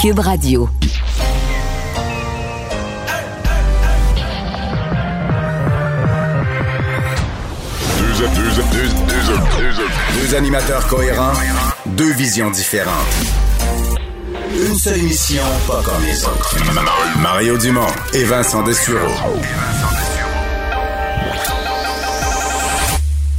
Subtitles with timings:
[0.00, 0.66] Cube Radio.
[10.14, 11.34] Deux animateurs cohérents,
[11.84, 12.94] deux visions différentes.
[14.56, 16.56] Une seule émission, pas comme les autres.
[17.20, 19.06] Mario Dumont et Vincent Dessureau.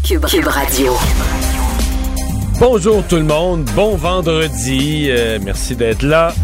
[0.03, 0.93] Cube, Cube Radio.
[2.59, 6.35] Bonjour tout le monde, bon vendredi, euh, merci d'être là.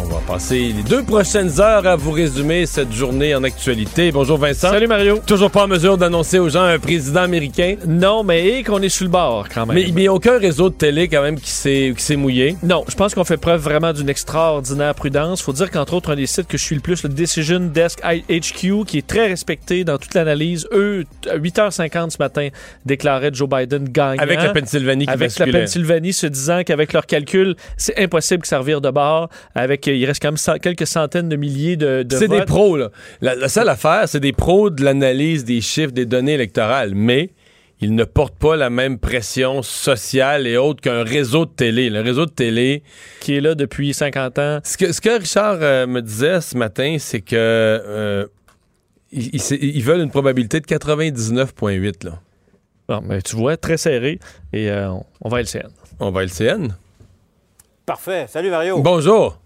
[0.00, 4.12] On va passer les deux prochaines heures à vous résumer cette journée en actualité.
[4.12, 4.70] Bonjour Vincent.
[4.70, 5.18] Salut Mario.
[5.26, 7.74] Toujours pas en mesure d'annoncer aux gens un président américain?
[7.84, 9.74] Non, mais qu'on est sur le bord quand même.
[9.74, 12.56] Mais il n'y a aucun réseau de télé quand même qui s'est mouillé.
[12.62, 15.42] Non, je pense qu'on fait preuve vraiment d'une extraordinaire prudence.
[15.42, 18.00] Faut dire qu'entre autres, un des sites que je suis le plus, le Decision Desk
[18.04, 22.48] HQ, qui est très respecté dans toute l'analyse, eux, à 8h50 ce matin,
[22.86, 24.22] déclaraient Joe Biden gagnant.
[24.22, 25.46] Avec la Pennsylvanie qui Avec la.
[25.46, 29.28] Pennsylvanie se disant qu'avec leurs calculs, c'est impossible que ça revire de bord.
[29.56, 32.76] Avec, il reste quand même cent- quelques centaines de milliers de, de C'est des pros,
[32.76, 32.90] là.
[33.20, 36.94] La, la seule affaire, c'est des pros de l'analyse des chiffres, des données électorales.
[36.94, 37.30] Mais
[37.80, 41.90] ils ne portent pas la même pression sociale et autres qu'un réseau de télé.
[41.90, 42.82] Le réseau de télé,
[43.20, 44.58] qui est là depuis 50 ans.
[44.64, 48.26] Ce que, ce que Richard euh, me disait ce matin, c'est que euh,
[49.12, 52.04] ils, ils- ils veulent une probabilité de 99,8.
[52.04, 52.20] Là.
[52.88, 54.18] Bon, mais tu vois, très serré.
[54.52, 55.68] Et euh, on, on va à LCN.
[56.00, 56.74] On va à LCN.
[57.86, 58.26] Parfait.
[58.28, 58.80] Salut Mario.
[58.82, 59.38] Bonjour.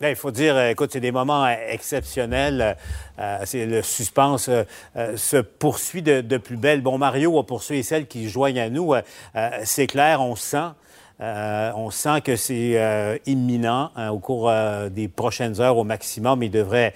[0.00, 2.74] Là, il faut dire, euh, écoute, c'est des moments euh, exceptionnels.
[3.18, 4.62] Euh, c'est le suspense euh,
[4.96, 6.80] euh, se poursuit de, plus belle.
[6.80, 9.02] Bon, Mario, pour ceux et celles qui joignent à nous, euh,
[9.36, 10.70] euh, c'est clair, on sent.
[11.20, 15.84] Euh, on sent que c'est euh, imminent hein, au cours euh, des prochaines heures au
[15.84, 16.42] maximum.
[16.42, 16.94] Il devrait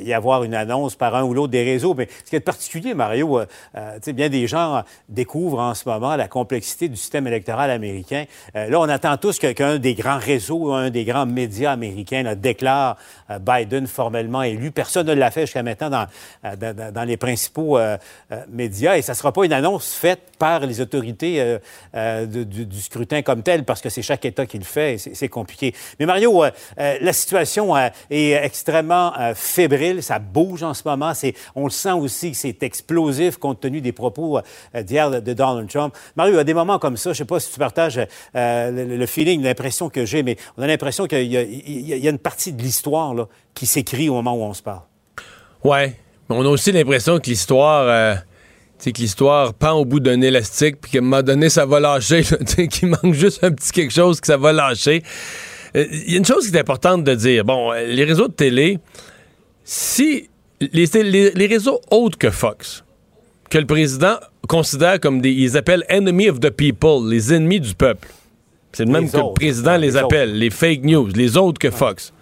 [0.00, 1.94] y avoir une annonce par un ou l'autre des réseaux.
[1.94, 3.40] Mais ce qui est particulier, Mario,
[4.08, 8.24] bien des gens découvrent en ce moment la complexité du système électoral américain.
[8.54, 12.96] Là, on attend tous qu'un des grands réseaux, un des grands médias américains là, déclare
[13.40, 14.72] Biden formellement élu.
[14.72, 16.06] Personne ne l'a fait jusqu'à maintenant
[16.42, 17.78] dans, les principaux
[18.48, 18.96] médias.
[18.96, 21.58] Et ça ne sera pas une annonce faite par les autorités
[21.94, 25.74] du scrutin comme tel, parce que c'est chaque État qui le fait et c'est compliqué.
[25.98, 30.02] Mais Mario, euh, euh, la situation euh, est extrêmement fébrile.
[30.02, 31.12] Ça bouge en ce moment.
[31.54, 34.40] On le sent aussi c'est explosif compte tenu des propos
[34.74, 35.94] d'hier de, Donald Trump.
[36.16, 38.00] Mario, à des moments comme ça, je ne sais pas si tu partages
[38.34, 42.62] le, feeling, l'impression que j'ai, mais on a l'impression qu'il y, a- une partie de
[42.62, 43.14] l'histoire
[43.54, 44.82] qui s'écrit au moment où on se parle.
[45.64, 45.96] Ouais.
[46.28, 48.20] Mais on a aussi l'impression que l'histoire.
[48.80, 51.66] Euh, sais, que l'histoire pend au bout d'un élastique, puis qu'à un moment donné, ça
[51.66, 52.22] va lâcher.
[52.70, 55.02] qu'il manque juste un petit quelque chose que ça va lâcher.
[55.76, 57.44] Euh, Il y a une chose qui est importante de dire.
[57.44, 58.78] Bon, euh, les réseaux de télé,
[59.64, 60.28] si
[60.60, 62.84] les, les- les réseaux autres que Fox,
[63.50, 64.16] que le président
[64.48, 65.30] considère comme des.
[65.30, 68.08] Ils appellent enemy of the people, les ennemis du peuple.
[68.72, 71.58] C'est le même Les que le président les les appelle, les fake news, les autres
[71.58, 72.12] que Fox.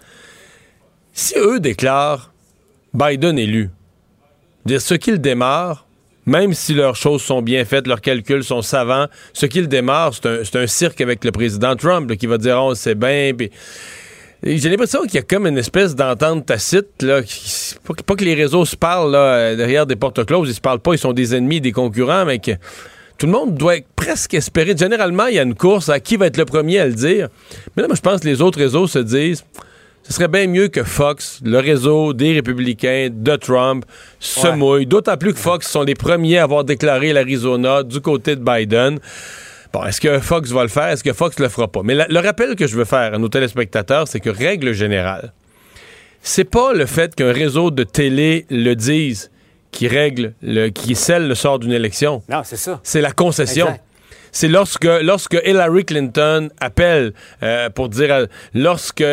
[1.13, 2.31] Si eux déclarent
[2.93, 3.69] Biden élu,
[4.65, 5.85] dire ce qu'ils démarrent,
[6.25, 10.25] même si leurs choses sont bien faites, leurs calculs sont savants, ce qu'ils démarrent, c'est
[10.27, 13.31] un, c'est un cirque avec le président Trump qui va dire on sait bien.
[14.41, 17.21] J'ai l'impression qu'il y a comme une espèce d'entente tacite, là,
[17.85, 20.55] pas, que- pas que les réseaux se parlent là, euh, derrière des portes closes, ils
[20.55, 22.51] se parlent pas, ils sont des ennemis, des concurrents, mais que
[23.17, 24.77] tout le monde doit presque espérer.
[24.77, 27.27] Généralement, il y a une course à qui va être le premier à le dire.
[27.75, 29.43] Mais là, moi, je pense que les autres réseaux se disent
[30.09, 33.85] ce serait bien mieux que Fox, le réseau des républicains de Trump,
[34.19, 34.55] se Ouais.
[34.55, 34.85] mouille.
[34.87, 38.99] D'autant plus que Fox sont les premiers à avoir déclaré l'Arizona du côté de Biden.
[39.71, 40.87] Bon, est-ce que Fox va le faire?
[40.87, 41.81] Est-ce que Fox le fera pas?
[41.83, 45.31] Mais la- le rappel que je veux faire à nos téléspectateurs, c'est que règle générale,
[46.23, 49.29] c'est pas le fait qu'un réseau de télé le dise
[49.71, 52.23] qui règle, le, qui scelle le sort d'une élection.
[52.27, 52.79] Non, c'est ça.
[52.81, 53.67] C'est la concession.
[53.67, 53.83] Exact.
[54.31, 57.13] C'est lorsque, lorsque Hillary Clinton appelle
[57.43, 59.03] euh, pour dire, lorsque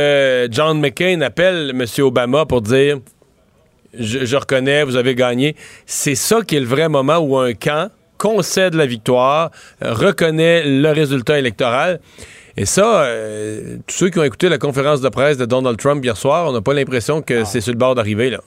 [0.50, 1.84] John McCain appelle M.
[2.04, 2.98] Obama pour dire,
[3.98, 5.56] je, je reconnais, vous avez gagné,
[5.86, 9.50] c'est ça qui est le vrai moment où un camp concède la victoire,
[9.80, 12.00] reconnaît le résultat électoral.
[12.56, 16.02] Et ça, euh, tous ceux qui ont écouté la conférence de presse de Donald Trump
[16.02, 18.40] hier soir, on n'a pas l'impression que c'est sur le bord d'arriver, là.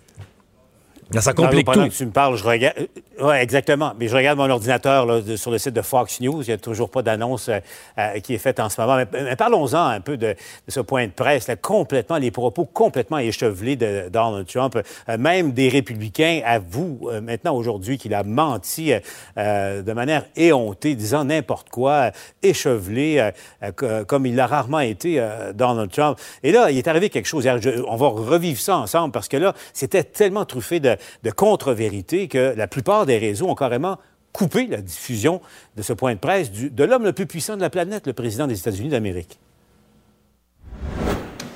[1.12, 1.90] Là, ça complique tout.
[1.90, 2.76] que tu me parles, je regarde.
[3.20, 3.94] Oui, exactement.
[4.00, 6.42] Mais je regarde mon ordinateur là, de- sur le site de Fox News.
[6.44, 7.60] Il n'y a toujours pas d'annonce euh,
[7.98, 8.96] euh, qui est faite en ce moment.
[8.96, 10.36] Mais, mais parlons-en un peu de, de
[10.72, 11.48] ce point de presse.
[11.48, 14.78] Là, complètement, les propos complètement échevelés de Donald Trump.
[15.10, 19.00] Euh, même des républicains avouent euh, maintenant aujourd'hui qu'il a menti euh,
[19.38, 22.12] euh, de manière éhontée, disant n'importe quoi, euh,
[22.44, 23.32] échevelé, euh,
[23.64, 26.18] euh, co- comme il l'a rarement été euh, Donald Trump.
[26.44, 27.44] Et là, il est arrivé quelque chose.
[27.60, 32.28] Je- on va revivre ça ensemble parce que là, c'était tellement truffé de, de contre-vérités
[32.28, 33.98] que la plupart des réseaux ont carrément
[34.32, 35.42] coupé la diffusion
[35.76, 38.14] de ce point de presse du- de l'homme le plus puissant de la planète, le
[38.14, 39.40] président des États-Unis d'Amérique.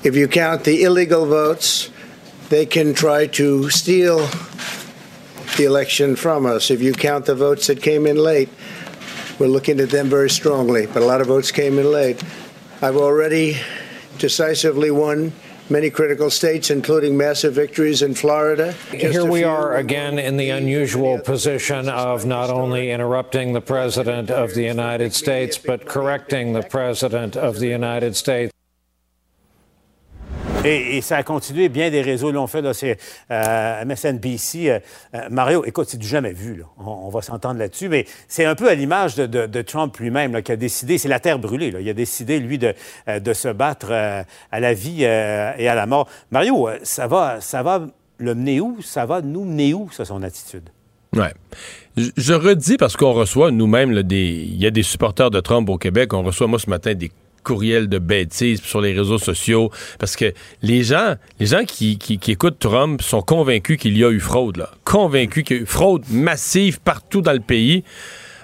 [0.04, 1.90] If you count the illegal votes,
[2.50, 4.18] they can try to steal
[5.56, 6.70] the election from us.
[6.70, 8.50] If you count the votes that came in late,
[9.38, 10.86] we're looking at them very strongly.
[10.86, 12.22] But a lot of votes came in late.
[12.82, 13.56] I've already
[14.18, 15.32] decisively won
[15.68, 18.72] many critical states, including massive victories in Florida.
[18.90, 24.54] Here we are again in the unusual position of not only interrupting the President of
[24.54, 28.53] the United States, but correcting the President of the United States.
[30.64, 32.98] Et, ça a continué, bien des réseaux l'ont fait, c'est
[33.30, 34.70] euh, MSNBC.
[34.70, 34.78] Euh,
[35.14, 36.62] euh, Mario, écoute, c'est du jamais vu.
[36.78, 40.56] On, va s'entendre là-dessus, mais c'est un peu à l'image de, Trump lui-même, qui a
[40.56, 42.74] décidé, c'est la terre brûlée, il a décidé, lui, de,
[43.06, 46.08] de se battre à la vie et à la mort.
[46.30, 47.86] Mario, ça va, ça va
[48.18, 48.80] le mener où?
[48.82, 50.68] Ça va nous mener où, ça, son attitude?
[51.14, 51.32] Ouais.
[51.96, 54.48] Je, redis parce qu'on reçoit nous-mêmes des.
[54.48, 56.12] Il y a des supporters de Trump au Québec.
[56.12, 57.12] On reçoit, moi, ce matin, des
[57.44, 59.70] courriels de bêtises sur les réseaux sociaux.
[60.00, 60.32] Parce que
[60.62, 64.70] les gens, les gens qui, écoutent Trump sont convaincus qu'il y a eu fraude, là.
[64.84, 67.84] Convaincus qu'il y a eu fraude massive partout dans le pays.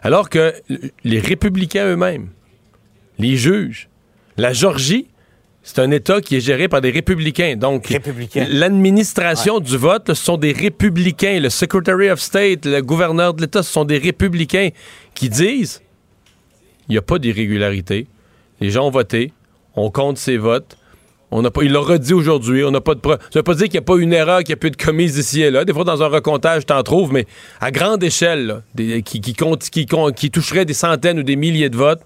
[0.03, 0.55] Alors que
[1.03, 2.29] les républicains eux-mêmes,
[3.19, 3.89] les juges,
[4.37, 5.09] la Georgie,
[5.63, 7.55] c'est un État qui est géré par des républicains.
[7.57, 7.95] Donc,
[8.35, 11.39] l'administration du vote, ce sont des républicains.
[11.39, 14.71] Le Secretary of State, le gouverneur de l'État, ce sont des républicains
[15.15, 15.83] qui disent
[16.89, 18.09] il n'y a pas d'irrégularité.
[18.61, 19.33] Les gens ont voté.
[19.75, 20.77] On compte ces votes.
[21.31, 22.65] On pas, il l'a redit aujourd'hui.
[22.65, 23.19] On n'a pas de preuves.
[23.31, 25.17] Ça veut pas dire qu'il n'y a pas une erreur qui a pu être commise
[25.17, 25.65] ici et là.
[25.65, 27.27] Des fois, dans un recomptage, t'en trouves, mais
[27.61, 28.63] à grande échelle,
[29.05, 32.03] qui, toucherait des centaines ou des milliers de votes.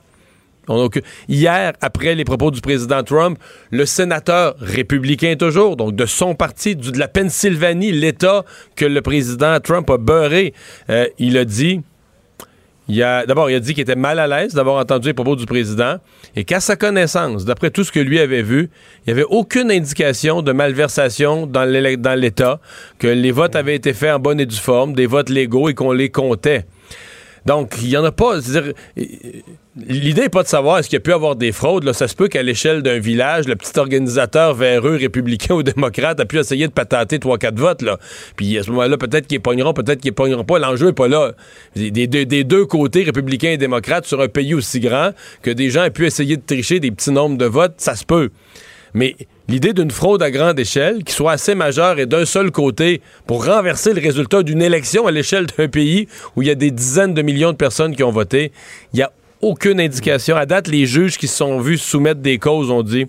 [1.29, 3.39] hier, après les propos du président Trump,
[3.71, 8.45] le sénateur républicain toujours, donc de son parti, de la Pennsylvanie, l'État
[8.77, 10.53] que le président Trump a beurré,
[10.91, 11.81] euh, il a dit
[12.89, 15.97] D'abord, il a dit qu'il était mal à l'aise d'avoir entendu les propos du président
[16.37, 18.69] et qu'à sa connaissance, d'après tout ce que lui avait vu,
[19.07, 22.61] il n'y avait aucune indication de malversation dans l'État,
[22.99, 25.75] que les votes avaient été faits en bonne et due forme, des votes légaux et
[25.75, 26.67] qu'on les comptait.
[27.47, 28.39] Donc, il n'y en a pas.
[29.77, 31.83] L'idée n'est pas de savoir est-ce qu'il y a pu avoir des fraudes.
[31.83, 31.93] Là.
[31.93, 36.25] Ça se peut qu'à l'échelle d'un village, le petit organisateur véreux, républicain ou démocrate, a
[36.25, 37.83] pu essayer de patater 3-4 votes.
[37.83, 37.99] Là.
[38.37, 40.61] Puis à ce moment-là, peut-être qu'ils pogneront, peut-être qu'ils pogneront pas.
[40.61, 41.33] L'enjeu n'est pas là.
[41.75, 45.11] Des, deux côtés, républicains et démocrates, sur un pays aussi grand,
[45.43, 48.05] que des gens aient pu essayer de tricher des petits nombres de votes, ça se
[48.05, 48.31] peut.
[48.97, 49.17] Mais
[49.49, 53.45] l'idée d'une fraude à grande échelle, qui soit assez majeure et d'un seul côté pour
[53.45, 56.07] renverser le résultat d'une élection à l'échelle d'un pays
[56.37, 58.53] où il y a des dizaines de millions de personnes qui ont voté,
[58.93, 59.11] il n'y a
[59.41, 60.37] aucune indication.
[60.37, 63.07] À date, les juges qui se sont vus soumettre des causes ont dit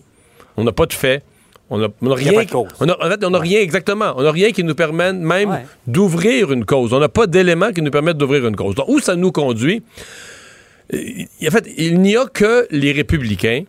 [0.58, 1.24] on n'a pas de fait.
[1.70, 2.44] On n'a rien.
[2.80, 4.14] On a, en fait, on n'a rien exactement.
[4.18, 6.94] On n'a rien qui nous permette même d'ouvrir une cause.
[6.94, 8.76] On n'a pas d'éléments qui nous permettent d'ouvrir une cause.
[8.76, 9.82] Donc, où ça nous conduit?
[10.94, 13.64] En fait, il n'y a que les républicains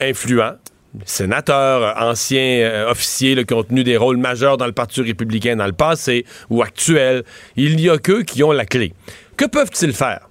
[0.00, 0.56] influents
[1.04, 5.66] sénateurs, anciens euh, officiers qui ont tenu des rôles majeurs dans le Parti républicain dans
[5.66, 7.24] le passé ou actuel.
[7.56, 8.94] Il n'y a qu'eux qui ont la clé.
[9.36, 10.28] Que peuvent-ils faire?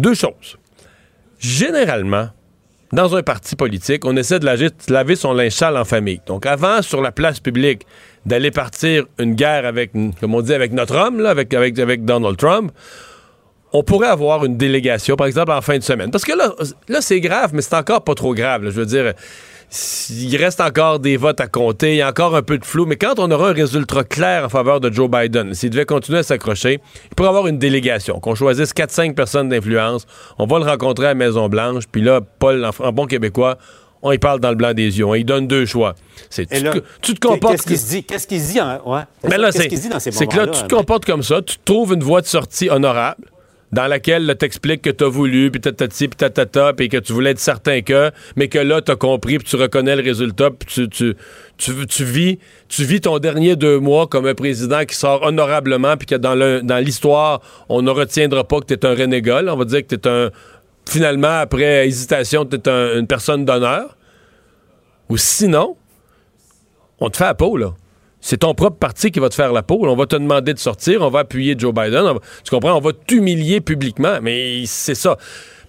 [0.00, 0.56] Deux choses.
[1.38, 2.30] Généralement,
[2.90, 4.46] dans un parti politique, on essaie de
[4.88, 6.22] laver son linge sale en famille.
[6.26, 7.86] Donc, avant, sur la place publique,
[8.24, 12.38] d'aller partir une guerre avec, comme on dit, avec notre homme, avec, avec, avec Donald
[12.38, 12.72] Trump,
[13.74, 16.10] on pourrait avoir une délégation, par exemple, en fin de semaine.
[16.10, 16.54] Parce que là,
[16.88, 18.62] là c'est grave, mais c'est encore pas trop grave.
[18.64, 19.12] Je veux dire,
[20.10, 22.86] il reste encore des votes à compter, il y a encore un peu de flou,
[22.86, 26.18] mais quand on aura un résultat clair en faveur de Joe Biden, s'il devait continuer
[26.18, 30.06] à s'accrocher, il pourrait avoir une délégation, qu'on choisisse 4-5 personnes d'influence,
[30.38, 33.58] on va le rencontrer à la Maison-Blanche, puis là, Paul, en, bon québécois,
[34.02, 35.94] on y parle dans le blanc des yeux, on y donne deux choix.
[36.30, 36.46] C'est,
[37.00, 37.52] tu, te comportes...
[37.52, 38.04] Qu'est-ce qu'il se dit?
[38.04, 38.60] Qu'est-ce qu'il se dit?
[38.86, 39.02] Ouais?
[39.28, 39.68] Mais là, c'est,
[40.00, 43.26] c'est que là, tu te comportes comme ça, tu trouves une voie de sortie honorable,
[43.72, 47.38] dans laquelle t'expliques que t'as voulu, puis tatati, puis tatata, puis que tu voulais être
[47.38, 51.14] certain que, mais que là, t'as compris, puis tu reconnais le résultat, puis tu,
[52.04, 56.16] vis, tu vis ton dernier deux mois comme un président qui sort honorablement, puis que
[56.16, 59.42] dans, l'histoire, on ne retiendra pas que t'es un renégat.
[59.46, 60.30] on va dire que t'es un...
[60.88, 63.96] Finalement, après hésitation, t'es un, une personne d'honneur.
[65.08, 65.76] Ou sinon,
[66.98, 67.74] on te fait la peau, là
[68.20, 69.78] c'est ton propre parti qui va te faire la peau.
[69.82, 72.04] On va te demander de sortir, on va appuyer Joe Biden.
[72.44, 72.74] tu comprends?
[72.74, 74.18] On va t'humilier publiquement.
[74.22, 75.16] Mais c'est ça.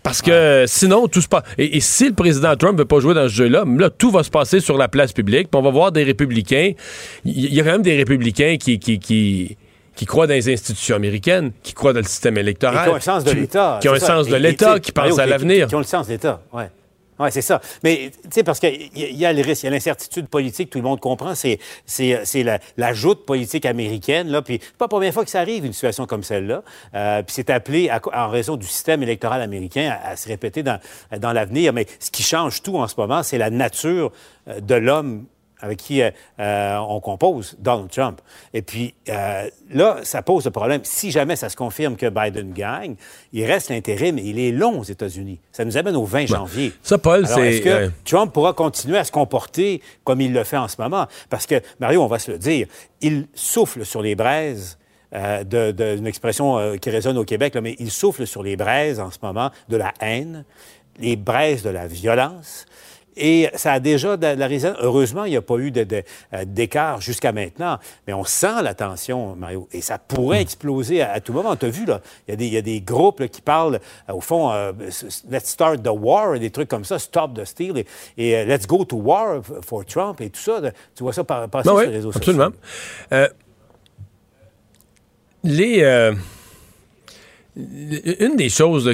[0.03, 1.43] Parce que sinon, tout se passe.
[1.57, 4.23] Et, si le président Trump ne veut pas jouer dans ce jeu-là, là, tout va
[4.23, 5.49] se passer sur la place publique.
[5.51, 6.71] Puis on va voir des républicains.
[7.23, 9.57] Il y, a quand même des républicains qui, qui, qui,
[9.95, 12.85] qui croient dans les institutions américaines, qui croient dans le système électoral.
[12.85, 13.77] qui ont un sens de l'État.
[13.79, 15.67] Qui ont un sens de l'État, qui pensent à l'avenir.
[15.67, 16.69] Qui ont le sens de l'État, ouais.
[17.21, 17.61] Oui, c'est ça.
[17.83, 20.79] Mais, tu sais, parce qu'il y, a le risque, il y a l'incertitude politique, tout
[20.79, 21.59] le monde comprend, c'est,
[22.33, 25.73] la, la joute politique américaine, là, puis pas la première fois que ça arrive, une
[25.73, 26.63] situation comme celle-là.
[26.95, 30.79] Euh, puis c'est appelé, en raison du système électoral américain, à, à se répéter dans,
[31.19, 31.73] dans l'avenir.
[31.73, 34.11] Mais ce qui change tout en ce moment, c'est la nature
[34.47, 35.25] euh, de l'homme
[35.61, 38.19] avec qui euh, euh, on compose, Donald Trump.
[38.53, 40.81] Et puis euh, là, ça pose le problème.
[40.83, 42.95] Si jamais ça se confirme que Biden gagne,
[43.33, 45.39] il reste l'intérim et il est long aux États-Unis.
[45.51, 46.73] Ça nous amène au 20 janvier.
[46.83, 47.91] ça, Paul, c'est- Est-ce que.
[48.05, 51.07] Trump pourra continuer à se comporter comme il le fait en ce moment?
[51.29, 52.67] Parce que, Mario, on va se le dire,
[53.01, 54.77] il souffle sur les braises.
[55.13, 58.43] euh, de- de- d'une expression euh, qui résonne au Québec, là, mais il souffle sur
[58.43, 60.45] les braises en ce moment de la haine,
[60.99, 62.65] les braises de la violence.
[63.17, 64.73] Et ça a déjà de la raison.
[64.79, 66.01] Heureusement, il n'y a pas eu euh,
[66.45, 67.77] d'écart jusqu'à maintenant.
[68.07, 69.67] Mais on sent la tension, Mario.
[69.73, 71.55] Et ça pourrait exploser à, à tout moment.
[71.57, 73.41] Tu as vu, là, il y a des, il y a des groupes là, qui
[73.41, 74.71] parlent, euh, au fond, euh,
[75.29, 77.85] Let's start the war, des trucs comme ça, Stop the steal, et,
[78.17, 80.61] et, euh, Let's go to war for Trump, et tout ça.
[80.95, 82.49] tu vois ça par- passer Ben sur oui, les réseaux absolument.
[83.11, 83.27] sociaux.
[85.43, 86.13] Les,
[88.19, 88.89] une des choses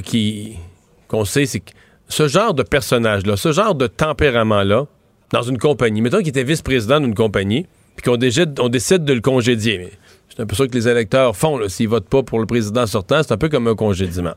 [1.07, 1.71] qu'on sait, c'est que
[2.07, 4.85] ce genre de personnage-là, ce genre de tempérament-là,
[5.31, 9.91] dans une compagnie, mettons qu'il était vice-président d'une compagnie, puis qu'on décide, de le congédier.
[10.29, 13.21] C'est un peu ça que les électeurs font, s'ils votent pas pour le président sortant,
[13.23, 14.35] c'est un peu comme un congédiement.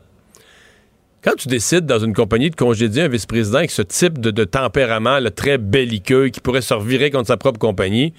[1.23, 5.19] Quand tu décides dans une compagnie de congédier un vice-président avec ce type de, tempérament
[5.35, 8.13] très belliqueux qui pourrait se revirer contre sa propre compagnie,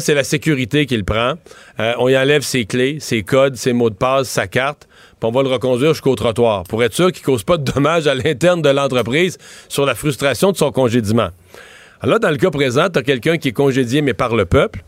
[0.00, 1.34] c'est la sécurité qui le prend.
[1.78, 4.88] Euh, on y enlève ses clés, ses codes, ses mots de passe, sa carte,
[5.20, 7.64] puis on va le reconduire jusqu'au trottoir pour être sûr qu'il ne cause pas de
[7.70, 11.30] dommages à l'interne de l'entreprise sur la frustration de son congédiement.
[12.00, 14.44] Alors là, dans le cas présent, tu as quelqu'un qui est congédié, mais par le
[14.44, 14.82] peuple.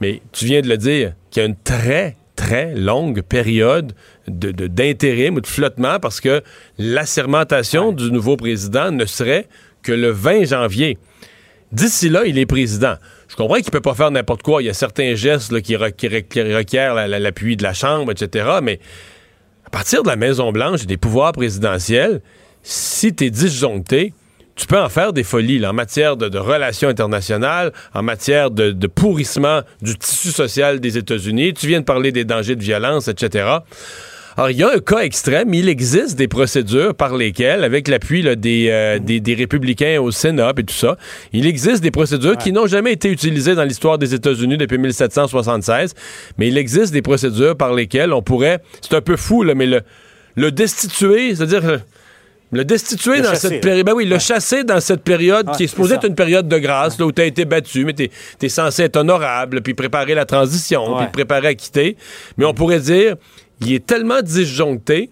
[0.00, 3.92] Mais tu viens de le dire, qu'il y a une très, très longue période
[4.28, 6.42] de- de- d'intérim ou de flottement parce que
[6.78, 9.46] l'assermentation du nouveau président ne serait
[9.82, 10.98] que le 20 janvier.
[11.72, 12.94] D'ici là, il est président.
[13.28, 14.62] Je comprends qu'il peut pas faire n'importe quoi.
[14.62, 17.56] Il y a certains gestes là, qui, re- qui re- qui requièrent la- la- l'appui
[17.56, 18.46] de la Chambre, etc.
[18.62, 18.78] Mais
[19.74, 22.20] partir de la Maison-Blanche et des pouvoirs présidentiels,
[22.62, 24.12] si tu es disjoncté,
[24.54, 28.86] tu peux en faire des folies en matière de, relations internationales, en matière de, de
[28.86, 31.54] pourrissement du tissu social des États-Unis.
[31.54, 33.48] Tu viens de parler des dangers de violence, etc.
[34.36, 35.54] Alors, il y a un cas extrême.
[35.54, 40.52] Il existe des procédures par lesquelles, avec l'appui des, euh, des, des républicains au Sénat
[40.56, 40.96] et tout ça,
[41.32, 45.94] il existe des procédures qui n'ont jamais été utilisées dans l'histoire des États-Unis depuis 1776,
[46.38, 49.66] mais il existe des procédures par lesquelles on pourrait, c'est un peu fou, là, mais
[49.66, 49.82] le,
[50.34, 51.80] le destituer, c'est-à-dire le,
[52.52, 55.64] le destituer Le dans chasser, cette période, ben oui, le chasser dans cette période qui
[55.64, 58.08] est supposée être une période de grâce, là, où tu as été battu, mais tu
[58.42, 60.98] es, censé être honorable, puis préparer la transition, Ouais.
[60.98, 61.96] puis te préparer à quitter.
[62.36, 63.16] Mais on pourrait dire,
[63.60, 65.10] il est tellement disjoncté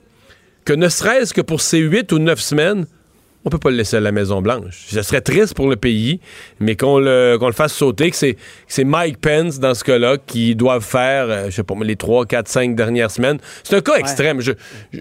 [0.64, 2.86] que ne serait-ce que pour ces huit ou neuf semaines,
[3.44, 4.86] on peut pas le laisser à la Maison-Blanche.
[4.88, 6.20] Ce serait triste pour le pays,
[6.60, 9.82] mais qu'on le, qu'on le fasse sauter, que c'est, que c'est Mike Pence, dans ce
[9.84, 13.38] cas-là, qui doivent faire, euh, je sais pas, les trois, quatre, cinq dernières semaines.
[13.64, 14.40] C'est un cas extrême.
[14.40, 14.52] Je-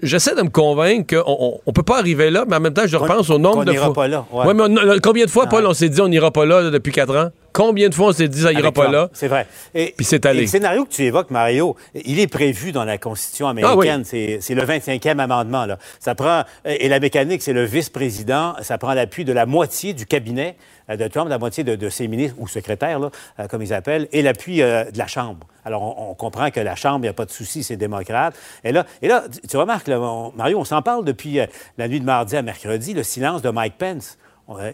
[0.02, 2.96] j'essaie de me convaincre qu'on on, peut pas arriver là, mais en même temps, je
[2.96, 3.94] repense au nombre de n'ira fois.
[3.94, 4.46] pas là, ouais.
[4.46, 6.70] Ouais, mais on- combien de fois, Paul, on s'est dit on n'ira pas là, là,
[6.70, 7.30] depuis quatre ans?
[7.52, 9.10] Combien de fois on s'est dit ça ira Avec pas là?
[9.12, 9.46] C'est vrai.
[9.74, 10.38] Et, Puis c'est allé.
[10.38, 14.00] et le scénario que tu évoques, Mario, il est prévu dans la Constitution américaine.
[14.04, 15.66] Ah C'est c'est le 25e amendement.
[15.66, 15.76] Là.
[16.00, 18.31] Ça prend, et la mécanique, c'est le vice-président.
[18.62, 20.56] Ça prend l'appui de la moitié du cabinet
[20.90, 24.22] euh, de Trump, la moitié de, ses ministres ou secrétaires, euh, comme ils appellent, et
[24.22, 25.46] l'appui euh, de la Chambre.
[25.64, 28.34] Alors, on, comprend que la Chambre, il n'y a pas de souci, c'est démocrate.
[28.64, 31.38] Et là, et là tu, remarques, Mario, on s'en parle depuis
[31.78, 34.18] la nuit de mardi à mercredi, le silence de Mike Pence.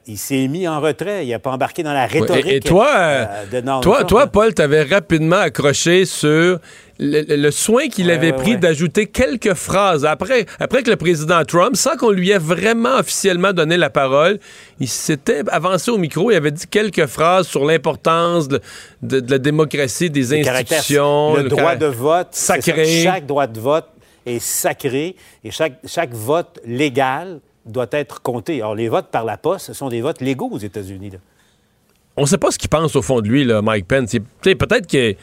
[0.07, 1.25] Il s'est mis en retrait.
[1.27, 2.47] Il n'a pas embarqué dans la Ouais, rhétorique.
[2.47, 4.27] Et, et toi, euh, euh, de toi, toi.
[4.27, 6.59] Paul, t'avais rapidement accroché sur
[6.99, 11.45] le, soin qu'il Ouais, avait ouais, pris d'ajouter quelques phrases après, après que le président
[11.45, 14.41] Trump, sans qu'on lui ait vraiment officiellement donné la parole,
[14.81, 18.61] il s'était avancé au micro, il avait dit quelques phrases sur l'importance de,
[19.03, 22.29] de- de la démocratie, des Le institutions, le, droit de vote.
[22.33, 22.85] sacré.
[22.85, 23.13] ça.
[23.13, 23.87] Chaque droit de vote
[24.27, 28.57] est sacré et chaque, chaque vote légal doit être compté.
[28.57, 31.13] Alors, les votes par la poste, ce sont des votes légaux aux États-Unis.
[32.17, 34.17] on sait pas ce qu'il pense au fond de lui, Mike Pence.
[34.43, 35.17] Peut-être qu'il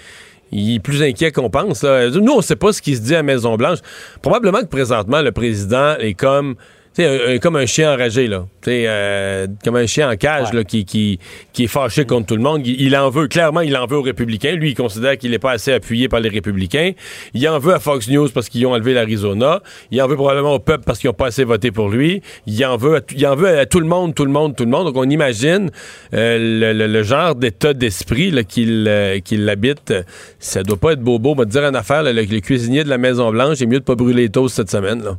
[0.51, 1.83] il est plus inquiet qu'on pense.
[1.83, 3.79] Nous, on sait pas ce qui se dit à Maison-Blanche.
[4.21, 6.55] Probablement que présentement, le président est comme...
[6.95, 8.45] tu sais, un- comme un chien enragé, là.
[8.67, 10.57] Euh, comme un chien en cage, Ouais.
[10.57, 11.19] là, qui, qui,
[11.53, 12.65] qui est fâché contre tout le monde.
[12.65, 14.53] Il, il en veut, clairement, il en veut aux républicains.
[14.53, 16.91] Lui, il considère qu'il n'est pas assez appuyé par les républicains.
[17.33, 19.61] Il en veut à Fox News parce qu'ils ont enlevé l'Arizona.
[19.91, 22.21] Il en veut probablement au peuple parce qu'ils n'ont pas assez voté pour lui.
[22.47, 24.63] Il en veut à, il en veut à tout le monde, tout le monde, tout
[24.65, 24.85] le monde.
[24.85, 25.69] Donc, on imagine
[26.13, 29.93] euh, le, le- le genre d'état d'esprit là, qu'il euh, qu'il habite.
[30.39, 31.31] Ça doit pas être bobo.
[31.31, 33.79] On va te dire une affaire, là, le, le cuisinier de la Maison-Blanche, c'est mieux
[33.79, 35.17] de pas brûler les toasts cette semaine, là.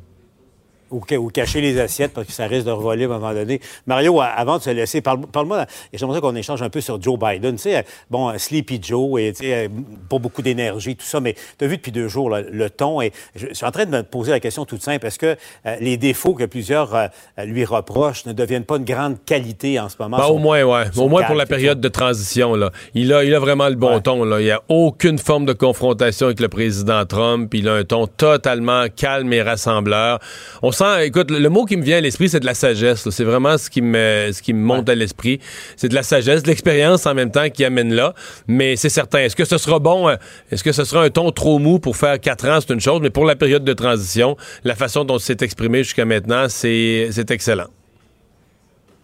[0.91, 1.01] Ou,
[1.31, 3.61] cacher les assiettes parce que ça risque de revoler à un moment donné.
[3.87, 7.57] Mario, avant de se laisser, parle-moi, j'aimerais qu'on échange un peu sur Joe Biden.
[7.57, 9.71] Tu sais, bon, Sleepy Joe, et, tu sais,
[10.09, 13.01] pas beaucoup d'énergie, tout ça, mais tu as vu depuis deux jours le ton.
[13.01, 15.07] Et je, suis en train de me poser la question toute simple.
[15.07, 17.09] Est-ce que euh, les défauts que plusieurs euh,
[17.45, 20.19] lui reprochent ne deviennent pas une grande qualité en ce moment?
[20.19, 20.85] Ben, au moins, ouais.
[20.97, 22.55] Au moins pour la période de transition.
[22.55, 22.71] Là.
[22.95, 24.25] Il, a, il a vraiment le bon ton.
[24.25, 24.41] Là.
[24.41, 27.53] Il n'y a aucune forme de confrontation avec le président Trump.
[27.55, 30.21] Il a un ton totalement calme et rassembleur.
[30.63, 33.09] On écoute, le, mot qui me vient à l'esprit, c'est de la sagesse.
[33.11, 35.41] C'est vraiment ce qui me, ce qui me monte à l'esprit.
[35.77, 38.15] C'est de la sagesse, de l'expérience en même temps qui amène là.
[38.47, 39.21] Mais c'est certain.
[39.21, 40.09] Est-ce que ce sera bon?
[40.09, 40.17] Euh,
[40.51, 42.59] est-ce que ce sera un ton trop mou pour faire quatre ans?
[42.61, 43.01] C'est une chose.
[43.01, 47.69] Mais pour la période de transition, la façon dont c'est exprimé jusqu'à maintenant, c'est excellent.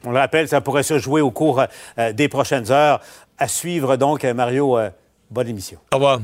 [0.04, 1.62] On le rappelle, ça pourrait se jouer au cours
[1.98, 3.00] euh, des prochaines heures.
[3.38, 4.90] À suivre donc, Mario, euh,
[5.30, 5.78] bonne émission.
[5.92, 6.20] Au revoir.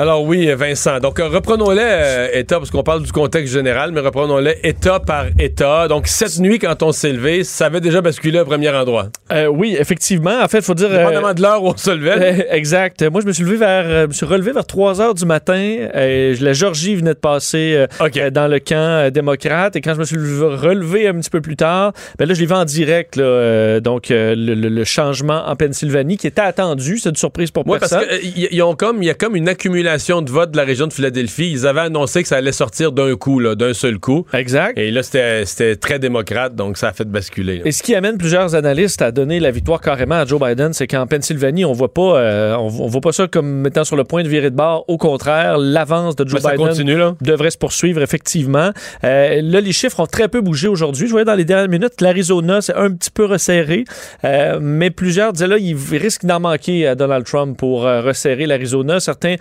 [0.00, 0.98] Alors oui, Vincent.
[0.98, 5.26] Donc euh, reprenons-les euh, État, parce qu'on parle du contexte général, mais reprenons-les État par
[5.38, 5.88] État.
[5.88, 9.08] Donc cette nuit, quand on s'est levé, ça avait déjà basculé au premier endroit.
[9.30, 10.40] Euh, oui, effectivement.
[10.42, 10.88] En fait, il faut dire...
[10.88, 12.46] Dépendamment de l'heure où on se levait.
[12.50, 13.02] exact.
[13.10, 14.08] Moi, je me suis levé vers...
[14.08, 15.88] me suis relevé vers 3 heures du matin.
[15.94, 17.84] la Georgie venait de passer
[18.32, 19.76] dans le camp démocrate.
[19.76, 22.46] Et quand je me suis relevé un petit peu plus tard, ben là, je l'ai
[22.46, 23.16] vu en direct.
[23.16, 26.96] Là, donc, le, changement en Pennsylvanie qui était attendu.
[26.96, 27.78] C'est une surprise pour moi.
[27.78, 28.06] personne.
[28.08, 29.02] parce qu'ils ont comme...
[29.02, 31.50] Il y a comme une accumulation de vote de la région de Philadelphie.
[31.50, 34.24] Ils avaient annoncé que ça allait sortir d'un coup, d'un seul coup.
[34.32, 34.78] Exact.
[34.78, 37.62] Et là, c'était très démocrate, donc ça a fait basculer.
[37.64, 40.86] Et ce qui amène plusieurs analystes à donner la victoire carrément à Joe Biden, c'est
[40.86, 44.22] qu'en Pennsylvanie, on voit pas, euh, on, voit pas ça comme mettant sur le point
[44.22, 44.84] de virer de bord.
[44.88, 48.70] Au contraire, l'avance de Joe Biden devrait se poursuivre effectivement.
[49.04, 51.06] Euh, là, les chiffres ont très peu bougé aujourd'hui.
[51.06, 53.84] Je voyais dans les dernières minutes, l'Arizona, c'est un petit peu resserré,
[54.24, 59.00] euh, mais plusieurs disaient là, il risque d'en manquer à Donald Trump pour resserrer l'Arizona.
[59.00, 59.36] Certains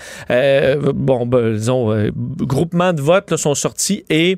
[0.94, 4.38] bon, ben, disons, euh, groupements de votes sont sortis et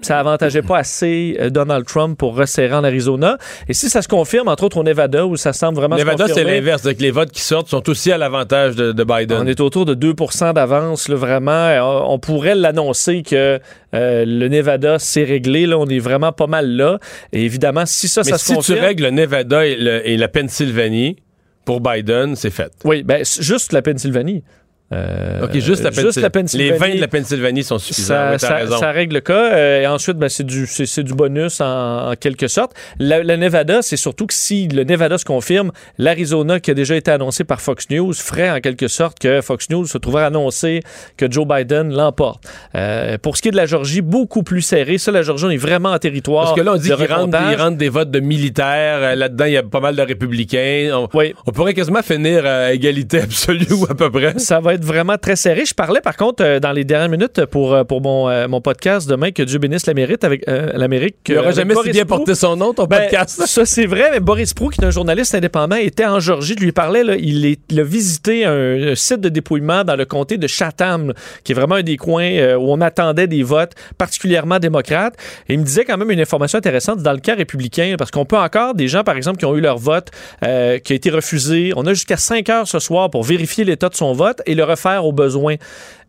[0.00, 3.38] ça avantageait pas assez euh, Donald Trump pour resserrer en Arizona.
[3.68, 6.44] Et si ça se confirme, entre autres au Nevada, où ça semble vraiment Nevada, c'est
[6.44, 6.84] l'inverse.
[6.84, 9.38] Les votes qui sortent sont aussi à l'avantage de, Biden.
[9.40, 12.10] On est autour de 2% d'avance, vraiment.
[12.10, 13.58] On pourrait l'annoncer que
[13.92, 15.66] le Nevada, c'est réglé.
[15.66, 16.98] Là, on est vraiment pas mal là.
[17.32, 18.62] Et évidemment, si ça, ça se confirme...
[18.62, 21.16] si tu règles le Nevada et, la Pennsylvanie,
[21.64, 22.72] pour Biden, c'est fait.
[22.84, 24.44] Oui, ben, juste la Pennsylvanie.
[24.92, 25.90] Euh, OK, juste la,
[26.30, 26.70] Pennsylvanie.
[26.70, 28.36] Les vins de la Pennsylvanie sont suffisants.
[28.38, 29.52] Ça, règle le cas.
[29.54, 32.72] Euh, et ensuite, ben, c'est du, du, bonus en, quelque sorte.
[33.00, 37.10] Le, Nevada, c'est surtout que si le Nevada se confirme, l'Arizona, qui a déjà été
[37.10, 40.80] annoncé par Fox News, ferait en quelque sorte que Fox News se trouverait annoncer
[41.16, 42.44] que Joe Biden l'emporte.
[42.74, 44.98] Euh, pour ce qui est de la Georgie, beaucoup plus serré.
[44.98, 46.44] Ça, la Georgie, on est vraiment en territoire.
[46.44, 49.16] Parce que là, on dit qu'il rentre, des votes de militaires.
[49.16, 50.90] Là-dedans, il y a pas mal de républicains.
[50.92, 51.34] On, oui.
[51.46, 54.38] on pourrait quasiment finir à égalité absolue ou à peu près.
[54.38, 55.64] Ça va être vraiment très serré.
[55.64, 58.60] Je parlais par contre euh, dans les dernières minutes pour, euh, pour mon, euh, mon
[58.60, 61.16] podcast demain que Dieu bénisse l'Amérique avec l'Amérique.
[61.28, 63.42] Il n'aura jamais si bien porté son nom, ton ben, podcast.
[63.46, 66.54] Ça, c'est vrai, mais Boris Prou, qui est un journaliste indépendant, était en Georgie.
[66.58, 70.04] Je lui parlais, là, il, est, il, a visité un, site de dépouillement dans le
[70.04, 74.58] comté de Chatham, qui est vraiment un des coins où on attendait des votes particulièrement
[74.58, 75.14] démocrates.
[75.48, 78.24] Et il me disait quand même une information intéressante dans le cas républicain, parce qu'on
[78.24, 80.10] peut encore, des gens, par exemple, qui ont eu leur vote
[80.40, 83.94] qui a été refusé, on a jusqu'à 5 heures ce soir pour vérifier l'état de
[83.94, 85.56] son vote et le refaire au besoin.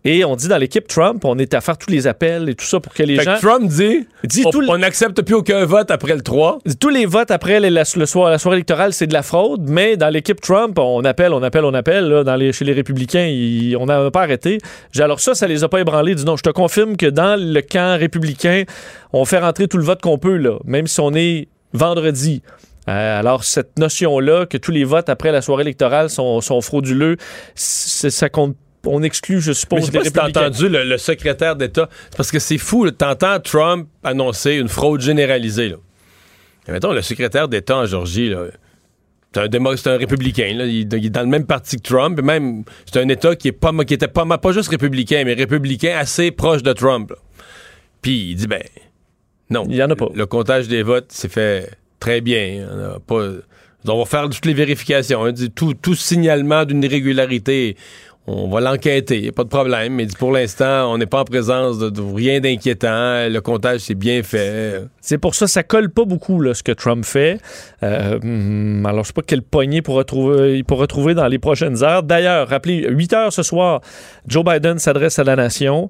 [0.08, 2.65] Et on dit dans l'équipe Trump, on est à faire tous les appels et tout
[2.65, 3.38] ça pour que les gens.
[3.41, 4.08] Trump dit,
[4.70, 6.60] on n'accepte plus aucun vote après le 3.
[6.80, 10.10] Tous les votes après le soir, la soirée électorale, c'est de la fraude, mais dans
[10.10, 12.24] l'équipe Trump, on appelle, on appelle, on appelle.
[12.24, 13.28] dans les, chez les républicains,
[13.80, 14.60] on n'a pas arrêté.
[15.00, 16.13] Alors ça, ça les a pas ébranlés.
[16.13, 18.63] Dis non, je te confirme que dans le camp républicain,
[19.12, 22.44] on fait rentrer tout le vote qu'on peut, là, même si on est vendredi.
[22.88, 27.17] Euh, alors, cette notion-là, que tous les votes après la soirée électorale sont, sont frauduleux,
[27.56, 28.56] ça compte
[28.88, 31.89] on exclut, je suppose, Mais je sais pas entendu le, secrétaire d'État.
[32.15, 35.69] Parce que c'est fou, t'entends Trump annoncer une fraude généralisée.
[35.69, 35.78] Là.
[36.67, 38.34] mettons, le secrétaire d'État en Georgie,
[39.34, 40.45] c'est un, un républicain.
[40.48, 42.19] Il, est dans le même parti que Trump.
[42.19, 45.34] Et même, c'est un État qui, est pas, qui était pas, pas juste républicain, mais
[45.34, 47.12] républicain assez proche de Trump.
[48.02, 48.62] Puis il dit, ben,
[49.50, 49.65] non.
[49.69, 50.10] Il y en a pas.
[50.13, 51.71] Le comptage des votes s'est fait
[52.06, 52.68] très bien.
[53.10, 55.26] On, va faire toutes les vérifications.
[55.26, 55.34] Hein.
[55.56, 57.76] Tout, tout signalement d'une irrégularité
[58.28, 59.94] on va l'enquêter, pas de problème.
[59.94, 63.30] Mais pour l'instant, on n'est pas en présence de, rien d'inquiétant.
[63.30, 64.82] Le comptage, c'est bien fait.
[65.00, 67.39] C'est pour ça, ça colle pas beaucoup là, ce que Trump fait.
[67.84, 71.38] Euh, hmm, alors, je sais pas quel poignet pour retrouver, il pourra retrouver dans les
[71.38, 72.02] prochaines heures.
[72.02, 73.82] D'ailleurs, rappelez, 8 heures ce soir,
[74.28, 75.89] Joe Biden s'adresse à la nation.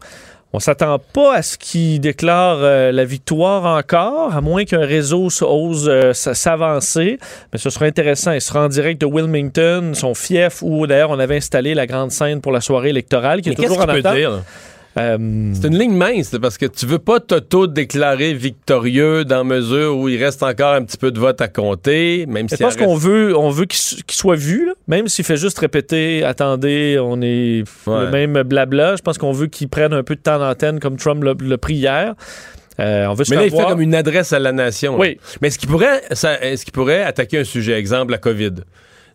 [0.55, 5.27] On s'attend pas à ce qu'il déclare euh, la victoire encore, à moins qu'un réseau
[5.41, 7.19] ose euh, s'avancer.
[7.51, 8.31] Mais ce sera intéressant.
[8.31, 12.11] Il sera en direct de Wilmington, son fief, où d'ailleurs on avait installé la grande
[12.11, 14.15] scène pour la soirée électorale, qui est toujours en attente.
[14.97, 20.07] Euh, C'est une ligne mince, parce que tu veux pas t'auto-déclarer victorieux dans mesure où
[20.07, 22.95] il reste encore un petit peu de vote à compter, même si je pense qu'on
[22.95, 23.79] veut, on veut qu'il
[24.09, 24.73] soit vu, là.
[24.87, 28.05] même s'il fait juste répéter, attendez, on est Ouais.
[28.05, 28.95] le même blabla.
[28.95, 31.75] Je pense qu'on veut qu'il prenne un peu de temps d'antenne comme Trump l'a- pris
[31.75, 32.13] hier.
[32.79, 34.93] Euh, on veut se Mais là, il fait comme une adresse à la nation.
[34.93, 34.99] là.
[34.99, 35.17] Oui.
[35.41, 36.01] Mais est-ce qu'il pourrait,
[36.73, 38.51] pourrait attaquer un sujet, exemple la COVID?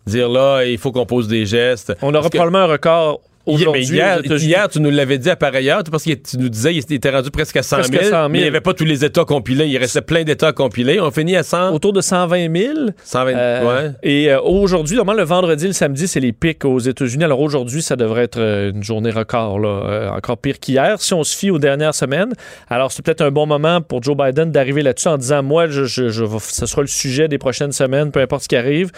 [0.07, 1.93] Dire là, il faut qu'on pose des gestes.
[2.01, 3.21] On aura que- probablement un record.
[3.47, 6.73] Mais hier, hier, tu nous l'avais dit à pareil heure, parce que tu nous disais
[6.79, 8.29] qu'il était rendu presque à 100 000, Presque à 100 000.
[8.29, 9.67] mais il n'y avait pas tous les États compilés.
[9.67, 11.01] Il restait plein d'États compilés.
[11.01, 12.75] On finit à 100, autour de 120 000.
[13.03, 13.91] 120 Euh, ouais.
[14.03, 17.25] Et euh, aujourd'hui, normalement, le vendredi, le samedi, c'est les pics aux États-Unis.
[17.25, 21.15] Alors aujourd'hui, ça devrait être euh, une journée record, là, euh, encore pire qu'hier, si
[21.15, 22.33] on se fie aux dernières semaines.
[22.69, 25.85] Alors c'est peut-être un bon moment pour Joe Biden d'arriver là-dessus en disant, moi, je,
[25.85, 28.91] je, je vais- ce sera le sujet des prochaines semaines, peu importe ce qui arrive.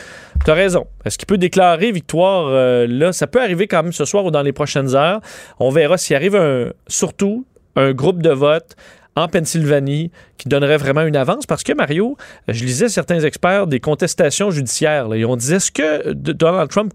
[0.45, 0.87] Tu as raison.
[1.05, 2.51] Est-ce qu'il peut déclarer victoire
[2.89, 3.13] là?
[3.13, 5.21] Ça peut arriver quand même ce soir ou dans les prochaines heures.
[5.59, 8.77] On verra s'il arrive un, surtout un groupe de vote
[9.15, 12.17] en Pennsylvanie qui donnerait vraiment une avance parce que Mario,
[12.49, 15.09] je lisais certains experts des contestations judiciaires.
[15.09, 16.93] là, et on disait est-ce que Donald Trump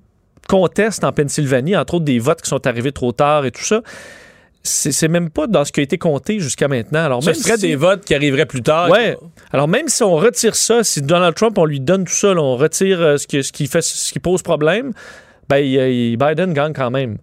[0.48, 3.82] conteste en Pennsylvanie, entre autres des votes qui sont arrivés trop tard et tout ça?
[4.64, 7.06] C'est c'est même pas dans ce qui a été compté jusqu'à maintenant.
[7.06, 8.90] Alors Ce même serait si- des votes qui arriveraient plus tard.
[8.90, 9.16] Ouais.
[9.54, 12.42] Alors même si on retire ça, si Donald Trump on lui donne tout ça, là,
[12.42, 14.92] on retire euh, ce, qui, ce qui fait ce qui pose problème,
[15.50, 17.18] ben Biden gagne quand même.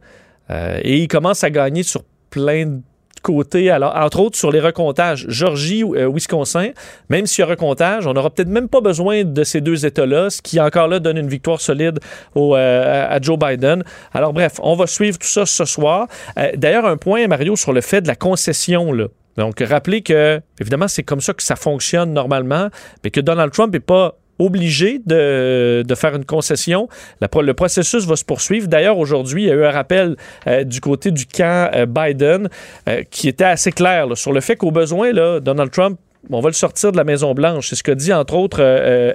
[0.50, 2.80] Euh, et il commence à gagner sur plein de
[3.24, 5.24] côtés, alors entre autres sur les recomptages.
[5.28, 6.70] Georgie, euh, Wisconsin,
[7.08, 10.30] même s'il y a recomptage, on n'aura peut-être même pas besoin de ces deux États-là,
[10.30, 11.98] ce qui encore là donne une victoire solide
[12.36, 13.82] euh, à Joe Biden.
[14.12, 16.06] Alors bref, on va suivre tout ça ce soir.
[16.38, 18.92] Euh, D'ailleurs, un point, Mario, sur le fait de la concession.
[19.38, 22.68] Donc, rappelez que, évidemment, c'est comme ça que ça fonctionne normalement,
[23.02, 26.88] mais que Donald Trump n'est pas obligé de, faire une concession.
[27.20, 28.68] Le processus va se poursuivre.
[28.68, 30.16] D'ailleurs, aujourd'hui, il y a eu un rappel
[30.46, 32.48] euh, du côté du camp euh, Biden
[32.88, 35.98] euh, qui était assez clair sur le fait qu'au besoin, Donald Trump
[36.30, 37.68] on va le sortir de la Maison-Blanche.
[37.68, 38.62] C'est ce que dit, entre autres,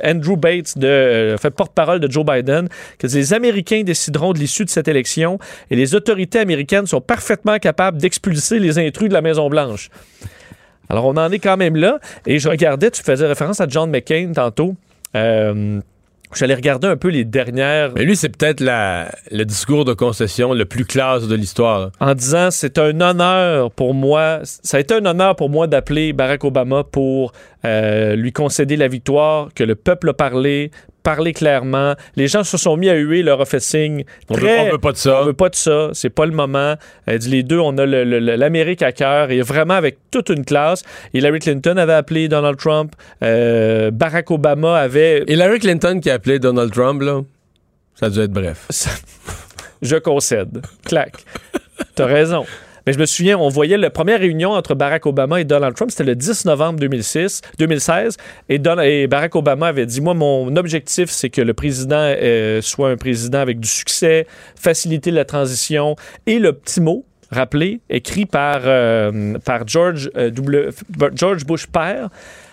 [0.05, 4.87] Andrew Bates, de, porte-parole de Joe Biden, que les Américains décideront de l'issue de cette
[4.87, 5.39] élection
[5.71, 9.89] et les autorités américaines sont parfaitement capables d'expulser les intrus de la Maison-Blanche.
[10.87, 11.99] Alors, on en est quand même là.
[12.27, 14.75] Et je regardais, tu faisais référence à John McCain tantôt.
[15.15, 15.81] Euh,
[16.35, 20.65] J'allais regarder un peu les dernières Mais lui, c'est peut-être le discours de concession le
[20.65, 21.91] plus classe de l'histoire.
[21.99, 26.13] en disant c'est un honneur pour moi, ça a été un honneur pour moi d'appeler
[26.13, 27.31] Barack Obama pour
[27.65, 30.69] euh, lui concéder la victoire, que le peuple a parlé,
[31.03, 31.95] parlé clairement.
[32.15, 34.03] Les gens se sont mis à huer, leur fait signe.
[34.29, 35.21] On veut, Très- on veut pas de ça.
[35.21, 36.75] on veut pas de ça, c'est pas le moment.
[37.05, 40.83] Elle dit les deux, on a l'Amérique à cœur et vraiment avec toute une classe.
[41.13, 46.39] Hillary Clinton avait appelé Donald Trump, euh, Barack Obama avait Hillary Clinton qui a appelé
[46.39, 47.21] Donald Trump, là,
[47.95, 48.67] ça a dû être bref.
[49.81, 50.61] Je concède.
[50.85, 51.13] Clac.
[51.95, 52.45] T'as raison.
[52.89, 55.91] Mais je me souviens, on voyait la première réunion entre Barack Obama et Donald Trump,
[55.91, 58.17] c'était le 10 novembre 2006, 2016,
[58.49, 58.57] et,
[59.05, 63.37] Barack Obama avait dit, moi, mon objectif, c'est que le président euh, soit un président
[63.37, 64.25] avec du succès,
[64.55, 70.69] faciliter la transition, et le petit mot, rappelé, écrit par, euh, par George, euh, W-
[71.13, 72.09] George Bush père,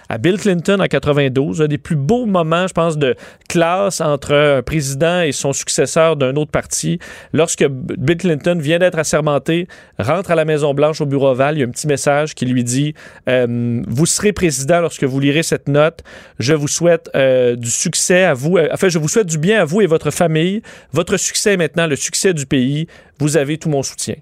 [0.09, 3.15] à Bill Clinton en 92, un des plus beaux moments, je pense, de
[3.49, 6.99] classe entre un président et son successeur d'un autre parti.
[7.33, 11.65] Lorsque Bill Clinton vient d'être assermenté, rentre à la Maison-Blanche au bureau ovale, il y
[11.65, 12.95] a un petit message qui lui dit
[13.29, 16.03] euh, Vous serez président lorsque vous lirez cette note.
[16.39, 18.59] Je vous souhaite euh, du succès à vous.
[18.59, 20.63] euh, Enfin, je vous souhaite du bien à vous et votre famille.
[20.93, 22.87] Votre succès est maintenant le succès du pays.
[23.19, 24.15] Vous avez tout mon soutien.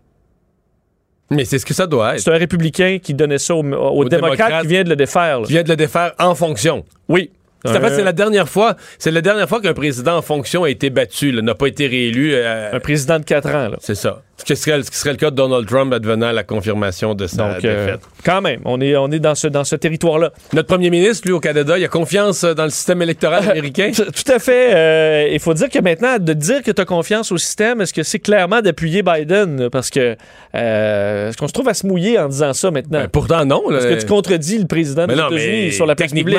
[1.31, 2.21] Mais c'est ce que ça doit être.
[2.21, 4.63] C'est un républicain qui donnait ça aux, aux démocrates démocrates.
[4.63, 5.41] qui vient de le défaire.
[5.41, 5.47] là.
[5.49, 6.85] Viens de le défaire en fonction.
[7.09, 7.31] Oui.
[7.67, 11.33] C'est la dernière fois, c'est la dernière fois qu'un président en fonction a été battu,
[11.33, 12.33] n'a pas été réélu.
[12.35, 13.69] euh, un président de 4 ans.
[13.71, 13.77] Là.
[13.81, 14.21] c'est ça.
[14.37, 17.27] Ce qui, serait, ce qui serait le cas de Donald Trump advenant la confirmation de
[17.29, 18.01] sa Donc, euh, défaite.
[18.25, 20.33] quand même, on est, on est dans ce, dans ce territoire-là.
[20.53, 23.92] Notre premier ministre, lui, au Canada, il a confiance euh, dans le système électoral américain.
[23.94, 24.75] Tout à fait.
[24.75, 27.94] euh, Il faut dire que maintenant, de dire que tu as confiance au système, est-ce
[27.94, 29.68] que c'est clairement d'appuyer Biden?
[29.70, 30.16] Parce que
[30.55, 33.01] euh, est-ce qu'on se trouve à se mouiller en disant ça maintenant?
[33.01, 33.70] Ben, pourtant, non.
[33.70, 36.38] Est-ce que tu contredis le président Mais des États-Unis sur la techniquement,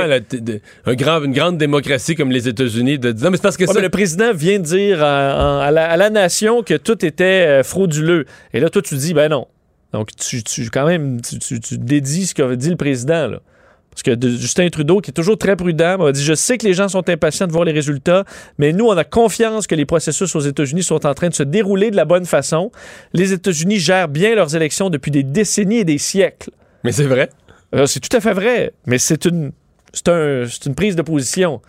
[0.86, 3.64] un grand, une grande démocratie comme les États-Unis, de dire non, mais c'est parce que
[3.64, 7.04] Ouais, ça, mais le président vient dire à, à la, à la nation que tout
[7.06, 8.26] était euh, frauduleux.
[8.54, 9.48] Et là, toi, tu dis, ben non.
[9.94, 13.40] Donc, tu, tu quand même, tu, tu, tu dédies ce qu'a dit le président, là.
[13.92, 16.66] Parce que de- Justin Trudeau, qui est toujours très prudent, m'a dit Je sais que
[16.66, 18.26] les gens sont impatients de voir les résultats,
[18.58, 21.44] mais nous, on a confiance que les processus aux États-Unis sont en train de se
[21.44, 22.72] dérouler de la bonne façon.
[23.14, 26.50] Les États-Unis gèrent bien leurs élections depuis des décennies et des siècles.
[26.84, 27.30] mais c'est vrai.
[27.74, 29.52] Euh, c'est tout à fait vrai, mais c'est une,
[29.94, 31.62] c'est un- c'est une prise de position.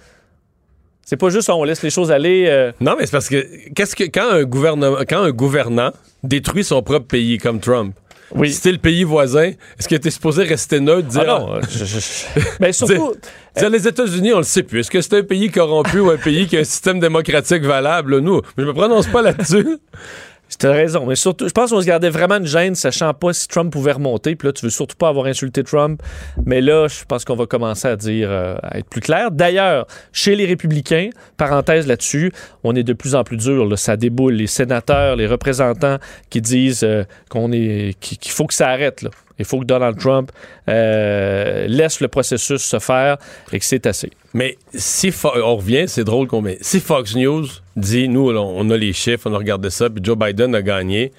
[1.09, 2.47] C'est pas juste on laisse les choses aller.
[2.49, 5.93] euh, Non, mais c'est parce que qu'est-ce que quand un gouvernement, quand un gouvernant
[6.25, 7.95] détruit son propre pays comme Trump,
[8.35, 8.53] Oui.
[8.53, 11.23] Si le pays voisin, est-ce qu'il était supposé rester neutre, dire.
[11.23, 11.61] Ah non, euh,
[12.61, 13.15] Mais surtout.
[13.57, 14.81] Dire, les États-Unis, on le sait plus.
[14.81, 18.19] Est-ce que c'est un pays corrompu ou un pays qui a un système démocratique valable?
[18.19, 19.79] Nous, je me prononce pas là-dessus.
[20.59, 23.47] T'as raison, mais surtout, je pense qu'on se gardait vraiment une gêne, sachant pas si
[23.47, 24.37] Trump pouvait remonter.
[24.37, 26.03] Puis là, tu veux surtout pas avoir insulté Trump.
[26.47, 29.31] Mais là, je pense qu'on va commencer à dire, euh, à être plus clair.
[29.31, 32.33] D'ailleurs, chez les républicains, parenthèse là-dessus,
[32.65, 33.79] on est de plus en plus dur.
[33.79, 34.35] Ça déboule.
[34.35, 35.99] Les sénateurs, les représentants
[36.31, 39.03] qui disent euh, qu'on est, qu'il faut que ça arrête.
[39.03, 39.11] Là.
[39.39, 40.33] Il faut que Donald Trump
[40.69, 43.19] euh, laisse le processus se faire
[43.53, 44.11] et que c'est assez.
[44.33, 46.59] Mais si on revient, c'est drôle qu'on met.
[46.61, 47.47] Si Fox News
[47.77, 51.13] dit, nous, on a les chiffres, on a regardé ça, puis Joe Biden a gagné,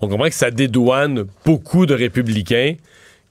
[0.00, 2.74] on comprend que ça dédouane beaucoup de républicains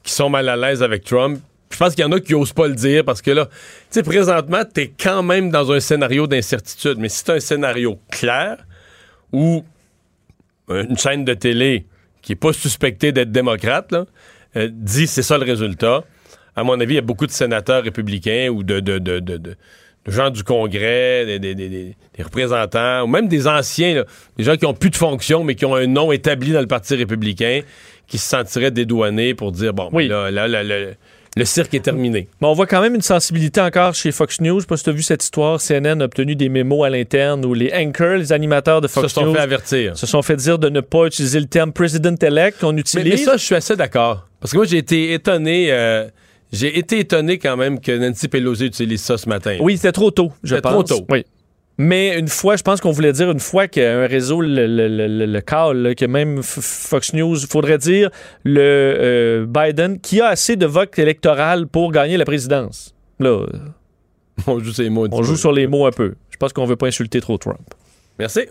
[0.04, 1.40] qui sont mal à l'aise avec Trump.
[1.70, 3.52] Je pense qu'il y en a qui n'osent pas le dire parce que là, tu
[3.92, 6.98] sais, présentement, tu es quand même dans un scénario d'incertitude.
[6.98, 8.58] Mais si c'est un scénario clair
[9.34, 9.64] où
[10.70, 11.86] une chaîne de télé
[12.28, 13.94] qui n'est pas suspecté d'être démocrate,
[14.58, 16.04] euh, dit c'est ça le résultat.
[16.58, 19.56] À mon avis, il y a beaucoup de sénateurs républicains ou de, de,
[20.08, 24.04] gens du Congrès, des, représentants, ou même des anciens,
[24.38, 26.68] des gens qui ont plus de fonction, mais qui ont un nom établi dans le
[26.68, 27.62] Parti républicain,
[28.08, 30.10] qui se sentiraient dédouanés pour dire, bon, oui.
[30.10, 30.64] là, là, là,
[31.38, 32.28] le cirque est terminé.
[32.42, 34.60] Mais on voit quand même une sensibilité encore chez Fox News.
[34.60, 35.60] Je sais pas si tu as vu cette histoire.
[35.60, 39.14] CNN a obtenu des mémos à l'interne où les anchors, les animateurs de Fox se
[39.14, 39.98] sont fait avertir.
[39.98, 43.12] Se sont fait dire de ne pas utiliser le terme president-elect qu'on utilise.
[43.12, 44.28] Mais, ça, je suis assez d'accord.
[44.40, 45.72] Parce que moi, j'ai été étonné.
[45.72, 46.08] Euh,
[46.52, 49.58] j'ai été étonné quand même que Nancy Pelosi utilise ça ce matin.
[49.60, 50.72] Oui, c'était trop tôt, je pense.
[50.72, 51.06] trop tôt.
[51.10, 51.26] Oui.
[51.78, 55.94] Mais une fois, je pense qu'on voulait dire une fois qu'un réseau le, le, call,
[55.96, 58.10] que même Fox News, il faudrait dire
[58.44, 62.96] le euh, Biden qui a assez de votes électoral pour gagner la présidence.
[63.20, 63.46] Là,
[64.48, 66.16] on joue, ces mots on joue sur les mots un peu.
[66.32, 67.60] Je pense qu'on veut pas insulter trop Trump.
[68.18, 68.42] Merci.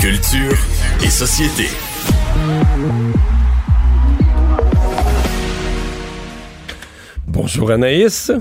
[0.00, 0.56] Culture
[1.04, 1.64] et société.
[7.26, 8.32] Bonjour Anaïs.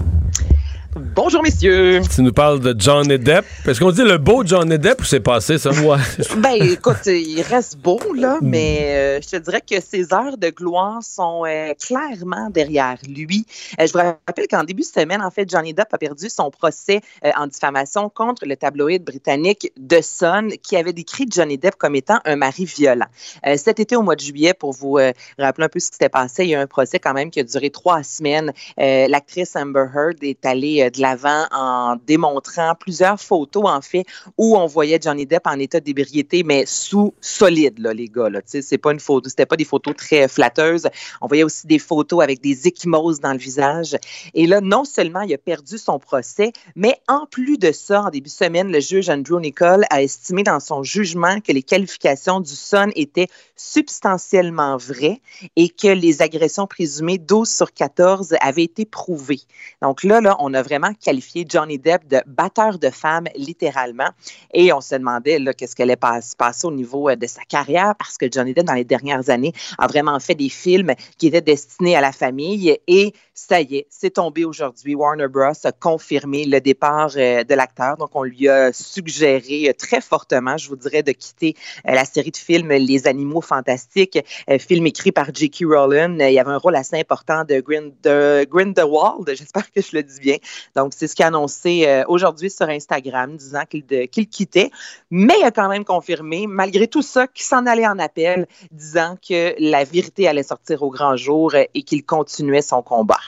[0.99, 2.01] Bonjour, messieurs.
[2.13, 3.45] Tu nous parles de Johnny Depp.
[3.65, 5.69] Est-ce qu'on dit le beau Johnny Depp ou c'est passé, ça?
[5.79, 5.97] Ouais.
[6.37, 8.49] ben, écoute, il reste beau, là, hmm.
[8.49, 13.45] mais euh, je te dirais que ses heures de gloire sont euh, clairement derrière lui.
[13.79, 16.51] Euh, je vous rappelle qu'en début de semaine, en fait, Johnny Depp a perdu son
[16.51, 17.01] procès
[17.37, 22.19] en diffamation contre le tabloïd britannique The Sun, qui avait décrit Johnny Depp comme étant
[22.25, 23.07] un mari violent.
[23.55, 24.99] cet été, au mois de juillet, pour vous
[25.37, 27.31] rappeler un peu ce qui s'était passé, il y a eu un procès quand même
[27.31, 28.51] qui a duré trois semaines.
[28.77, 34.05] L'actrice Amber Heard est allée de l'avant en démontrant plusieurs photos, en fait,
[34.37, 38.29] où on voyait Johnny Depp en état d'ébriété, mais sous solide, là, les gars.
[38.29, 38.41] Là.
[38.45, 40.87] C'est pas une photo, c'était pas des photos très flatteuses.
[41.21, 43.97] On voyait aussi des photos avec des échymoses dans le visage.
[44.33, 48.09] Et là, non seulement il a perdu son procès, mais en plus de ça, en
[48.09, 52.39] début de semaine, le juge Andrew Nicole a estimé dans son jugement que les qualifications
[52.39, 55.21] du Sun étaient substantiellement vraies
[55.55, 59.41] et que les agressions présumées 12 sur 14 avaient été prouvées.
[59.81, 64.09] Donc là, là, on a vraiment qualifié Johnny Depp de batteur de femmes, littéralement.
[64.53, 67.95] Et on se demandait qu'est-ce qu'elle allait se passer au niveau euh, de sa carrière,
[67.97, 71.41] parce que Johnny Depp, dans les dernières années, a vraiment fait des films qui étaient
[71.41, 72.77] destinés à la famille.
[72.87, 74.95] Et ça y est, c'est tombé aujourd'hui.
[74.95, 75.53] Warner Bros.
[75.63, 77.97] a confirmé le départ euh, de l'acteur.
[77.97, 82.31] Donc, on lui a suggéré euh, très fortement, je vous dirais, de quitter la série
[82.31, 84.19] de films Les Animaux Fantastiques,
[84.59, 85.63] film écrit par J.K.
[85.65, 86.21] Rowling.
[86.21, 87.63] Il y avait un rôle assez important de,
[88.03, 90.37] de Grindelwald, j'espère que je le dis bien,
[90.75, 94.71] donc, c'est ce qu'il a annoncé euh, aujourd'hui sur Instagram, disant qu'il quittait.
[95.11, 99.17] Mais il a quand même confirmé, malgré tout ça, qu'il s'en allait en appel, disant
[99.27, 103.19] que la vérité allait sortir au grand jour et qu'il continuait son combat.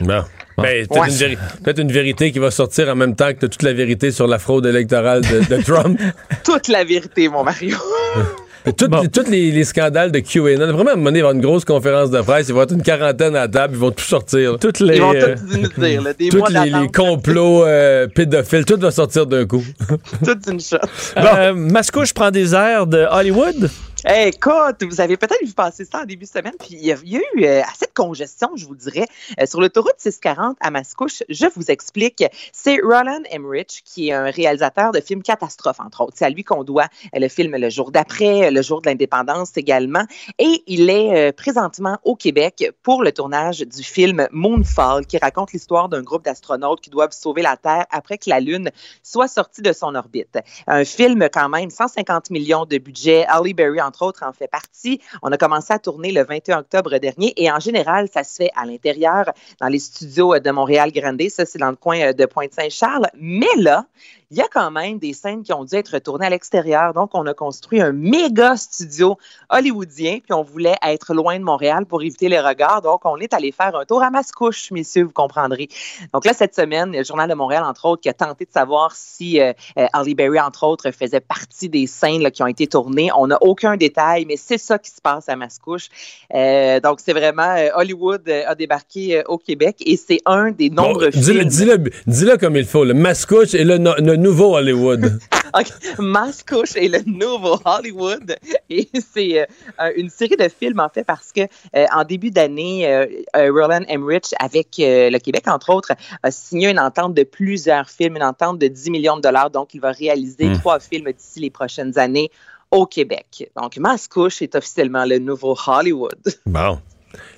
[0.00, 0.24] Bon.
[0.56, 4.26] Ben, peut-être une, vérité qui va sortir en même temps que toute la vérité sur
[4.26, 6.00] la fraude électorale de, Trump.
[6.44, 7.76] toute la vérité, mon Mario.
[8.76, 11.64] Tous les, scandales de QAnon, vraiment, à un moment donné, il va avoir une grosse
[11.64, 14.58] conférence de presse, il va y avoir une quarantaine à table, ils vont tout sortir.
[14.58, 19.26] Toutes les, ils vont tout nous dire, des les, complots euh, pédophiles, tout va sortir
[19.26, 19.64] d'un coup.
[20.24, 20.76] Toute une shot.
[21.16, 23.70] Euh, Mascouche prend des airs de Hollywood?
[24.06, 26.96] Écoute, vous avez peut-être vu passer ça en début de semaine, puis il y a,
[27.02, 29.06] eu euh, assez de congestion, je vous dirais,
[29.40, 31.24] euh, sur l'autoroute 640 à Mascouche.
[31.28, 32.24] Je vous explique.
[32.52, 36.12] C'est Roland Emmerich, qui est un réalisateur de films catastrophes, entre autres.
[36.14, 39.56] C'est à lui qu'on doit euh, le film Le jour d'après, Le jour de l'indépendance
[39.56, 40.04] également.
[40.38, 45.88] Et il est présentement au Québec pour le tournage du film Moonfall, qui raconte l'histoire
[45.88, 48.70] d'un groupe d'astronautes qui doivent sauver la Terre après que la Lune
[49.02, 50.38] soit sortie de son orbite.
[50.66, 53.26] Un film quand même, 150 millions de budget.
[53.54, 55.00] Berry, entre autres, en fait partie.
[55.22, 58.50] On a commencé à tourner le 21 octobre dernier et en général, ça se fait
[58.54, 61.28] à l'intérieur, dans les studios de Montréal Grande.
[61.28, 63.08] Ça, c'est dans le coin de Pointe-Saint-Charles.
[63.14, 63.86] Mais là,
[64.30, 66.92] il y a quand même des scènes qui ont dû être tournées à l'extérieur.
[66.92, 69.16] Donc, on a construit un méga studio
[69.48, 72.82] hollywoodien, puis on voulait être loin de Montréal pour éviter les regards.
[72.82, 75.68] Donc, on est allé faire un tour à Mascouche, messieurs, vous comprendrez.
[76.12, 78.94] Donc là, cette semaine, le Journal de Montréal, entre autres, qui a tenté de savoir
[78.94, 82.66] si euh, euh Holly Berry, entre autres, faisait partie des scènes là, qui ont été
[82.66, 83.08] tournées.
[83.16, 85.88] On n'a aucun détail, mais c'est ça qui se passe à Mascouche.
[86.34, 91.08] Euh, donc, c'est vraiment euh, Hollywood a débarqué au Québec et c'est un des nombreux
[91.10, 91.44] bon, films.
[91.44, 92.84] Dis-le, dis-le comme il faut.
[92.84, 95.20] Le Mascouche est le, no, le nouveau Hollywood.
[95.54, 95.72] okay.
[95.98, 98.36] Mascouche est le nouveau Hollywood.
[98.68, 101.42] Et c'est euh, une série de films, en fait, parce que
[101.76, 106.80] euh, en début d'année, euh, Roland Emmerich, avec le Québec, entre autres, a signé une
[106.80, 109.50] entente de plusieurs films, une entente de 10 millions de dollars.
[109.50, 110.58] Donc, il va réaliser mmh.
[110.58, 112.30] trois films d'ici les prochaines années
[112.70, 113.50] au Québec.
[113.56, 116.18] Donc, Mascouche est officiellement le nouveau Hollywood.
[116.46, 116.78] Bon.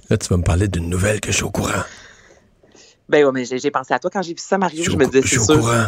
[0.08, 1.84] Là, tu vas me parler d'une nouvelle que je suis au courant.
[3.08, 4.82] Ben oui, mais j'ai pensé à toi quand j'ai vu ça, Mario.
[4.82, 5.56] Je, je me disais, c'est sûr.
[5.56, 5.86] au courant.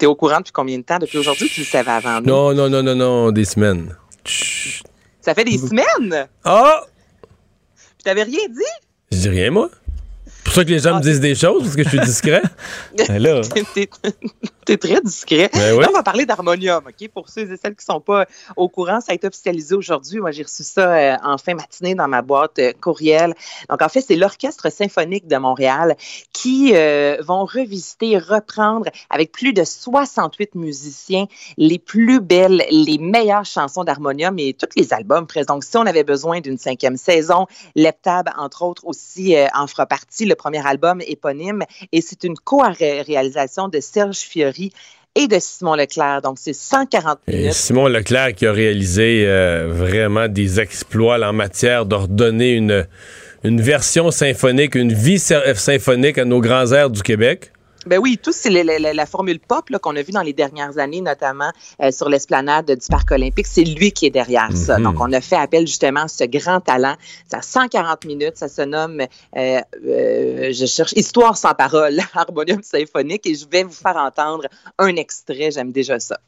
[0.00, 0.98] T'es au courant depuis combien de temps?
[0.98, 2.26] Depuis aujourd'hui, tu le savais avant nous?
[2.26, 3.94] Non, non, non, non, non, des semaines.
[4.24, 4.82] Chut.
[5.20, 6.26] Ça fait des semaines?
[6.42, 6.80] Ah!
[7.76, 8.88] Puis t'avais rien dit?
[9.12, 9.68] Je dis rien, moi.
[10.50, 10.98] C'est pour ça que les gens ah.
[10.98, 12.42] me disent des choses, parce que je suis discret.
[13.08, 13.40] là.
[14.64, 15.48] T'es très discret.
[15.52, 15.82] Ben oui.
[15.82, 17.08] Là, on va parler d'harmonium, OK?
[17.08, 20.18] Pour ceux et celles qui ne sont pas au courant, ça a été officialisé aujourd'hui.
[20.18, 23.34] Moi, j'ai reçu ça euh, en fin matinée dans ma boîte euh, courriel.
[23.68, 25.96] Donc, en fait, c'est l'Orchestre symphonique de Montréal
[26.32, 33.44] qui euh, vont revisiter, reprendre avec plus de 68 musiciens les plus belles, les meilleures
[33.44, 35.54] chansons d'harmonium et tous les albums présents.
[35.54, 39.86] Donc, si on avait besoin d'une cinquième saison, Leptab, entre autres, aussi euh, en fera
[39.86, 41.62] partie, le premier album éponyme.
[41.92, 44.72] Et c'est une co-réalisation de Serge Fiori
[45.14, 46.22] et de Simon Leclerc.
[46.22, 47.46] Donc, c'est 140 minutes.
[47.46, 52.86] Et Simon Leclerc qui a réalisé euh, vraiment des exploits en matière d'ordonner une,
[53.44, 57.52] une version symphonique, une vie symphonique à nos grands airs du Québec.
[57.86, 60.78] Ben oui, tout c'est la, la, la, formule pop qu'on a vu dans les dernières
[60.78, 61.50] années, notamment
[61.82, 63.46] euh, sur l'esplanade du Parc olympique.
[63.46, 64.78] C'est lui qui est derrière ça.
[64.78, 64.84] Mhm.
[64.84, 66.96] Donc, on a fait appel justement à ce grand talent.
[67.30, 68.36] Ça a 140 minutes.
[68.36, 73.26] Ça se nomme, euh, euh, je cherche, Histoire sans parole, harmonium symphonique.
[73.26, 74.46] Et je vais vous faire entendre
[74.78, 75.50] un extrait.
[75.50, 76.18] J'aime déjà ça.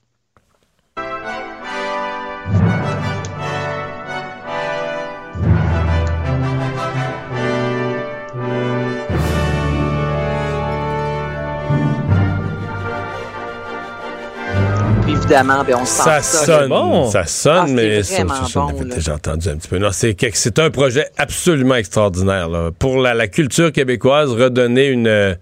[15.22, 16.20] Évidemment, ben on sent ça.
[16.22, 17.10] Ça sonne, bon.
[17.10, 18.94] ça sonne, Ah, c'est mais ça, ça, ça, on bon, avait là.
[18.96, 19.78] déjà entendu un petit peu.
[19.78, 22.70] Non, c'est que- c'est un projet absolument extraordinaire là.
[22.76, 25.34] pour la, la culture québécoise, redonner une euh,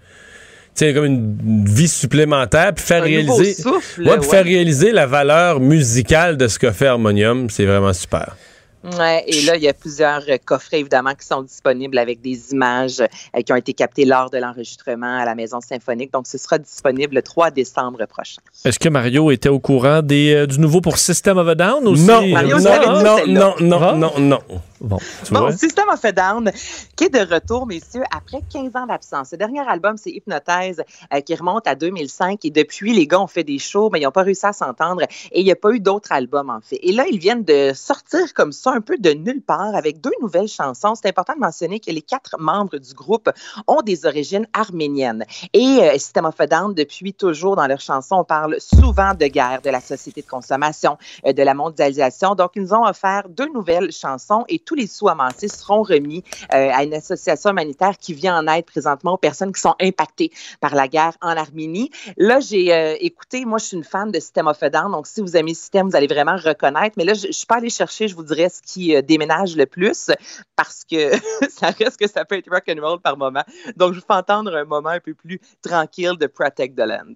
[0.75, 4.25] tu sais, comme une vie supplémentaire, puis faire Un réaliser, souffle, ouais, puis ouais.
[4.27, 8.35] faire réaliser la valeur musicale de ce qu'a fait Harmonium, c'est vraiment super.
[8.83, 12.51] Ouais, et là, il y a plusieurs euh, coffrets, évidemment, qui sont disponibles avec des
[12.51, 16.11] images euh, qui ont été captées lors de l'enregistrement à la Maison symphonique.
[16.11, 18.41] Donc, ce sera disponible le 3 décembre prochain.
[18.65, 21.87] Est-ce que Mario était au courant des, euh, du nouveau pour System of a Down
[21.87, 22.05] aussi?
[22.05, 22.63] Non, Mario non,
[23.03, 23.23] non, celle-là.
[23.27, 23.95] non, non, Ah.
[23.95, 24.39] non, non.
[24.81, 25.51] Bon, tu Bon, vois?
[25.51, 26.51] System of a Down,
[26.95, 29.29] qui est de retour, messieurs, après 15 ans d'absence?
[29.29, 30.81] Ce dernier album, c'est Hypnotize,
[31.13, 32.43] euh, qui remonte à 2005.
[32.45, 35.03] Et depuis, les gars ont fait des shows, mais ils n'ont pas réussi à s'entendre.
[35.31, 36.79] Et il n'y a pas eu d'autres albums, en fait.
[36.81, 40.11] Et là, ils viennent de sortir comme ça, un peu de nulle part, avec deux
[40.19, 40.95] nouvelles chansons.
[40.95, 43.29] C'est important de mentionner que les quatre membres du groupe
[43.67, 45.25] ont des origines arméniennes.
[45.53, 49.27] Et euh, System of a Down, depuis toujours, dans leurs chansons, on parle souvent de
[49.27, 52.33] guerre, de la société de consommation, euh, de la mondialisation.
[52.33, 56.23] Donc, ils nous ont offert deux nouvelles chansons et tous les sous amassés seront remis
[56.53, 60.31] euh, à une association humanitaire qui vient en aide présentement aux personnes qui sont impactées
[60.61, 61.91] par la guerre en Arménie.
[62.15, 65.07] Là, j'ai euh, écouté, moi, je suis une fan de System of a Down, donc
[65.07, 66.95] si vous aimez System, vous allez vraiment reconnaître.
[66.95, 69.57] Mais là, je ne suis pas allée chercher, je vous dirais, ce qui euh, déménage
[69.57, 70.09] le plus
[70.55, 71.11] parce que
[71.49, 73.43] ça reste que ça peut être rock and roll par moment.
[73.75, 77.15] Donc, je vous fais entendre un moment un peu plus tranquille de Protect the Land.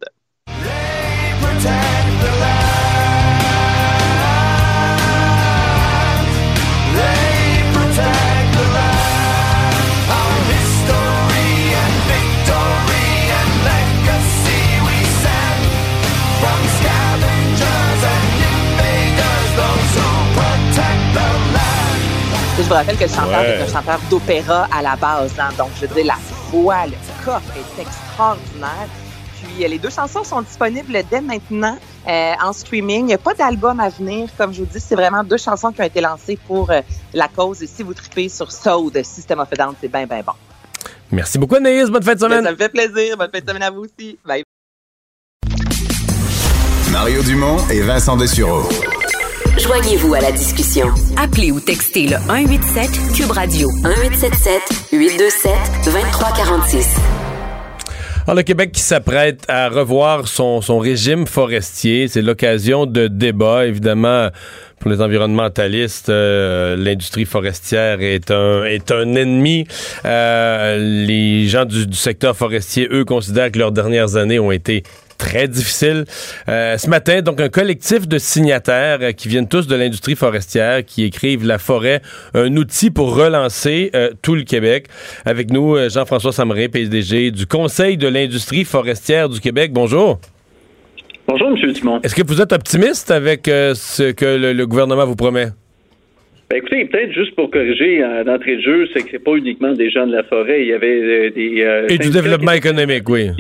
[22.57, 23.57] Je vous rappelle que le chanteur Ouais.
[23.59, 25.31] est un chanteur d'opéra à la base.
[25.39, 25.49] hein.
[25.57, 26.17] donc, je veux dire, la
[26.51, 28.87] voix, le coffre est extraordinaire.
[29.41, 33.01] Puis, euh, les deux chansons sont disponibles dès maintenant euh, en streaming.
[33.01, 34.29] Il n'y a pas d'album à venir.
[34.37, 36.81] Comme je vous dis, c'est vraiment deux chansons qui ont été lancées pour euh,
[37.13, 37.62] la cause.
[37.62, 40.33] Et si vous tripez sur Soul de System of a Down, c'est bien, bien bon.
[41.12, 41.89] Merci beaucoup, Anaïs.
[41.89, 42.49] Bonne fin de Ça semaine.
[42.51, 43.17] me fait plaisir.
[43.17, 44.17] Bonne fin de semaine à vous aussi.
[44.25, 44.43] Bye.
[46.91, 48.63] Mario Dumont et Vincent Dessureau.
[49.58, 50.87] Joignez-vous à la discussion.
[51.15, 55.51] Appelez ou textez le 187 Cube Radio 1877 827
[55.85, 56.97] 2346.
[58.25, 63.65] Alors, le Québec qui s'apprête à revoir son, son régime forestier, c'est l'occasion de débats,
[63.65, 64.29] évidemment.
[64.79, 69.65] Pour les environnementalistes, euh, l'industrie forestière est un, est un ennemi.
[70.03, 74.83] Euh, les gens du, du secteur forestier, eux, considèrent que leurs dernières années ont été
[75.17, 76.05] très difficile.
[76.49, 80.83] Euh, ce matin, donc, un collectif de signataires euh, qui viennent tous de l'industrie forestière,
[80.85, 82.01] qui écrivent La forêt,
[82.33, 84.87] un outil pour relancer euh, tout le Québec.
[85.25, 89.71] Avec nous, Jean-François Samré, PDG du Conseil de l'industrie forestière du Québec.
[89.73, 90.19] Bonjour.
[91.27, 91.71] Bonjour, M.
[91.73, 92.01] Dumont.
[92.01, 95.47] Est-ce que vous êtes optimiste avec ce que le, gouvernement vous promet?
[96.49, 99.89] Ben écoutez, peut-être juste pour corriger d'entrée de jeu, c'est que c'est pas uniquement des
[99.89, 100.61] gens de la forêt.
[100.61, 101.85] Il y avait des.
[101.89, 103.31] Et du développement économique, oui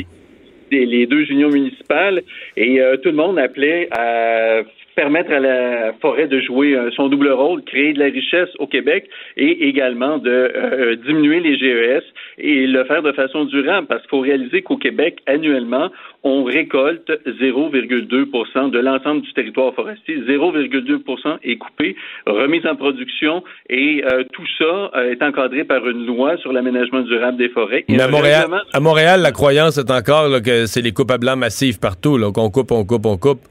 [0.71, 2.21] les deux unions municipales.
[2.57, 4.61] Et euh, tout le monde appelait à
[4.95, 8.67] permettre à la forêt de jouer euh, son double rôle, créer de la richesse au
[8.67, 12.03] Québec et également de euh, diminuer les GES
[12.37, 15.89] et le faire de façon durable parce qu'il faut réaliser qu'au Québec, annuellement,
[16.23, 20.17] on récolte 0,2% de l'ensemble du territoire forestier.
[20.27, 26.51] 0,2% est coupé, remis en production et tout ça est encadré par une loi sur
[26.51, 27.85] l'aménagement durable des forêts.
[27.87, 31.35] Mais à Montréal, à Montréal, la croyance est encore que c'est les coupes à blanc
[31.35, 33.41] massives partout, qu'on coupe, on coupe, on coupe.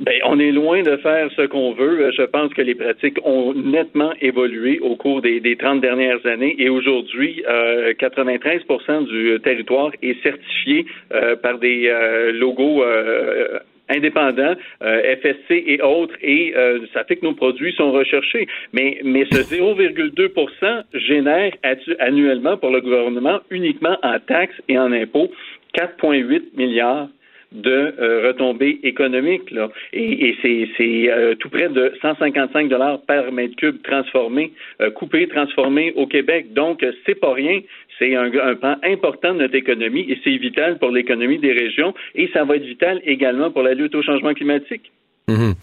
[0.00, 2.10] Ben, on est loin de faire ce qu'on veut.
[2.16, 6.54] Je pense que les pratiques ont nettement évolué au cours des, des 30 dernières années
[6.58, 13.58] et aujourd'hui, euh, 93% du territoire est certifié euh, par des euh, logos euh,
[13.90, 16.54] indépendants, FSC et autres, et
[16.94, 18.46] ça fait que nos produits sont recherchés.
[18.72, 21.52] Mais, mais ce 0,2% génère
[21.98, 25.32] annuellement pour le gouvernement uniquement en taxes et en impôts
[25.76, 27.08] 4,8 milliards
[27.52, 29.52] de euh, retombées économiques.
[29.92, 35.92] Et, c'est euh, tout près de 155 dollars par mètre cube transformé, euh, coupé, transformé
[35.96, 36.52] au Québec.
[36.52, 37.60] Donc, c'est pas rien.
[37.98, 41.92] C'est un, un pan important de notre économie et c'est vital pour l'économie des régions
[42.14, 44.90] et ça va être vital également pour la lutte au changement climatique.
[45.28, 45.54] Mhm.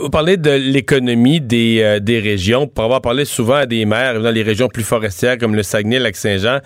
[0.00, 2.66] vous parlez de l'économie des, des régions.
[2.66, 5.98] Pour avoir parlé souvent à des maires dans les régions plus forestières comme le Saguenay,
[5.98, 6.58] Lac-Saint-Jean,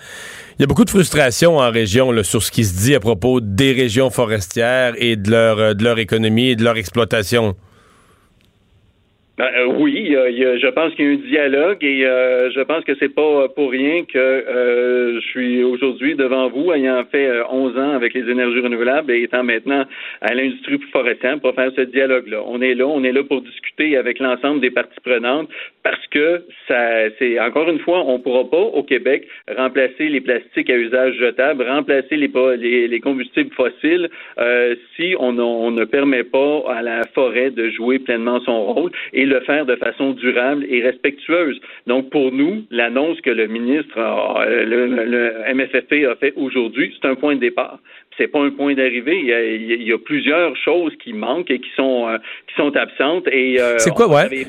[0.61, 3.41] il y a beaucoup de frustration en région sur ce qui se dit à propos
[3.41, 7.55] des régions forestières et de leur, euh, de leur économie et de leur exploitation.
[9.41, 12.91] Ben, euh, oui, je pense qu'il y a un dialogue et euh, je pense que
[12.99, 17.89] c'est pas pour rien que euh, je suis aujourd'hui devant vous, ayant fait 11 ans
[17.95, 19.85] avec les énergies renouvelables et étant maintenant
[20.21, 22.43] à l'industrie forestière pour faire ce dialogue-là.
[22.45, 25.49] On est là, on est là pour discuter avec l'ensemble des parties prenantes
[25.81, 29.27] parce que ça, c'est encore une fois, on pourra pas au Québec
[29.57, 34.07] remplacer les plastiques à usage jetable, remplacer les, les, les combustibles fossiles
[34.95, 38.91] si on, on ne permet pas à la forêt de jouer pleinement son rôle.
[39.13, 41.59] Et le faire de façon durable et respectueuse.
[41.87, 47.35] Donc, pour nous, l'annonce que le ministre, le, MFFP a fait aujourd'hui, c'est un point
[47.35, 47.79] de départ.
[48.17, 49.19] C'est pas un point d'arrivée.
[49.19, 52.17] Il, y a plusieurs choses qui manquent et qui sont euh,
[52.47, 53.27] qui sont absentes.
[53.31, 54.45] Et euh, c'est quoi, ouais?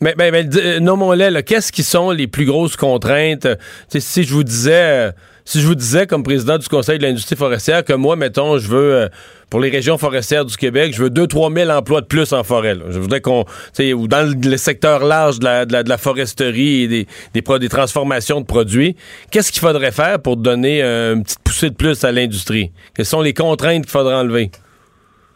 [0.00, 1.42] Mais, mais, mais euh, nommons-les.
[1.42, 3.48] Qu'est-ce qui sont les plus grosses contraintes?
[3.88, 5.10] Si je vous disais
[5.46, 8.66] si je vous disais, comme président du Conseil de l'industrie forestière, que moi, mettons, je
[8.66, 9.08] veux, euh,
[9.48, 12.76] pour les régions forestières du Québec, je veux 2-3 000 emplois de plus en forêt.
[12.90, 13.44] Je voudrais qu'on,
[13.94, 18.96] ou dans le secteur large de la, foresterie et des, des, des transformations de produits,
[19.30, 22.72] qu'est-ce qu'il faudrait faire pour donner une petite poussée de plus à l'industrie?
[22.94, 24.50] Quelles sont les contraintes qu'il faudrait enlever?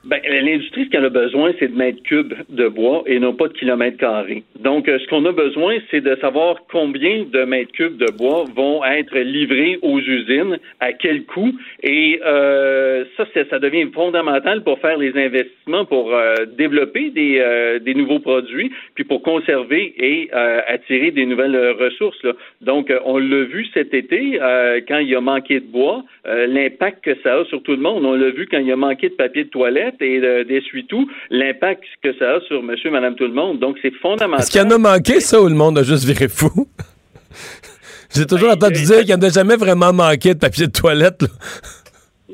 [0.03, 3.49] Ben, l'industrie, ce qu'elle a besoin, c'est de mètres cubes de bois et non pas
[3.49, 4.45] de kilomètres carrés.
[4.59, 8.45] Donc, euh, ce qu'on a besoin, c'est de savoir combien de mètres cubes de bois
[8.57, 11.53] vont être livrés aux usines, à quel coût.
[11.83, 17.95] Et euh, ça, ça devient fondamental pour faire les investissements, pour euh, développer des, des
[17.95, 22.23] nouveaux produits, puis pour conserver et attirer des nouvelles ressources.
[22.23, 22.33] Là.
[22.63, 24.39] Donc, on l'a vu cet été,
[24.89, 28.05] quand il y a manqué de bois, l'impact que ça a sur tout le monde.
[28.05, 31.85] On l'a vu quand il y a manqué de papier de toilette et d'essuie-tout, l'impact
[32.03, 33.59] que ça a sur monsieur, madame, tout le monde.
[33.59, 34.41] Donc, c'est fondamental.
[34.41, 36.51] Est-ce qu'il y en a manqué, ça, ou le monde a juste viré fou?
[38.15, 40.67] J'ai toujours ben, entendu euh, dire qu'il n'y en a jamais vraiment manqué de papier
[40.67, 41.25] de toilette.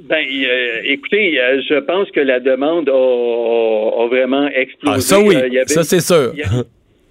[0.08, 4.96] Ben, euh, écoutez, euh, je pense que la demande a, vraiment explosé.
[4.96, 5.36] Ah, ça oui,
[5.66, 6.32] ça c'est sûr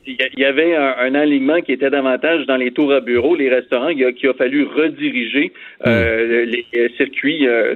[0.08, 3.90] il y avait un, alignement qui était davantage dans les tours à bureaux, les restaurants,
[3.90, 5.52] il a, qu'il a fallu rediriger
[5.86, 6.50] euh, hmm.
[6.74, 7.76] les circuits euh,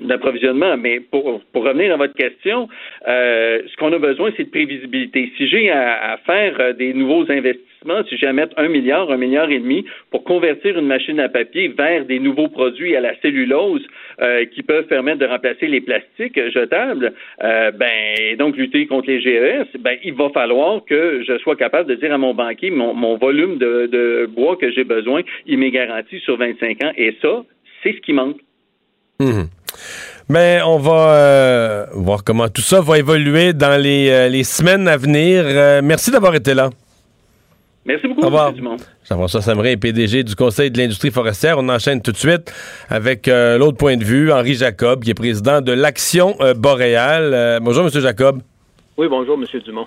[0.00, 0.76] d'approvisionnement.
[0.76, 2.68] Mais pour, pour revenir à votre question,
[3.08, 5.32] euh, ce qu'on a besoin, c'est de prévisibilité.
[5.36, 7.71] Si j'ai à, faire des nouveaux investissements,
[8.08, 11.28] si j'ai à mettre un milliard, un milliard et demi pour convertir une machine à
[11.28, 13.82] papier vers des nouveaux produits à la cellulose
[14.54, 19.96] qui peuvent permettre de remplacer les plastiques jetables, ben donc lutter contre les GES, ben
[20.04, 24.28] il va falloir que je sois capable de dire à mon banquier, mon, volume de,
[24.34, 26.92] bois que j'ai besoin, il m'est garanti sur 25 ans.
[26.96, 27.44] Et ça,
[27.82, 28.38] c'est ce qui manque.
[29.20, 29.48] Mhm.
[30.28, 34.96] Mais on va euh, voir comment tout ça va évoluer dans les, euh, semaines à
[34.96, 35.44] venir.
[35.44, 36.70] Euh, merci d'avoir été là.
[37.84, 38.48] Merci beaucoup, Au revoir.
[38.50, 38.54] M.
[38.54, 38.76] Dumont.
[39.08, 41.58] Jean-François Samré, PDG du Conseil de l'industrie forestière.
[41.58, 42.52] On enchaîne tout de suite
[42.88, 47.34] avec euh, l'autre point de vue, Henri Jacob, qui est président de l'Action euh, boréale.
[47.34, 47.90] Euh, bonjour, M.
[47.90, 48.40] Jacob.
[48.96, 49.60] Oui, bonjour, M.
[49.64, 49.86] Dumont.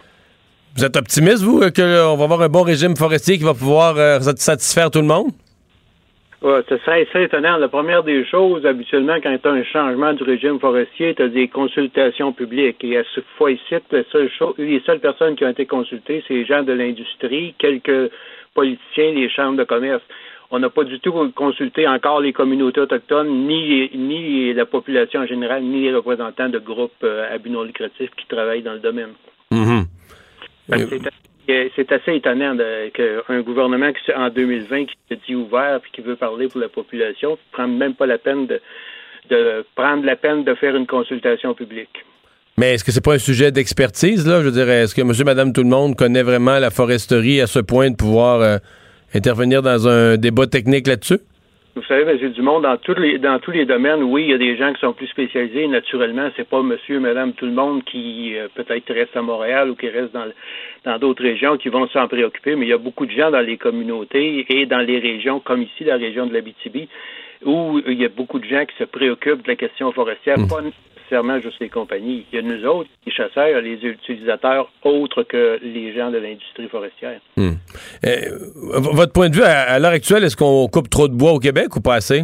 [0.76, 3.96] Vous êtes optimiste, vous, euh, qu'on va avoir un bon régime forestier qui va pouvoir
[3.98, 5.28] euh, satisfaire tout le monde?
[6.46, 7.58] Ouais, ce serait assez étonnant.
[7.58, 11.28] La première des choses, habituellement, quand tu as un changement du régime forestier, tu as
[11.28, 12.84] des consultations publiques.
[12.84, 16.24] Et à ce fois ici, la seule chose- les seules personnes qui ont été consultées,
[16.28, 18.12] c'est les gens de l'industrie, quelques
[18.54, 20.04] politiciens, les chambres de commerce.
[20.52, 25.26] On n'a pas du tout consulté encore les communautés autochtones, ni, ni la population en
[25.26, 28.80] général, ni les représentants de groupes euh, à but non lucratif qui travaillent dans le
[28.80, 29.14] domaine.
[30.70, 32.58] Fait que C'est assez étonnant
[32.94, 36.70] qu'un gouvernement qui, en 2020 qui se dit ouvert et qui veut parler pour la
[36.70, 38.60] population ne prend même pas la peine de,
[39.76, 42.04] prendre la peine de faire une consultation publique.
[42.58, 44.42] Mais est-ce que c'est pas un sujet d'expertise, là?
[44.42, 47.60] Je dire, est-ce que monsieur, madame, tout le monde connaît vraiment la foresterie à ce
[47.60, 48.58] point de pouvoir euh,
[49.14, 51.20] intervenir dans un débat technique là-dessus?
[51.76, 52.32] Vous savez, M.
[52.32, 54.80] Dumont, dans tous les dans tous les domaines, oui, il y a des gens qui
[54.80, 55.68] sont plus spécialisés.
[55.68, 59.76] Naturellement, c'est pas monsieur, madame, tout le monde qui euh, peut-être reste à Montréal ou
[59.76, 60.26] qui reste dans
[60.86, 63.42] dans d'autres régions qui vont s'en préoccuper, mais il y a beaucoup de gens dans
[63.42, 66.88] les communautés et dans les régions, comme ici, la région de l'Abitibi,
[67.44, 70.62] où il y a beaucoup de gens qui se préoccupent de la question forestière, pas
[71.06, 72.26] nécessairement juste les compagnies.
[72.32, 76.68] Il y a nous autres, les chasseurs, les utilisateurs autres que les gens de l'industrie
[76.68, 77.20] forestière.
[77.38, 77.54] Hmm.
[78.04, 78.30] V-
[78.72, 81.76] votre point de vue, à l'heure actuelle, est-ce qu'on coupe trop de bois au Québec
[81.76, 82.24] ou pas assez?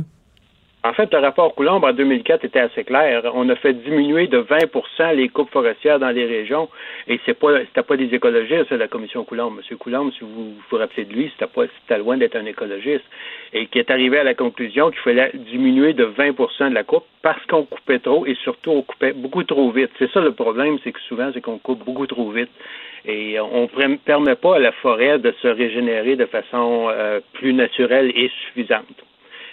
[0.84, 3.22] En fait, le rapport Coulomb en 2004 était assez clair.
[3.36, 6.70] On a fait diminuer de 20% les coupes forestières dans les régions,
[7.08, 9.52] et c'est pas, c'était pas des écologistes, c'est la commission Coulomb.
[9.52, 13.06] Monsieur Coulomb, si vous vous rappelez de lui, c'était pas, c'était loin d'être un écologiste,
[13.54, 17.06] et qui est arrivé à la conclusion qu'il fallait diminuer de 20% de la coupe
[17.22, 19.92] parce qu'on coupait trop, et surtout on coupait beaucoup trop vite.
[20.00, 22.50] C'est ça le problème, c'est que souvent, c'est qu'on coupe beaucoup trop vite.
[23.06, 27.54] Et on ne permet pas à la forêt de se régénérer de façon euh, plus
[27.54, 29.11] naturelle et suffisante.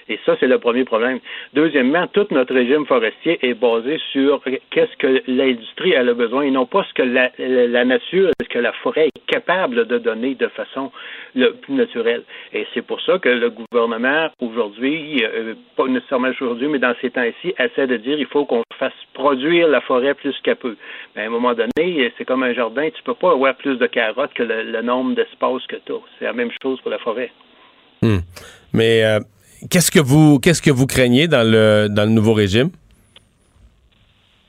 [0.09, 1.20] Et ça, c'est le premier problème.
[1.54, 6.66] Deuxièmement, tout notre régime forestier est basé sur qu'est-ce que l'industrie a besoin et non
[6.66, 10.90] pas ce que la, nature, ce que la forêt est capable de donner de façon
[11.34, 12.22] le plus naturelle.
[12.52, 17.11] Et c'est pour ça que le gouvernement, aujourd'hui, euh, pas nécessairement aujourd'hui, mais dans ces
[17.11, 20.76] temps-ci, essaie de dire il faut qu'on fasse produire la forêt plus qu'à peu.
[21.14, 23.86] Mais à un moment donné, c'est comme un jardin, tu peux pas avoir plus de
[23.86, 26.00] carottes que le, nombre d'espace que tu as.
[26.18, 27.30] C'est la même chose pour la forêt.
[28.02, 28.18] Hmm.
[28.72, 29.18] Mais euh,
[29.70, 32.70] qu'est-ce que vous qu'est-ce que vous craignez dans le dans le nouveau régime?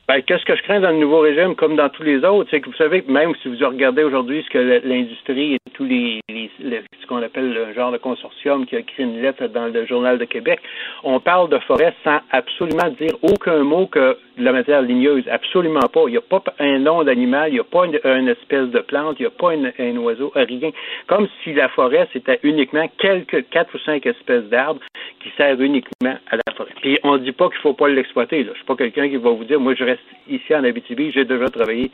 [0.10, 2.62] Ben, qu'est-ce que je crains dans le nouveau régime, comme dans tous les autres, c'est
[2.62, 6.20] que vous savez, même si vous regardez aujourd'hui ce que l'industrie et tous les,
[6.60, 10.18] ce qu'on appelle le genre de consortium qui a écrit une lettre dans le Journal
[10.18, 10.62] de Québec,
[11.04, 15.24] on parle de forêt sans absolument dire aucun mot que de la matière ligneuse.
[15.30, 16.04] Absolument pas.
[16.08, 19.18] Il n'y a pas un nom d'animal, il n'y a pas une, espèce de plante,
[19.20, 20.72] il n'y a pas un oiseau, rien.
[21.08, 24.82] Comme si la forêt, c'était uniquement quelques quatre ou cinq espèces d'arbres
[25.22, 26.72] qui servent uniquement à la forêt.
[26.84, 28.44] Et on ne dit pas qu'il ne faut pas l'exploiter.
[28.44, 31.12] Je ne suis pas quelqu'un qui va vous dire, moi, je reste ici en Abitibi,
[31.12, 31.92] j'ai déjà travaillé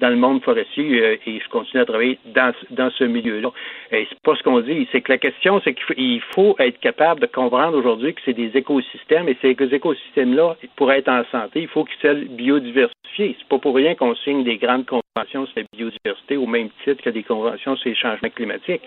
[0.00, 3.50] dans le monde forestier euh, et je continue à travailler dans, dans ce milieu-là.
[3.90, 4.86] Et c'est pas ce qu'on dit.
[4.92, 8.56] C'est que la question, c'est qu'il faut être capable de comprendre aujourd'hui que c'est des
[8.56, 13.36] écosystèmes et ces écosystèmes-là, pour être en santé, il faut qu'ils soient biodiversifiés.
[13.38, 17.02] C'est pas pour rien qu'on signe des grandes conventions sur la biodiversité au même titre
[17.02, 18.82] que des conventions sur les changements climatiques.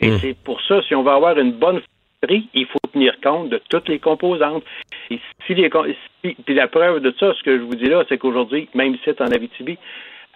[0.00, 0.18] Et mmh.
[0.18, 1.80] c'est pour ça, si on va avoir une bonne
[2.54, 4.64] il faut tenir compte de toutes les composantes.
[5.10, 5.70] Et si les
[6.24, 8.94] si, puis la preuve de ça, ce que je vous dis là, c'est qu'aujourd'hui, même
[8.94, 9.78] ici en Abitibi,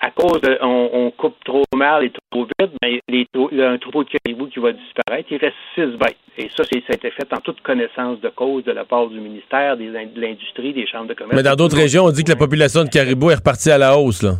[0.00, 3.26] à cause de, on, on, coupe trop mal et trop vite, mais les,
[3.62, 6.16] un troupeau de caribou qui va disparaître, il reste six bêtes.
[6.38, 9.20] Et ça, ça a été fait en toute connaissance de cause de la part du
[9.20, 11.36] ministère, des, de l'industrie, des chambres de commerce.
[11.36, 13.96] Mais dans d'autres régions, on dit que la population de caribou est repartie à la
[13.96, 14.32] hausse, là.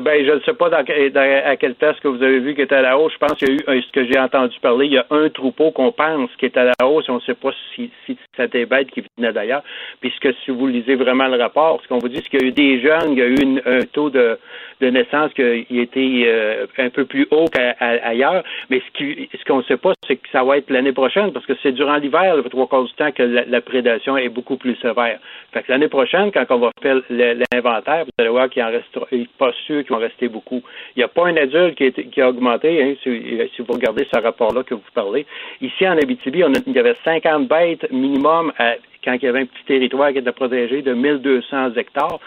[0.00, 2.76] Ben, je ne sais pas dans, à quel test que vous avez vu qui était
[2.76, 3.12] à la hausse.
[3.12, 5.28] Je pense qu'il y a eu, ce que j'ai entendu parler, il y a un
[5.28, 7.10] troupeau qu'on pense qui est à la hausse.
[7.10, 9.62] On ne sait pas si, si c'était des bêtes qui venaient d'ailleurs.
[10.00, 12.48] Puisque si vous lisez vraiment le rapport, ce qu'on vous dit, c'est qu'il y a
[12.48, 14.38] eu des jeunes, il y a eu un taux de,
[14.80, 18.42] de naissance qui était euh, un peu plus haut qu'ailleurs.
[18.70, 21.32] Mais ce qui, ce qu'on ne sait pas, c'est que ça va être l'année prochaine,
[21.32, 24.56] parce que c'est durant l'hiver, le trois quarts du temps, que la, prédation est beaucoup
[24.56, 25.18] plus sévère.
[25.52, 29.28] Fait que l'année prochaine, quand on va faire l'inventaire, vous allez voir qu'il en n'est
[29.38, 30.62] pas sûr qu'il va en rester beaucoup.
[30.96, 34.20] Il n'y a pas un adulte qui, qui a augmenté, hein, si, vous regardez ce
[34.20, 35.26] rapport-là que vous parlez.
[35.60, 38.74] Ici, en Abitibi, il y avait 50 bêtes minimum à,
[39.04, 42.18] quand il y avait un petit territoire qui était protégé de 1200 hectares.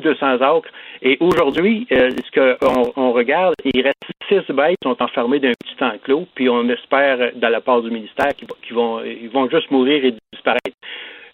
[0.00, 0.68] 200 acres.
[1.00, 5.52] Et aujourd'hui, euh, ce qu'on on regarde, il reste six bêtes qui sont enfermées d'un
[5.52, 9.70] petit enclos, puis on espère, de la part du ministère, qu'ils vont, ils vont juste
[9.70, 10.76] mourir et disparaître.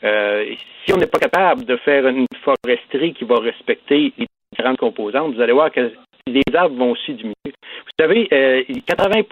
[0.05, 0.45] Euh,
[0.85, 5.35] si on n'est pas capable de faire une foresterie qui va respecter les différentes composantes,
[5.35, 5.93] vous allez voir que
[6.27, 7.35] les arbres vont aussi diminuer.
[7.45, 9.25] Vous savez, 80%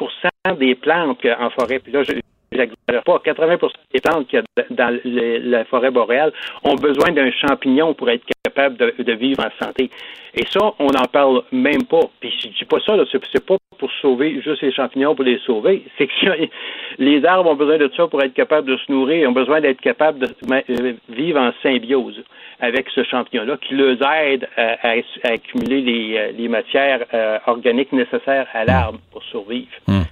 [0.48, 2.12] euh, des plantes en forêt, puis là, je,
[2.52, 6.32] n'exagère pas, 80% des plantes qu'il y a dans la forêt boréale
[6.64, 9.90] ont besoin d'un champignon pour être capable de, vivre en santé.
[10.34, 12.02] Et ça, on n'en parle même pas.
[12.20, 15.84] Puis je dis pas ça, c'est pas pour sauver juste les champignons pour les sauver.
[15.98, 16.48] C'est que
[16.98, 19.60] les arbres ont besoin de ça pour être capables de se nourrir, ils ont besoin
[19.60, 22.22] d'être capables de euh, vivre en symbiose
[22.60, 24.94] avec ce champignon-là qui les aide à,
[25.24, 29.68] accumuler les, euh, les matières euh, organiques nécessaires à l'arbre pour survivre.
[29.86, 30.02] Hmm.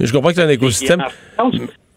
[0.00, 1.02] Je comprends que c'est un écosystème.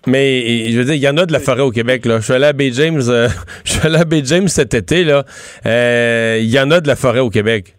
[0.07, 2.05] Mais je veux dire, il y en a de la forêt au Québec.
[2.05, 2.19] Là.
[2.19, 3.01] Je suis allé à Bay James,
[3.63, 5.03] je suis allé à cet été.
[5.03, 5.25] Là.
[5.65, 7.75] il y en a de la forêt au Québec.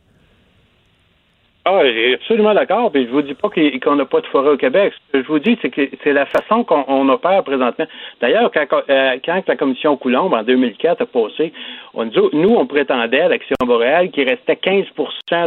[1.69, 2.93] Ah, j'ai absolument d'accord.
[2.93, 4.95] Puis je vous dis pas qu'on n'a pas de forêt au Québec.
[5.09, 7.87] Ce que je vous dis, c'est que c'est la façon qu'on opère présentement.
[8.21, 11.53] D'ailleurs, quand, euh, quand, la commission Coulombe en 2004 a passé,
[11.93, 14.85] on nous, on prétendait à l'Action boréale qu'il restait 15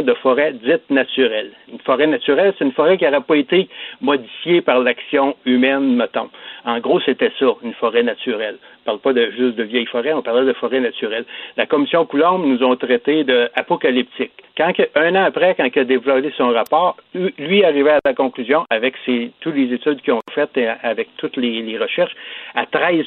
[0.04, 1.52] de forêt dite naturelle.
[1.72, 3.70] Une forêt naturelle, c'est une forêt qui n'aurait pas été
[4.02, 6.28] modifiée par l'action humaine, mettons.
[6.66, 8.58] En gros, c'était ça, une forêt naturelle.
[8.86, 11.24] On ne parle pas de, juste de vieilles forêts, on parlait de forêt naturelle.
[11.56, 14.32] La commission Coulombe nous ont traité d'apocalyptique.
[14.56, 18.64] Quand, un an après, quand il a développé son rapport, lui arrivait à la conclusion,
[18.70, 22.14] avec ses, toutes les études qu'ils ont faites et avec toutes les, recherches,
[22.54, 23.06] à 13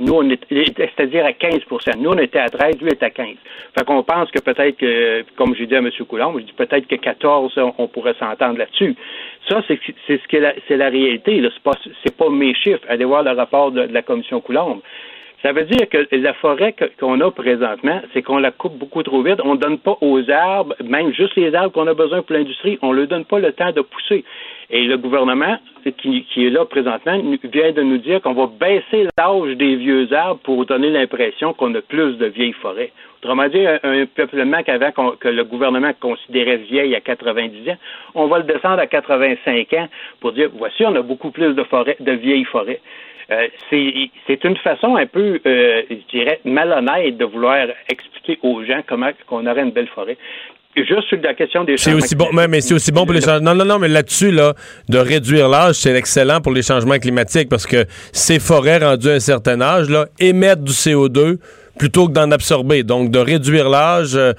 [0.00, 3.36] Nous, on c'est-à-dire à 15% Nous, on était à 13, lui était à 15
[3.76, 5.90] Fait qu'on pense que peut-être que, comme j'ai dit à M.
[6.08, 8.94] Coulombe, je dis peut-être que 14, on, pourrait s'entendre là-dessus.
[9.48, 9.78] Ça, c'est
[10.08, 11.42] ce que la réalité.
[11.42, 11.72] C'est pas,
[12.18, 12.84] pas mes chiffres.
[12.88, 14.80] Allez voir le rapport de la commission Coulombe.
[15.44, 19.22] Ça veut dire que la forêt qu'on a présentement, c'est qu'on la coupe beaucoup trop
[19.22, 19.40] vite.
[19.44, 22.78] On ne donne pas aux arbres, même juste les arbres qu'on a besoin pour l'industrie,
[22.80, 24.24] on ne leur donne pas le temps de pousser.
[24.70, 25.58] Et le gouvernement,
[25.98, 30.40] qui, est là présentement, vient de nous dire qu'on va baisser l'âge des vieux arbres
[30.44, 32.90] pour donner l'impression qu'on a plus de vieilles forêts.
[33.22, 37.76] Autrement dit, un, peuplement qu'avant que le gouvernement considérait vieille à 90 ans,
[38.14, 39.88] on va le descendre à 85 ans
[40.20, 42.80] pour dire voici, on a beaucoup plus de forêts, de vieilles forêts.
[43.30, 48.82] Euh, c'est une façon un peu, euh, je dirais, malhonnête de vouloir expliquer aux gens
[48.86, 50.16] comment qu'on aurait une belle forêt.
[50.76, 53.54] Juste sur la question des aussi bon, mais, c'est aussi bon pour les changements.
[53.54, 54.54] Non, non, non, mais là-dessus, là,
[54.88, 59.12] de réduire l'âge, c'est excellent pour les changements climatiques parce que ces forêts rendues à
[59.12, 61.36] un certain âge, là, émettent du CO2
[61.78, 62.82] plutôt que d'en absorber.
[62.82, 64.32] Donc, de réduire l'âge euh,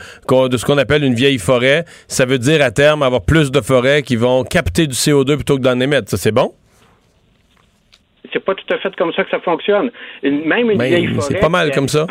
[0.50, 3.62] de ce qu'on appelle une vieille forêt, ça veut dire à terme avoir plus de
[3.62, 6.10] forêts qui vont capter du CO2 plutôt que d'en émettre.
[6.10, 6.54] Ça, c'est bon?
[8.36, 9.92] C'est pas tout à fait comme ça que ça fonctionne.
[10.22, 11.22] Même une ben, vieille forêt.
[11.22, 12.06] C'est pas mal comme ça.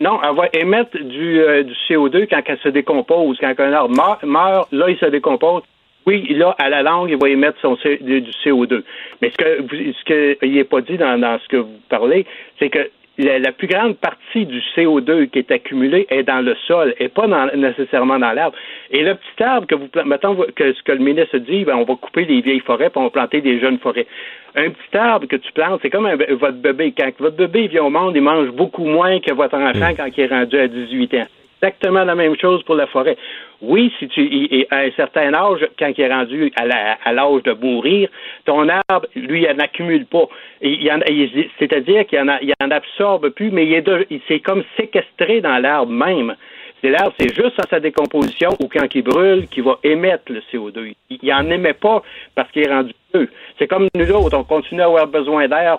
[0.00, 3.38] Non, elle va émettre du, euh, du CO2 quand elle se décompose.
[3.40, 3.94] Quand un arbre
[4.24, 5.62] meurt, là, il se décompose.
[6.06, 8.82] Oui, là, à la langue, il va émettre son, du CO2.
[9.22, 12.26] Mais ce que ce que il n'est pas dit dans, dans ce que vous parlez,
[12.58, 16.94] c'est que la, plus grande partie du CO2 qui est accumulé est dans le sol
[16.98, 18.56] et pas nécessairement dans l'arbre.
[18.90, 21.84] Et le petit arbre que vous mettons que ce que le ministre dit, ben, on
[21.84, 24.06] va couper les vieilles forêts puis on va planter des jeunes forêts.
[24.54, 26.94] Un petit arbre que tu plantes, c'est comme votre bébé.
[26.96, 30.20] Quand votre bébé vient au monde, il mange beaucoup moins que votre enfant quand il
[30.20, 31.26] est rendu à 18 ans
[31.60, 33.16] exactement la même chose pour la forêt.
[33.60, 38.08] Oui, si tu à un certain âge, quand il est rendu à l'âge de mourir,
[38.44, 40.28] ton arbre, lui, il n'accumule pas.
[40.62, 46.36] C'est-à-dire qu'il en, absorbe plus, mais il est comme séquestré dans l'arbre même.
[46.80, 50.40] C'est l'arbre, c'est juste à sa décomposition ou quand il brûle qu'il va émettre le
[50.52, 50.94] CO2.
[51.10, 52.02] Il n'en émet pas
[52.36, 53.28] parce qu'il est rendu vieux.
[53.58, 55.78] C'est comme nous autres, on continue à avoir besoin d'air,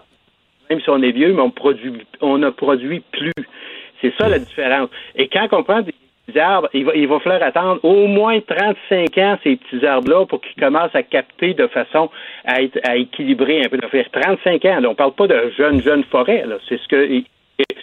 [0.69, 3.31] même si on est vieux, mais on produit, on ne produit plus.
[4.01, 4.89] C'est ça la différence.
[5.15, 9.17] Et quand on prend des arbres, il va, il va falloir attendre au moins 35
[9.17, 12.09] ans, ces petits arbres-là, pour qu'ils commencent à capter de façon
[12.45, 13.79] à, être, à équilibrer un peu.
[13.89, 14.79] Faire 35 ans.
[14.79, 16.45] Là, on parle pas de jeunes, jeunes forêts.
[16.67, 17.23] C'est ce que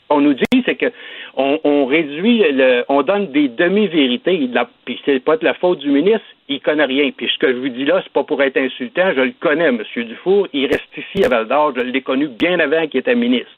[0.09, 0.93] on nous dit, c'est que
[1.37, 4.49] on, réduit, le, on donne des demi-vérités.
[4.85, 7.11] Puis c'est pas de la faute du ministre, il connaît rien.
[7.15, 9.67] Puis ce que je vous dis là, c'est pas pour être insultant, je le connais,
[9.67, 9.83] M.
[9.97, 10.49] Dufour.
[10.55, 13.51] Il reste ici à Val d'Or, je l'ai connu bien avant qu'il était ministre.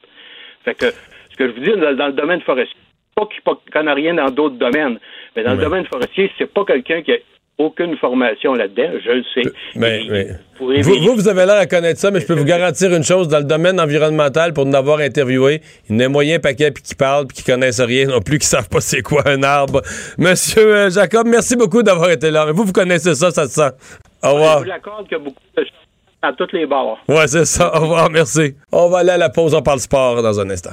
[0.64, 0.86] Fait que
[1.38, 2.76] que je vous dis dans, le domaine forestier,
[3.14, 4.98] pas qu'il ne connaît rien dans d'autres domaines,
[5.34, 7.16] mais dans le domaine forestier, c'est pas quelqu'un qui a
[7.58, 9.50] aucune formation là-dedans, je le sais.
[9.74, 10.00] Mais,
[10.60, 13.38] Vous, vous, avez l'air à connaître ça, mais je peux vous garantir une chose, dans
[13.38, 15.60] le domaine environnemental, pour nous avoir interviewé,
[15.90, 18.68] il y a moyen paquet qui parlent puis qui connaissent rien non plus, qui savent
[18.68, 19.82] pas c'est quoi un arbre.
[20.18, 22.46] Monsieur euh, Jacob, merci beaucoup d'avoir été là.
[22.46, 23.70] Mais vous, vous connaissez ça, ça se sent.
[24.22, 24.58] Au revoir.
[24.58, 25.64] Je vous l'accorde qu'il y a beaucoup de
[26.22, 26.98] à toutes les bords.
[27.08, 27.74] Ouais, c'est ça.
[27.76, 28.56] Au revoir, merci.
[28.72, 30.72] On va aller à la pause, on parle sport dans un instant.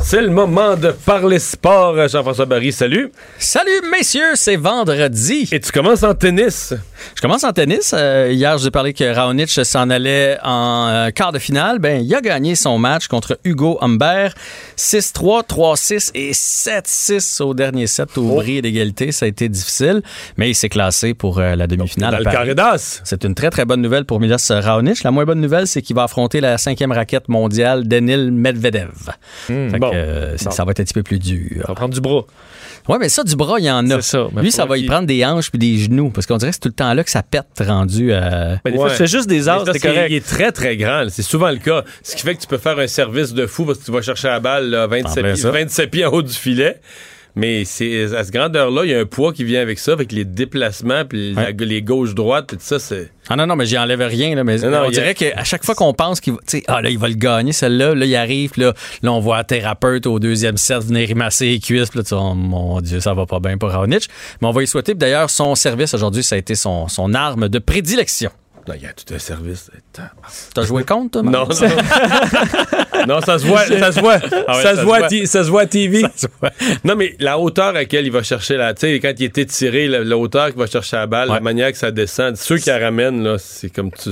[0.00, 2.08] C'est le moment de parler sport.
[2.08, 3.10] Jean-François Barry, salut.
[3.38, 5.48] Salut messieurs, c'est vendredi.
[5.52, 6.72] Et tu commences en tennis.
[7.14, 7.94] Je commence en tennis.
[7.96, 11.78] Euh, hier, je vous ai parlé que Raonic s'en allait en euh, quart de finale.
[11.78, 14.34] Ben, il a gagné son match contre Hugo Humbert.
[14.78, 19.12] 6-3, 3-6 et 7-6 au dernier set au bris d'égalité.
[19.12, 20.02] Ça a été difficile,
[20.38, 22.14] mais il s'est classé pour euh, la demi-finale.
[23.04, 25.02] C'est une très, très bonne nouvelle pour Milos Raonic.
[25.02, 28.90] La moins bonne nouvelle, c'est qu'il va affronter la cinquième raquette mondiale, Denil Medvedev.
[29.48, 29.96] Que, bon.
[29.96, 30.50] euh, c'est- Bon.
[30.50, 31.62] ça va être un petit peu plus dur.
[31.62, 32.24] Ça va prendre du bras.
[32.88, 34.00] Ouais, mais ça, du bras, il y en a.
[34.00, 36.10] C'est ça, mais Lui, ça va y prendre des hanches puis des genoux.
[36.10, 38.08] Parce qu'on dirait que c'est tout le temps là que ça pète rendu.
[38.12, 38.92] euh, Mais des fois, Ouais.
[38.92, 40.06] tu fais juste des as, c'est correct.
[40.06, 41.06] qu'il est très, très grand.
[41.10, 41.84] C'est souvent le cas.
[42.02, 44.00] Ce qui fait que tu peux faire un service de fou parce que tu vas
[44.02, 45.50] chercher la balle là, 27, plein pieds, ça.
[45.50, 46.80] 27 pieds en haut du filet.
[47.38, 50.10] Mais c'est à cette grandeur-là, il y a un poids qui vient avec ça, avec
[50.10, 53.12] les déplacements, puis la- les gauches-droites, tout ça, c'est...
[53.30, 54.34] Ah non, non, mais j'y enlève rien.
[54.34, 56.38] Là, mais Non, non, on y a- dirait qu'à chaque fois qu'on pense qu'il va,
[56.66, 58.72] ah, là, il va le gagner, celle-là, là, il arrive, puis là,
[59.02, 62.14] là, on voit un thérapeute au deuxième set venir rimasser les cuisses, puis là, tu
[62.14, 64.08] oh, mon Dieu, ça va pas bien pour Raonic.
[64.42, 64.94] Mais on va y souhaiter.
[64.94, 68.30] D'ailleurs, son service aujourd'hui, ça a été son, son arme de prédilection.
[68.68, 69.70] Non, il y a tout un service.
[70.54, 71.22] T'as joué contre, toi?
[71.22, 73.06] Non, non.
[73.08, 75.62] non, ça se voit, ça se voit, Ah ouais, ça, se voit, ça se voit
[75.62, 76.02] à TV.
[76.84, 79.38] Non, mais la hauteur à laquelle il va chercher la, tu sais, quand il est
[79.38, 82.58] étiré, la, la hauteur qu'il va chercher la balle, la manière que ça descend, ceux
[82.58, 84.10] qui la ramènent, là, c'est comme tu.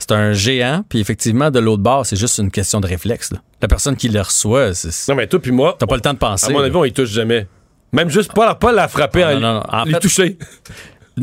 [0.00, 3.32] C'est un géant, puis effectivement, de l'autre bord, c'est juste une question de réflexe.
[3.32, 3.38] là.
[3.60, 6.14] La personne qui le reçoit, c'est- Non, mais toi puis moi, t'as pas le temps
[6.14, 6.46] de penser.
[6.46, 6.66] à mon là.
[6.66, 7.46] avis, on y touche jamais.
[7.92, 10.38] Même juste pas, pas la frapper, Ah, non, non, en fait- toucher.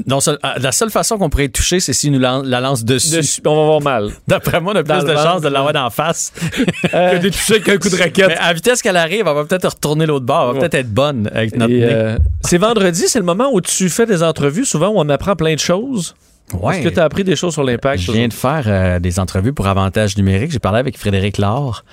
[0.07, 2.83] Non, ah, la seule façon qu'on pourrait être touché, c'est s'il nous lan- la lance
[2.83, 3.15] dessus.
[3.15, 4.11] Dessus, on va avoir mal.
[4.27, 6.31] D'après moi, on a plus de chances de l'avoir d'en face.
[6.83, 8.27] Que de toucher avec un coup de raquette.
[8.27, 10.49] Mais à la vitesse qu'elle arrive, elle va peut-être retourner l'autre bord.
[10.49, 13.89] Elle va peut-être être bonne avec notre euh, c'est vendredi, c'est le moment où tu
[13.89, 16.15] fais des entrevues, souvent où on apprend plein de choses?
[16.53, 16.75] Ouais.
[16.75, 18.01] Est-ce que tu as appris des choses sur l'impact?
[18.03, 20.51] Je viens de faire euh, des entrevues pour Avantage numérique.
[20.51, 21.83] J'ai parlé avec Frédéric Laure,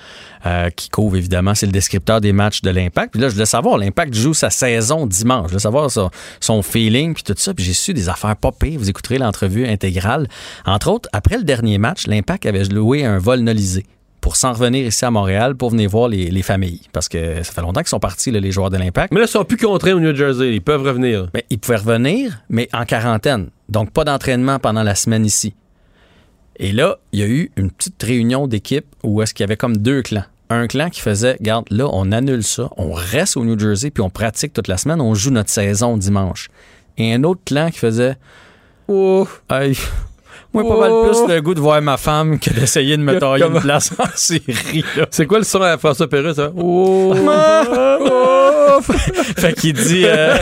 [0.45, 3.13] euh, qui couvre évidemment, c'est le descripteur des matchs de l'Impact.
[3.13, 5.45] Puis là, je voulais savoir, l'Impact joue sa saison dimanche.
[5.45, 7.53] Je voulais savoir son, son feeling, puis tout ça.
[7.53, 8.79] Puis j'ai su des affaires pas pires.
[8.79, 10.27] Vous écouterez l'entrevue intégrale.
[10.65, 13.85] Entre autres, après le dernier match, l'Impact avait loué un vol nolisé
[14.21, 16.79] pour s'en revenir ici à Montréal pour venir voir les, les familles.
[16.93, 19.11] Parce que ça fait longtemps qu'ils sont partis, là, les joueurs de l'Impact.
[19.11, 20.53] Mais là, ils sont plus contraints au New Jersey.
[20.53, 21.27] Ils peuvent revenir.
[21.33, 23.49] Mais ils pouvaient revenir, mais en quarantaine.
[23.73, 25.55] Donc, pas d'entraînement pendant la semaine ici.
[26.57, 29.57] Et là, il y a eu une petite réunion d'équipe où est-ce qu'il y avait
[29.57, 30.25] comme deux clans.
[30.51, 34.03] Un clan qui faisait, garde, là, on annule ça, on reste au New Jersey, puis
[34.03, 36.49] on pratique toute la semaine, on joue notre saison dimanche.
[36.99, 38.15] Et un autre clan qui faisait,
[38.87, 39.75] oh, hey,
[40.53, 43.45] moi, pas mal plus le goût de voir ma femme que d'essayer de me tailler
[43.45, 44.83] une place en série.
[45.11, 46.51] C'est quoi le son à François Pérus, ça?
[46.55, 47.13] Oh!
[49.37, 50.35] fait qu'il dit, euh,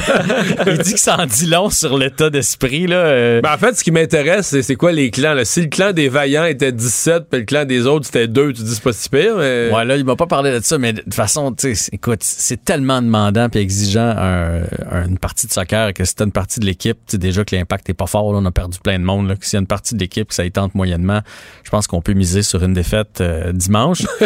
[0.68, 2.95] il dit que ça en dit long sur l'état d'esprit là.
[2.97, 3.41] euh.
[3.41, 5.34] Ben, en fait, ce qui m'intéresse, c'est, quoi les clans?
[5.34, 5.45] Là?
[5.45, 8.64] Si le clan des vaillants était 17, puis le clan des autres c'était 2, tu
[8.64, 9.70] dis c'est pas si pire, mais.
[9.72, 11.53] Ouais, là, il m'a pas parlé de ça, mais de toute façon,
[11.91, 16.26] écoute, c'est tellement demandant puis exigeant un- un- une partie de soccer que si t'as
[16.26, 18.97] une partie de l'équipe, déjà que l'impact est pas fort, là, on a perdu plein
[18.99, 20.75] de monde, là, que s'il y a une partie de l'équipe que ça y tente
[20.75, 21.21] moyennement,
[21.63, 24.01] je pense qu'on peut miser sur une défaite euh, dimanche.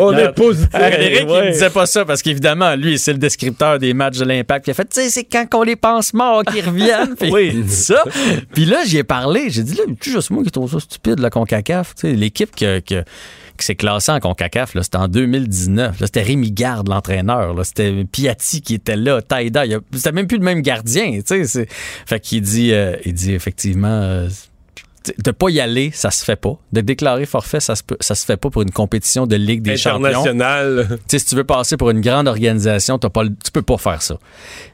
[0.00, 0.68] On est positif.
[0.70, 1.46] Frédéric, ouais.
[1.48, 4.64] il disait pas ça parce qu'évidemment, lui, c'est le descripteur des matchs de l'impact.
[4.64, 7.14] Puis il a fait, tu sais, c'est quand qu'on les pense morts qu'ils reviennent.
[7.20, 7.50] Puis Oui.
[7.54, 8.02] il dit ça.
[8.54, 9.50] Puis là, j'y ai parlé.
[9.50, 11.94] J'ai dit, là, tu juste moi qui trouve ça stupide, la CONCACAF.
[11.94, 13.04] Tu sais, l'équipe que, que-
[13.56, 15.98] qui s'est classée en CONCACAF, là, c'était en 2019.
[16.00, 17.54] Là, c'était Rémi Garde, l'entraîneur.
[17.54, 19.66] Là, c'était Piatti qui était là, Taïda.
[19.66, 21.10] Il y a- C'était même plus le même gardien.
[21.18, 21.66] Tu sais, c'est-
[22.06, 24.28] fait qu'il dit, euh, il dit effectivement, euh,
[25.24, 26.58] de pas y aller, ça se fait pas.
[26.72, 29.62] De déclarer forfait, ça se, peut- ça se fait pas pour une compétition de Ligue
[29.62, 30.06] des Champions.
[30.06, 30.86] International.
[30.90, 33.78] Tu sais, si tu veux passer pour une grande organisation, t'as pas, tu peux pas
[33.78, 34.18] faire ça.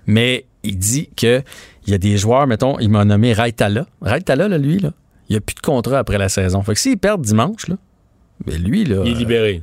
[0.07, 1.43] Mais il dit que
[1.87, 3.87] il y a des joueurs, mettons, il m'a nommé Raitala.
[4.01, 4.93] Raitala, là, lui, là,
[5.29, 6.63] il a plus de contrat après la saison.
[6.63, 7.77] Fait que s'il perd dimanche, là,
[8.47, 9.03] ben lui, là.
[9.05, 9.63] Il est libéré.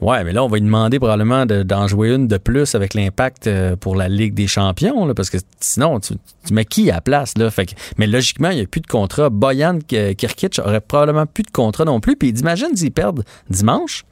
[0.00, 2.94] Ouais, mais là, on va lui demander probablement de- d'en jouer une de plus avec
[2.94, 6.14] l'impact euh, pour la Ligue des Champions, là, parce que sinon, tu,
[6.46, 7.50] tu mets qui à la place, là?
[7.50, 9.30] Fait que- mais logiquement, il n'y a plus de contrat.
[9.30, 12.16] Boyan Kirkic aurait probablement plus de contrat non plus.
[12.16, 14.04] Puis imagine s'ils perdent dimanche.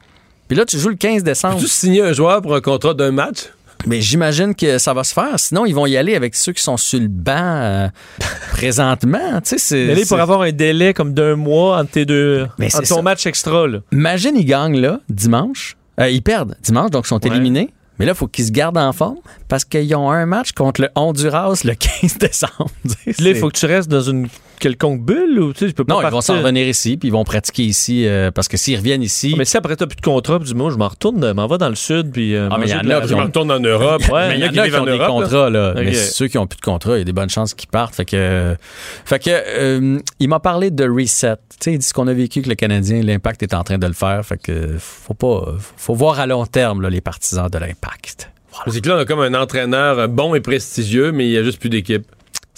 [0.49, 1.57] Puis là, tu joues le 15 décembre.
[1.57, 3.49] Peux-tu signer un joueur pour un contrat d'un match?
[3.87, 5.39] Mais j'imagine que ça va se faire.
[5.39, 7.89] Sinon, ils vont y aller avec ceux qui sont sur le banc euh,
[8.51, 9.41] présentement.
[9.43, 12.47] Tu sais, c'est- pour avoir un délai comme d'un mois entre tes deux.
[12.59, 13.03] Mais entre ton ça.
[13.03, 13.79] match extra, là.
[13.93, 15.77] Imagine, ils gagnent là, dimanche.
[16.01, 17.31] Euh, ils perdent dimanche, donc ils sont Ouais.
[17.31, 17.71] éliminés.
[17.99, 19.19] Mais là, il faut qu'ils se gardent en forme
[19.49, 22.71] parce qu'ils ont un match contre le Honduras le 15 décembre.
[23.07, 24.29] Là, il faut que tu restes dans une
[24.59, 27.09] quelconque bulle ou tu sais, je peux pas Non, ils vont s'en revenir ici, puis
[27.09, 29.35] ils vont pratiquer ici, euh, parce que s'ils reviennent ici.
[29.39, 31.47] Mais si après t'as plus de contrat, puis du moins je m'en retourne, euh, m'en
[31.47, 32.35] va dans le sud, puis.
[32.35, 34.03] euh, Ah, mais il y en a qui ont- retourne en Europe.
[34.11, 35.71] Ouais, mais il y en a qui, vivent en ont des contrats, là.
[35.77, 35.83] Ok.
[35.85, 37.95] Mais ceux qui ont plus de contrat, il y a des bonnes chances qu'ils partent.
[37.95, 38.57] Fait que,
[39.05, 41.37] fait que euh, il m'a parlé de reset.
[41.37, 43.79] Tu sais, il dit ce qu'on a vécu avec le Canadien, l'impact est en train
[43.79, 44.25] de le faire.
[44.25, 45.45] Fait que faut pas,
[45.77, 48.31] faut voir à long terme là, les partisans de l'impact.
[48.67, 51.31] Mais C'est que là, on a comme un entraîneur euh, bon et prestigieux, mais il
[51.33, 52.05] y a juste plus d'équipe.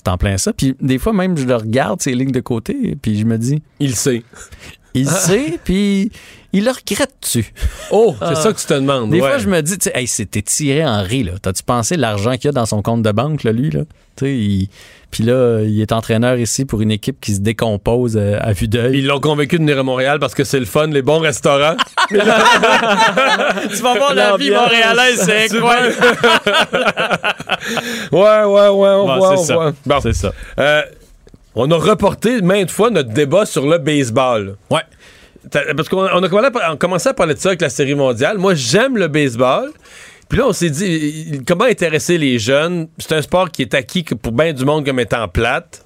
[0.02, 0.54] C'est en plein ça.
[0.54, 3.60] Puis des fois même, je le regarde ces lignes de côté, puis je me dis,
[3.80, 4.22] Il sait.
[4.94, 6.10] il sait, puis
[6.54, 7.52] il le regrette-tu?
[7.90, 9.10] Oh, c'est ça que tu te demandes.
[9.10, 9.28] Des ouais.
[9.28, 11.32] fois, je me dis, tu sais, hey, c'était tiré en riz, là.
[11.40, 13.82] T'as-tu pensé l'argent qu'il y a dans son compte de banque, là, lui, là?
[14.16, 14.68] Tu sais, il-
[15.10, 18.68] Puis là, il est entraîneur ici pour une équipe qui se décompose euh, à vue
[18.68, 18.98] d'œil.
[18.98, 21.76] Ils l'ont convaincu de venir à Montréal parce que c'est le fun, les bons restaurants.
[22.08, 25.94] tu vas voir la vie montréalaise, c'est incroyable.
[28.12, 29.54] ouais, ouais, ouais, on Bon, voit, on ça.
[29.54, 29.72] voit.
[29.86, 30.00] Bon.
[30.00, 30.32] C'est ça.
[30.58, 30.82] Euh,
[31.54, 34.56] on a reporté maintes fois notre débat sur le baseball.
[34.70, 34.80] Ouais.
[35.76, 37.94] Parce qu'on on a commencé à, on commençait à parler de ça avec la série
[37.94, 38.38] mondiale.
[38.38, 39.70] Moi, j'aime le baseball.
[40.30, 42.88] Puis là, on s'est dit, comment intéresser les jeunes?
[42.96, 45.84] C'est un sport qui est acquis pour bien du monde comme étant plate.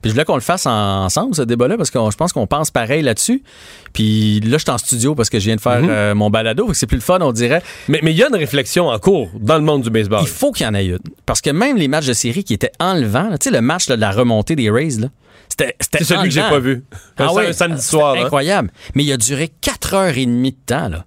[0.00, 2.46] Puis je voulais qu'on le fasse en- ensemble, ce débat-là, parce que je pense qu'on
[2.48, 3.44] pense pareil là-dessus.
[3.92, 6.72] Puis là, je suis en studio parce que je viens de faire euh, mon balado,
[6.74, 7.62] c'est plus le fun, on dirait.
[7.88, 10.20] Mais mais il y a une réflexion en cours dans le monde du baseball.
[10.22, 10.98] Il faut qu'il y en ait une.
[11.24, 13.94] Parce que même les matchs de série qui étaient enlevants, tu sais, le match là,
[13.94, 15.06] de la remontée des Rays, là,
[15.48, 16.82] c'était C'est celui que j'ai pas vu.
[17.18, 18.24] Ah Un- samedi c'était soir, hein?
[18.24, 18.72] Incroyable.
[18.96, 21.04] Mais il a duré 4 heures et demie de temps, là.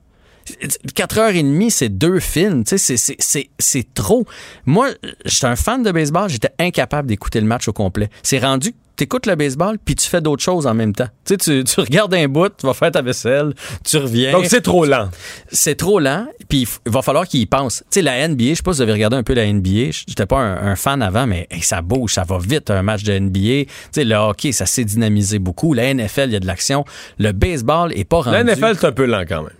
[0.93, 2.63] 4 heures et demie, c'est deux films.
[2.63, 4.25] Tu sais, c'est- c'est- c'est c'est trop.
[4.65, 4.89] Moi,
[5.25, 8.09] j'étais un fan de baseball, j'étais incapable d'écouter le match au complet.
[8.23, 11.07] C'est rendu que tu écoutes le baseball, puis tu fais d'autres choses en même temps.
[11.25, 14.31] Tu sais, tu, tu regardes un bout, tu vas faire ta vaisselle, tu reviens.
[14.31, 15.09] Donc c'est trop lent.
[15.51, 17.79] C'est trop lent, puis il va falloir qu'il y pense.
[17.79, 19.91] Tu sais, la NBA, je sais pas si vous avez regardé un peu la NBA,
[20.07, 23.03] j'étais pas un, un fan avant, mais hey, ça bouge, ça va vite, un match
[23.03, 23.65] de NBA.
[23.65, 25.73] Tu sais, le hockey, ça s'est dynamisé beaucoup.
[25.73, 26.85] La NFL, il y a de l'action.
[27.17, 28.31] Le baseball est pas rendu...
[28.37, 29.51] La NFL, c'est un peu lent quand même.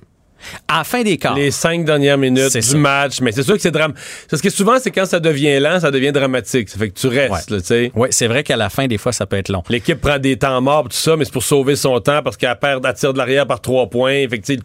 [0.68, 1.36] À la fin des quarts.
[1.36, 2.78] Les cinq dernières minutes du ça.
[2.78, 3.22] match.
[3.22, 3.93] Mais c'est sûr que c'est drame.
[4.30, 6.70] Parce que souvent, c'est quand ça devient lent, ça devient dramatique.
[6.70, 7.91] Ça fait que tu restes, tu sais.
[7.96, 9.64] Oui, c'est vrai qu'à la fin, des fois, ça peut être long.
[9.70, 12.56] L'équipe prend des temps morts, tout ça, mais c'est pour sauver son temps parce qu'elle
[12.58, 14.28] perd, elle tire de l'arrière par trois points.
[14.30, 14.60] Fait que, tu sais,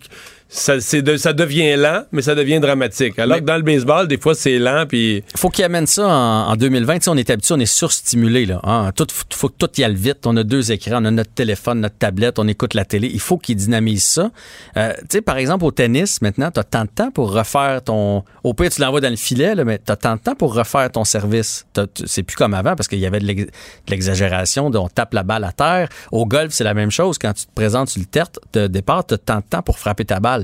[0.52, 3.18] ça, c'est de- ça devient lent, mais ça devient dramatique.
[3.20, 6.06] Alors Mais- que dans le baseball, des fois, c'est lent, puis faut qu'il amène ça
[6.08, 6.98] en, en 2020.
[6.98, 8.46] Tu sais, on est habitué, on est surstimulé.
[8.46, 8.60] Là.
[8.64, 8.90] Hein?
[8.96, 10.26] Tout, faut, faut que tout y aille vite.
[10.26, 13.08] On a deux écrans, on a notre téléphone, notre tablette, on écoute la télé.
[13.12, 14.30] Il faut qu'il dynamise ça.
[14.76, 17.82] Euh, tu sais, par exemple, au tennis, maintenant, tu as tant de temps pour refaire
[17.82, 18.24] ton...
[18.42, 20.54] Au pire, tu l'envoies dans le filet, là, mais tu as tant de temps pour
[20.54, 21.64] refaire ton service.
[21.74, 23.50] Tu- C'est plus comme avant parce qu'il y avait de l'ex- de
[23.90, 25.88] l'exagération, on tape la balle à terre.
[26.10, 27.18] Au golf, c'est la même chose.
[27.18, 29.78] Quand tu te présentes sur le terre de départ, tu as tant de temps pour
[29.78, 30.39] frapper ta balle.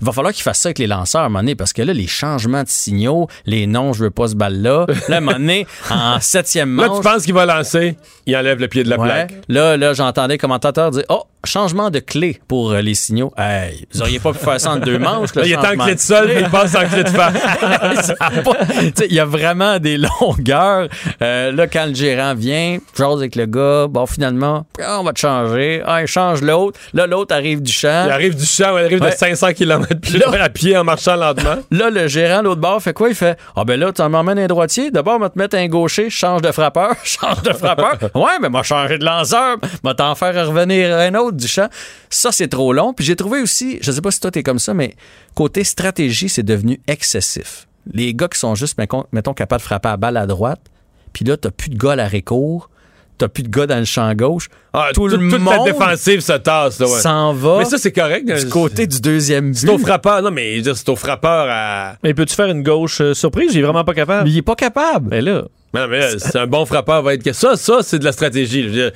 [0.00, 1.82] Il va falloir qu'il fasse ça avec les lanceurs à un moment donné, parce que
[1.82, 4.86] là, les changements de signaux, les noms, je veux pas ce balle-là.
[5.08, 6.96] Là, à un moment donné, en septième là, manche.
[6.98, 9.06] tu penses qu'il va lancer, il enlève le pied de la Ouais.
[9.06, 9.32] plaque.
[9.48, 13.32] Là, là j'entendais le commentateur dire Oh, changement de clé pour euh, les signaux.
[13.36, 15.34] Hey, vous auriez pas pu faire ça en deux manches.
[15.34, 17.08] Là, il est en clé de sol, puis il passe en clé de
[18.02, 20.88] sais, Il y a vraiment des longueurs.
[21.22, 25.12] Euh, là, quand le gérant vient, j'ose avec le gars, bon, finalement, ah, on va
[25.12, 25.82] te changer.
[25.86, 26.78] Ah, il change l'autre.
[26.94, 28.04] Là, l'autre arrive du champ.
[28.06, 29.10] Il arrive du champ, il arrive Ouais.
[29.10, 31.56] de 500 km plus Là- loin à pied en marchant lentement.
[31.70, 33.08] Là, le gérant, l'autre bord, fait quoi?
[33.08, 34.90] Il fait Ah, ben là, tu m'emmènes un droitier.
[34.90, 37.98] D'abord, on va te mettre un gaucher, change de frappeur, change de frappeur.
[38.14, 41.68] ouais, mais m'a changé de lanceur, m'a t'en faire revenir un autre du champ.
[42.10, 42.92] Ça, c'est trop long.
[42.92, 44.94] Puis j'ai trouvé aussi, je sais pas si toi, t'es comme ça, mais
[45.34, 47.66] côté stratégie, c'est devenu excessif.
[47.92, 50.60] Les gars qui sont juste, mettons, mettons, capables de frapper à balle à droite,
[51.12, 52.70] puis là, t'as plus de gars à court,
[53.18, 54.48] t'as plus de gars dans le champ gauche.
[54.72, 56.78] Ah, Tout le toute, toute monde la défensive se tasse.
[56.80, 57.00] Là, ouais.
[57.00, 58.26] s'en va Mais ça, c'est correct.
[58.26, 59.58] du côté du deuxième but.
[59.58, 60.22] C'est au frappeur.
[60.22, 61.96] Non, mais c'est au frappeur à.
[62.02, 63.52] Mais peux-tu faire une gauche euh, surprise?
[63.52, 64.24] J'ai vraiment pas capable.
[64.24, 65.10] Mais il est pas capable.
[65.10, 67.98] Mais là, Non, mais là, c'est un bon frappeur va être que ça, ça, c'est
[67.98, 68.62] de la stratégie.
[68.62, 68.92] Je veux dire,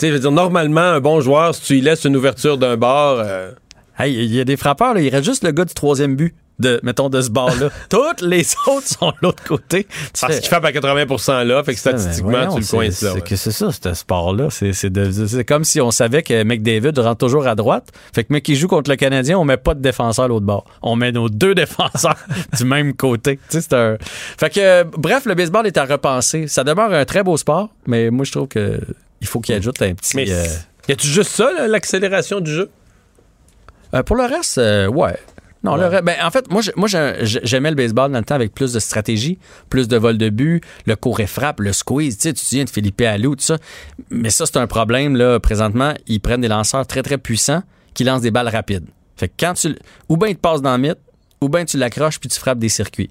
[0.00, 2.56] tu sais, je veux dire, normalement, un bon joueur, si tu lui laisses une ouverture
[2.58, 3.52] d'un bord, euh,
[3.98, 6.34] Hey, il y a des frappeurs, là, il reste juste le gars du troisième but,
[6.58, 7.68] de, mettons, de ce bar-là.
[7.90, 9.84] Toutes les autres sont de l'autre côté.
[9.84, 9.90] Tu
[10.22, 12.90] parce fais- qu'il frappe à 80% là, fait que statistiquement, Mais voyons, tu le là.
[12.92, 13.20] C'est ouais.
[13.20, 14.48] que c'est ça, ce sport-là.
[14.50, 17.88] C'est comme si on savait que McDavid rentre toujours à droite.
[18.14, 20.46] Fait que mec qui joue contre le Canadien, on met pas de défenseur à l'autre
[20.46, 20.64] bord.
[20.80, 22.16] On met nos deux défenseurs
[22.56, 23.36] du même côté.
[23.36, 23.96] Tu sais, c'est un...
[24.00, 26.46] Fait que, euh, bref, le baseball est à repenser.
[26.48, 28.80] Ça demeure un très beau sport, mais moi, je trouve que
[29.20, 30.16] il faut qu'il ajoute un petit...
[30.16, 30.44] Mais euh,
[30.88, 32.70] y a-tu juste ça, l'accélération du jeu?
[33.94, 35.16] Euh, pour le reste, euh, ouais.
[35.62, 38.24] Non, le reste- ben, en fait, moi, moi j'ai- j'ai- j'aimais le baseball dans le
[38.24, 41.72] temps avec plus de stratégie, plus de vol de but, le court et frappe, le
[41.74, 42.16] squeeze.
[42.16, 43.58] Tu sais, tu te souviens de Philippe Allou, tout ça.
[44.08, 45.38] Mais ça, c'est un problème, là.
[45.38, 47.62] Présentement, ils prennent des lanceurs très, très puissants
[47.92, 48.86] qui lancent des balles rapides.
[49.16, 49.76] Fait que quand tu.
[50.08, 50.98] Ou bien ils te passent dans le mythe,
[51.42, 53.10] ou bien tu l'accroches puis tu frappes des circuits.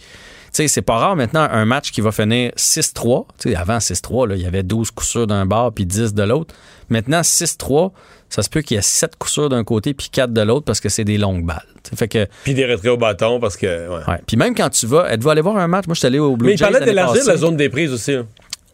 [0.52, 3.26] Sais, c'est pas rare maintenant un match qui va finir 6-3.
[3.40, 6.14] Tu sais, avant 6-3, là, il y avait 12 coups sûrs d'un bord puis 10
[6.14, 6.54] de l'autre.
[6.90, 7.92] Maintenant, 6-3,
[8.30, 10.66] ça se peut qu'il y ait 7 coups sûrs d'un côté puis 4 de l'autre
[10.66, 11.62] parce que c'est des longues balles.
[11.96, 13.66] Fait que, Puis des retraits au bâton parce que.
[13.90, 14.18] Ouais.
[14.28, 15.86] Puis même quand tu vas, êtes-vous allé voir un match?
[15.88, 18.14] Moi, je suis allé au Blue Mais il parlait d'élargir la zone des prises aussi.
[18.14, 18.28] hein.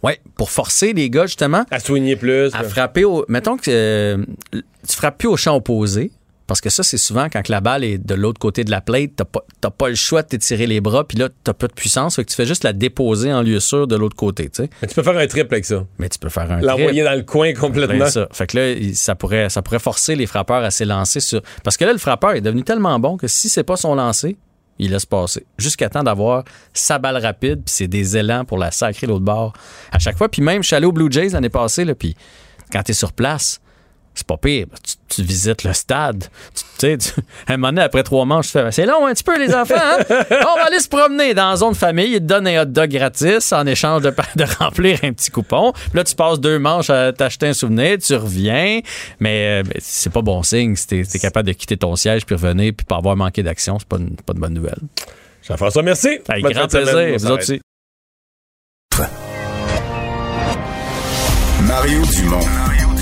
[0.03, 2.53] Ouais, pour forcer les gars, justement, À soigner plus.
[2.53, 3.25] à frapper au.
[3.27, 4.17] Mettons que euh,
[4.53, 6.11] tu frappes plus au champ opposé.
[6.47, 9.11] Parce que ça, c'est souvent quand la balle est de l'autre côté de la plate,
[9.15, 9.41] t'as pas,
[9.71, 12.29] pas le choix de t'étirer les bras, puis là, t'as pas de puissance, fait que
[12.29, 14.69] tu fais juste la déposer en lieu sûr de l'autre côté, tu sais.
[14.81, 15.85] Mais tu peux faire un triple avec ça.
[15.97, 17.05] Mais tu peux faire un L'envoyer trip.
[17.05, 18.09] dans le coin complètement.
[18.09, 18.27] Ça.
[18.31, 21.41] Fait que là, ça pourrait, ça pourrait forcer les frappeurs à s'élancer sur.
[21.63, 24.37] Parce que là, le frappeur est devenu tellement bon que si c'est pas son lancer,
[24.77, 25.45] il laisse passer.
[25.57, 26.43] Jusqu'à temps d'avoir
[26.73, 29.53] sa balle rapide, puis c'est des élans pour la sacrer l'autre bord
[29.91, 30.29] à chaque fois.
[30.29, 32.15] Puis même, je suis allé au Blue Jays l'année passée, là, puis
[32.71, 33.61] quand t'es sur place,
[34.15, 34.65] c'est pas pire.
[34.83, 36.25] Tu, tu visites le stade.
[36.53, 37.11] Tu sais, tu-
[37.47, 39.53] à un moment donné, après trois manches, tu fais C'est long un petit peu, les
[39.53, 39.75] enfants.
[39.77, 39.97] hein?
[40.09, 42.11] On va aller se promener dans la zone famille.
[42.13, 45.71] Ils te donnent un hot dog gratis en échange de, de remplir un petit coupon.
[45.73, 48.79] Puis là, tu passes deux manches à t'acheter un souvenir, tu reviens.
[49.19, 52.25] Mais, euh, mais c'est pas bon signe si t'es t'es capable de quitter ton siège
[52.25, 53.77] puis revenir puis pas avoir manqué d'action.
[53.79, 54.79] C'est pas une, pas une bonne nouvelle.
[55.47, 56.09] Jean-François, merci.
[56.27, 57.17] Avec Bonne grand de plaisir.
[57.19, 57.61] Vous aussi.
[61.67, 62.39] Mario Dumont,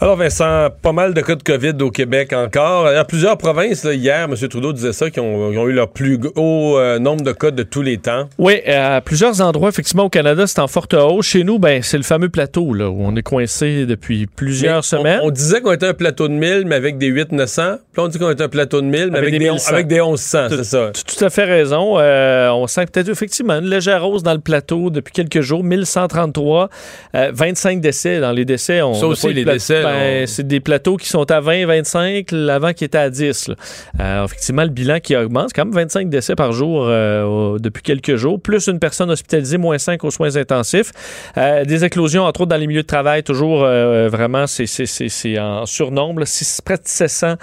[0.00, 2.88] Alors Vincent, pas mal de cas de COVID au Québec encore.
[2.88, 4.48] Il y a plusieurs provinces, là, hier, M.
[4.48, 7.82] Trudeau disait ça, qui ont, eu leur plus haut euh, nombre de cas de tous
[7.82, 8.28] les temps.
[8.38, 11.26] Oui, à plusieurs endroits, effectivement, au Canada, c'est en forte hausse.
[11.26, 14.82] Chez nous, ben, c'est le fameux plateau là, où on est coincé depuis plusieurs Mais
[14.82, 15.20] semaines.
[15.24, 17.78] On, disait qu'on était un plateau de 1000, mais avec des 800-900.
[17.92, 19.72] Puis on dit qu'on était un plateau de 1000, mais avec, Avec des des, 1100.
[19.72, 20.90] avec des 1100, c'est ça.
[20.94, 21.98] Tu as tout à fait raison.
[21.98, 25.64] Euh, on sent peut-être effectivement une légère hausse dans le plateau depuis quelques jours.
[25.64, 26.70] 1133,
[27.16, 28.20] euh, 25 décès.
[28.20, 31.40] Dans les décès, on Ça aussi, les décès, ben, c'est des plateaux qui sont à
[31.40, 33.48] 20, 25, l'avant qui était à 10.
[33.48, 33.54] là.
[34.00, 37.82] Euh, effectivement, le bilan qui augmente, c'est quand même 25 décès par jour euh, depuis
[37.82, 40.92] quelques jours, plus une personne hospitalisée, moins 5 aux soins intensifs.
[41.36, 45.08] Euh, des éclosions, entre autres dans les milieux de travail, toujours vraiment, c'est- c'est c'est-
[45.08, 46.26] c'est en surnombre.
[46.26, 47.34] Six- près de 700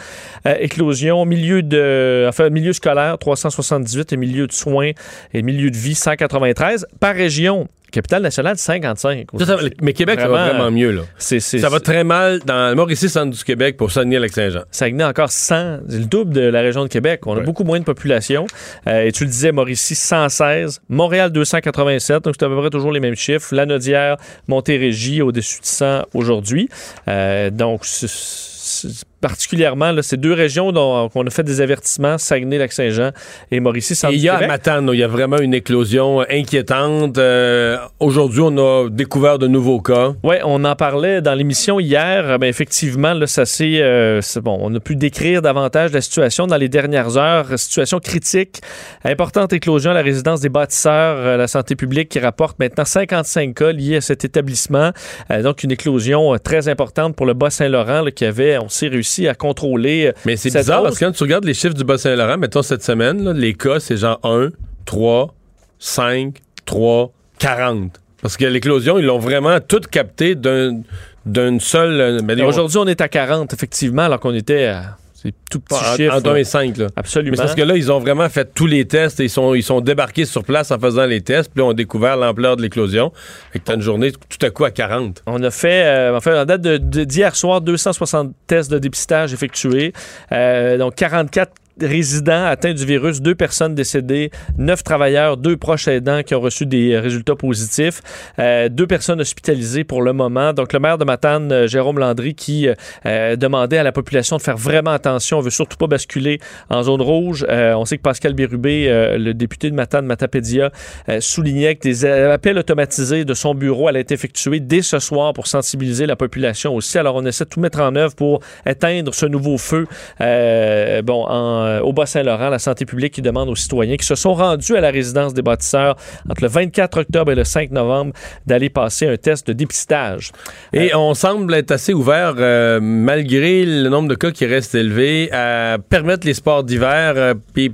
[0.45, 1.25] euh, éclosions.
[1.25, 4.91] Milieu de, enfin, milieu scolaire, 378 et milieu de soins
[5.33, 6.85] et milieu de vie, 193.
[6.99, 9.27] Par région, capitale nationale, 55.
[9.39, 10.91] Ça, ça va- mais Québec, ça va Vraiment, mieux.
[10.91, 11.01] Là.
[11.17, 14.61] Ça va très mal dans le Mauricie, centre du Québec, pour Saguenay-Lac-Saint-Jean.
[14.71, 17.21] Saguenay encore 100, c'est le double de la région de Québec.
[17.25, 17.43] On a Ouais.
[17.43, 18.45] beaucoup moins de population.
[18.87, 22.91] Euh, et tu le disais, Mauricie 116, Montréal 287, donc c'est à peu près toujours
[22.91, 23.53] les mêmes chiffres.
[23.55, 24.17] Lanaudière,
[24.47, 26.69] Montérégie au-dessus de 100 aujourd'hui.
[27.07, 32.17] Euh, donc, c'est- c'est- particulièrement, là, ces deux régions dont on a fait des avertissements,
[32.17, 33.11] Saguenay-Lac-Saint-Jean
[33.51, 34.47] et Mauricie, centre il y a à.
[34.47, 37.17] Matane, il y a vraiment une éclosion inquiétante.
[37.17, 40.13] Euh, Aujourd'hui, on a découvert de nouveaux cas.
[40.23, 42.29] Oui, on en parlait dans l'émission hier.
[42.29, 44.57] Euh, Ben, effectivement, là, ça c'est euh, bon.
[44.61, 47.57] On a pu décrire davantage la situation dans les dernières heures.
[47.57, 48.61] Situation critique.
[49.03, 53.53] Importante éclosion à la résidence des bâtisseurs, euh, la santé publique qui rapporte maintenant 55
[53.53, 54.91] cas liés à cet établissement.
[55.31, 59.04] Euh, donc, une éclosion euh, très importante pour le Bas-Saint-Laurent qui avait, on s'est réussi
[59.27, 60.07] à contrôler.
[60.07, 60.87] euh, Mais c'est bizarre hausse.
[60.89, 63.79] parce que quand tu regardes les chiffres du Bas-Saint-Laurent, mettons cette semaine, là, les cas,
[63.79, 64.49] c'est genre 1,
[64.85, 65.33] 3,
[65.79, 66.35] 5,
[66.65, 67.99] 3, 40.
[68.21, 70.81] Parce que l'éclosion, ils l'ont vraiment tout capté d'un
[71.25, 71.99] d'une seule.
[72.01, 75.95] euh, Aujourd'hui, on est à 40, effectivement, alors qu'on était à c'est tout petit en-
[75.95, 76.15] chiffre.
[76.15, 76.39] entre 1 là.
[76.39, 76.77] et 5.
[76.77, 76.87] Là.
[76.95, 77.31] Absolument.
[77.31, 79.63] Mais parce que là, ils ont vraiment fait tous les tests et ils sont, ils
[79.63, 81.51] sont débarqués sur place en faisant les tests.
[81.51, 83.11] Puis là, on a découvert l'ampleur de l'éclosion.
[83.51, 85.23] Fait que t'as une journée tout à coup à 40.
[85.25, 89.93] On a fait, euh, en fait, en date d'hier soir, 260 tests de dépistage effectués.
[90.31, 91.51] Euh, donc, 44
[91.81, 96.65] résidents atteints du virus, deux personnes décédées, neuf travailleurs, deux proches aidants qui ont reçu
[96.65, 98.01] des résultats positifs,
[98.39, 100.53] euh, deux personnes hospitalisées pour le moment.
[100.53, 102.73] Donc, le maire de Matane, euh, Jérôme Landry, qui euh,
[103.05, 105.39] euh, demandait à la population de faire vraiment attention.
[105.39, 107.45] On veut surtout pas basculer en zone rouge.
[107.49, 110.71] Euh, on sait que Pascal Bérubé, euh, le député de Matane, Matapédia,
[111.19, 115.47] soulignait que des appels automatisés de son bureau allaient être effectués dès ce soir pour
[115.47, 116.97] sensibiliser la population aussi.
[116.97, 119.85] Alors, on essaie de tout mettre en œuvre pour éteindre ce nouveau feu.
[120.19, 124.33] Bon, en, euh, au Bas-Saint-Laurent, la santé publique qui demande aux citoyens qui se sont
[124.33, 125.95] rendus à la résidence des bâtisseurs
[126.29, 128.13] entre le 24 octobre et le 5 novembre
[128.45, 130.31] d'aller passer un test de dépistage.
[130.73, 135.29] Et on semble être assez ouvert, euh, malgré le nombre de cas qui reste élevé,
[135.31, 137.73] à permettre les sports d'hiver, euh, puis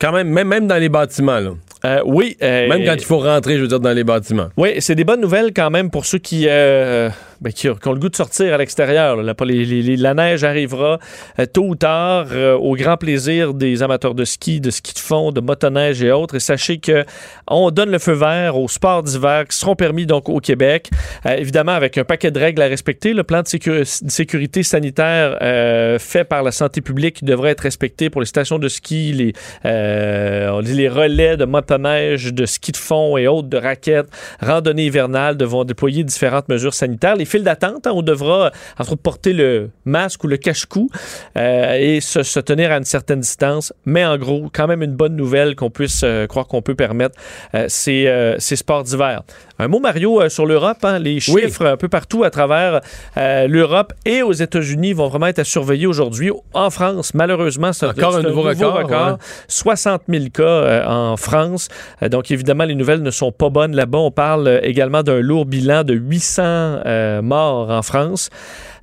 [0.00, 1.38] quand même, même, même dans les bâtiments.
[1.38, 1.50] Là.
[1.84, 2.36] Euh, oui.
[2.42, 4.48] euh, Même quand il faut rentrer, je veux dire, dans les bâtiments.
[4.56, 7.08] Oui, c'est des bonnes nouvelles quand même pour ceux qui, euh,
[7.40, 9.16] ben, qui, ont le goût de sortir à l'extérieur.
[9.22, 10.98] La, les- les- la neige arrivera
[11.38, 14.98] euh, tôt ou tard euh, au grand plaisir des amateurs de ski, de ski de
[14.98, 16.34] fond, de motoneige et autres.
[16.36, 17.04] Et sachez que
[17.48, 20.90] on donne le feu vert aux sports d'hiver qui seront permis donc au Québec.
[21.26, 23.12] Euh, évidemment, avec un paquet de règles à respecter.
[23.14, 23.70] Le plan de, sécu-
[24.04, 28.58] de sécurité sanitaire euh, fait par la santé publique devrait être respecté pour les stations
[28.58, 29.32] de ski, les,
[29.64, 34.08] les relais de motoneige, de ski de fond et autres, de raquettes,
[34.40, 37.16] randonnées hivernales devront déployer différentes mesures sanitaires.
[37.30, 40.88] Files d'attente, hein, on devra entre autres porter le masque ou le cache-cou
[41.36, 43.72] euh, et se, se tenir à une certaine distance.
[43.84, 47.16] Mais en gros, quand même une bonne nouvelle qu'on puisse euh, croire qu'on peut permettre
[47.54, 49.22] euh, ces, euh, ces sports d'hiver.
[49.58, 50.78] Un mot, Mario, sur l'Europe.
[50.84, 52.80] hein, les chiffres un peu partout à travers
[53.16, 56.30] l'Europe et aux États-Unis vont vraiment être à surveiller aujourd'hui.
[56.54, 59.16] En France, malheureusement, c'est Encore un nouveau record, ouais.
[59.48, 61.68] 60 000 cas en France.
[62.10, 63.98] Donc, évidemment, les nouvelles ne sont pas bonnes là-bas.
[63.98, 68.30] On parle également d'un lourd bilan de 800 euh, morts en France.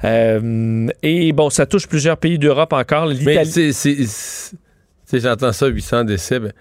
[0.03, 3.07] Euh, et bon, ça touche plusieurs pays d'Europe encore.
[3.07, 3.51] Mais L'Italie.
[3.51, 6.39] tu sais, J'entends ça, 800 décès.
[6.39, 6.51] ben,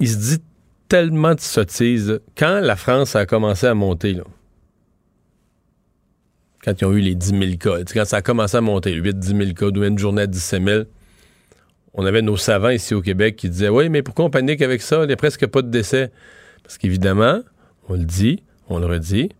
[0.00, 0.42] il se dit
[0.88, 2.20] tellement de sottises.
[2.36, 4.24] Quand la France a commencé à monter, là,
[6.64, 9.22] quand ils ont eu les 10 000 cas, quand ça a commencé à monter, 8-10
[9.44, 10.82] 000 cas, d'où une journée à 17 000,
[11.94, 14.80] on avait nos savants ici au Québec qui disaient Oui, mais pourquoi on panique avec
[14.80, 15.02] ça?
[15.02, 16.10] Il n'y a presque pas de décès.
[16.62, 17.40] Parce qu'évidemment,
[17.88, 19.30] on le dit, on le redit,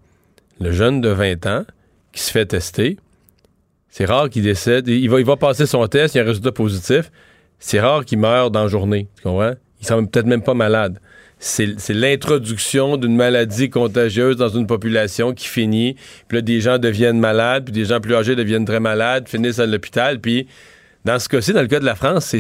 [0.61, 1.65] le jeune de 20 ans
[2.13, 2.99] qui se fait tester,
[3.89, 4.89] c'est rare qu'il décède.
[4.89, 7.11] Il va, passer son test, il y a un résultat positif.
[7.59, 9.09] C'est rare qu'il meure dans la journée.
[9.17, 9.53] Tu comprends?
[9.81, 10.99] Il semble peut-être même pas malade.
[11.39, 15.97] C'est l'introduction d'une maladie contagieuse dans une population qui finit.
[16.29, 19.59] Puis là, des gens deviennent malades, puis des gens plus âgés deviennent très malades, finissent
[19.59, 20.21] à l'hôpital.
[20.21, 20.47] Puis
[21.05, 22.35] dans ce cas-ci, dans le cas de la France,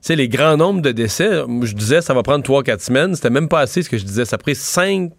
[0.00, 1.28] c'est les grands nombres de décès.
[1.62, 3.14] Je disais, ça va prendre 3-4 semaines.
[3.16, 4.24] C'était même pas assez ce que je disais.
[4.24, 5.10] Ça a pris 5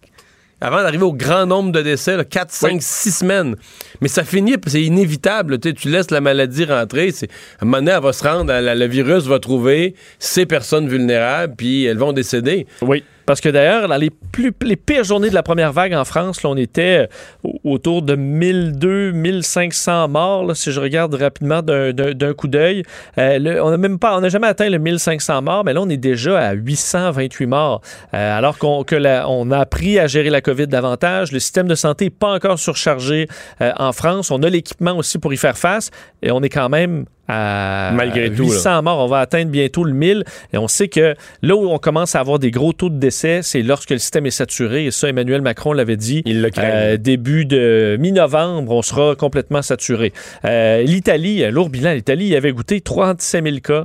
[0.60, 3.56] avant d'arriver au grand nombre de décès, 4, 5, 6 semaines.
[4.00, 5.58] Mais ça finit, c'est inévitable.
[5.60, 7.10] Tu sais, tu laisses la maladie rentrer.
[7.12, 7.30] c'est-
[7.60, 11.54] À un moment donné, elle va se rendre, le virus va trouver ces personnes vulnérables,
[11.56, 12.66] puis elles vont décéder.
[12.82, 13.04] Oui.
[13.28, 16.56] Parce que d'ailleurs, dans les, plus, pires journées de la première vague en France, on
[16.56, 17.06] était euh,
[17.44, 22.84] au- autour de 1200, 1500 morts, si je regarde rapidement d'un- coup d'œil.
[23.18, 25.90] Euh, on n'a même pas, on n'a jamais atteint le 1500 morts, mais là, on
[25.90, 27.82] est déjà à 828 morts.
[28.14, 28.82] Euh, alors qu'on
[29.26, 31.30] on a appris à gérer la COVID davantage.
[31.30, 33.28] Le système de santé n'est pas encore surchargé
[33.60, 34.30] en France.
[34.30, 35.90] On a l'équipement aussi pour y faire face
[36.22, 38.48] et on est quand même à Malgré tout, là.
[38.48, 39.04] 800 morts.
[39.04, 40.24] On va atteindre bientôt le 1000.
[40.52, 43.40] Et on sait que là où on commence à avoir des gros taux de décès,
[43.42, 44.86] c'est lorsque le système est saturé.
[44.86, 46.22] Et ça, Emmanuel Macron l'avait dit.
[46.24, 46.50] Il le.
[46.58, 50.12] Euh, début de mi-novembre, on sera complètement saturé.
[50.44, 51.92] Euh, L'Italie, lourd bilan.
[51.92, 53.84] L'Italie avait goûté 37 000 cas.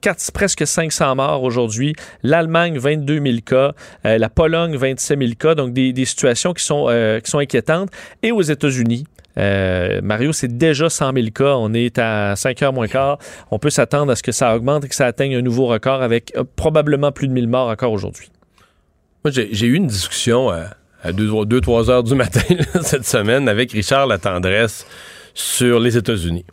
[0.00, 1.94] Quatre- presque 500 morts aujourd'hui.
[2.24, 3.72] L'Allemagne, 22 000 cas.
[4.04, 5.54] Euh, la Pologne, 27 000 cas.
[5.54, 7.88] Donc, des, des situations qui sont, euh, qui sont inquiétantes.
[8.22, 9.04] Et aux États-Unis,
[9.38, 11.54] euh, Mario, c'est déjà 100 000 cas.
[11.56, 13.18] On est à 5 heures moins quart.
[13.50, 16.02] On peut s'attendre à ce que ça augmente et que ça atteigne un nouveau record
[16.02, 18.30] avec euh, probablement plus de 1000 morts encore aujourd'hui.
[19.24, 20.70] Moi, j'ai eu une discussion à,
[21.04, 22.40] 2-3 heures du matin
[22.82, 24.86] cette semaine avec Richard Latendresse
[25.34, 26.44] sur les États-Unis.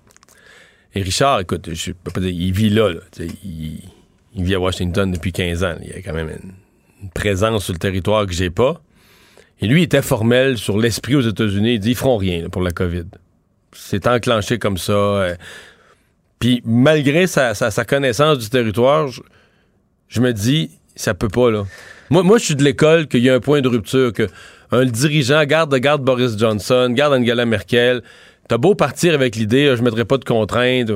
[0.96, 5.12] Et Richard, écoute, je peux pas dire, il vit là, là, il vit à Washington
[5.12, 5.76] depuis 15 ans.
[5.82, 6.54] Il y a quand même une,
[7.04, 8.82] une présence sur le territoire que j'ai pas.
[9.62, 11.74] Et lui, il était formel sur l'esprit aux États-Unis.
[11.76, 13.06] Il dit, ils feront rien pour la COVID.
[13.74, 14.94] C'est enclenché comme ça.
[14.94, 15.36] euh.
[16.40, 19.10] Puis malgré sa, sa- sa connaissance du territoire,
[20.08, 21.66] je, me dis, ça peut pas, là.
[22.10, 24.28] Moi, je suis de l'école qu'il y a un point de rupture, que
[24.72, 28.02] un dirigeant garde, garde Boris Johnson, garde Angela Merkel.
[28.48, 30.90] T'as beau partir avec l'idée, je mettrai pas de contraintes.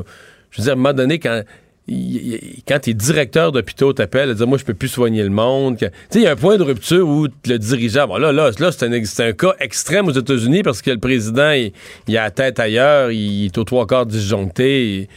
[0.51, 1.43] Je veux dire, à un moment donné, quand,
[1.87, 5.77] quand tes directeurs d'hôpitaux t'appellent et disent Moi, je peux plus soigner le monde.
[5.77, 8.51] Tu sais, il y a un point de rupture où le dirigeant, bon, là, là,
[8.57, 11.73] là c'est un, cas extrême aux États-Unis parce que le président, il,
[12.07, 15.07] il a la tête ailleurs, il est aux trois quarts disjoncté.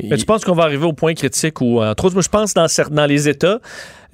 [0.00, 2.28] il- Mais tu penses qu'on va arriver au point critique où, entre autres, moi, je
[2.28, 3.60] pense dans, dans les États,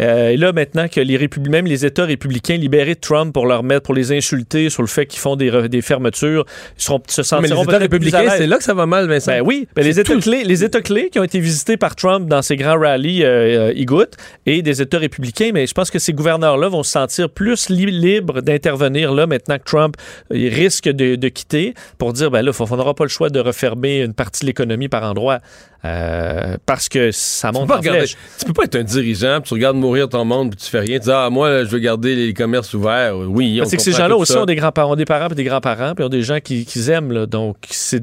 [0.01, 3.46] euh, et là, maintenant que les Républi- même les États républicains libérés de Trump pour
[3.46, 6.44] leur mettre, pour les insulter sur le fait qu'ils font des, re- des fermetures,
[6.78, 9.32] ils seront, se mais sentiront les États républicains, c'est là que ça va mal, Vincent.
[9.32, 10.20] Ben oui, ben les, États tout.
[10.20, 13.68] clés, les États clés qui ont été visités par Trump dans ses grands rallyes, euh,
[13.68, 16.92] euh, y goûtent, et des États républicains, mais je pense que ces gouverneurs-là vont se
[16.92, 19.96] sentir plus li- libres d'intervenir là maintenant que Trump
[20.32, 23.31] euh, il risque de, de quitter pour dire, ben là, on n'aura pas le choix
[23.31, 25.40] de refermer une partie de l'économie par endroit
[25.85, 28.16] euh, parce que ça Tu peux, monte en regarder- flèche.
[28.39, 30.81] tu peux pas être un dirigeant, puis tu regardes mourir ton monde, puis tu fais
[30.81, 30.98] rien.
[30.98, 33.16] Tu dis, ah, moi, je veux garder les commerces ouverts.
[33.16, 34.43] Oui, on C'est que ces gens-là aussi ça.
[34.43, 36.90] ont des grands-parents, ont des parents et des grands-parents, puis ont des gens qui, qu'ils
[36.90, 37.12] aiment.
[37.12, 37.27] Là.
[37.27, 38.02] Donc, c'est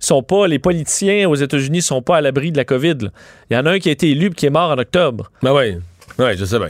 [0.00, 2.98] sont pas les politiciens aux États-Unis sont pas à l'abri de la COVID.
[3.50, 5.30] Il y en a un qui a été élu puis qui est mort en octobre.
[5.42, 5.76] Ben oui,
[6.20, 6.68] ouais, je sais bien.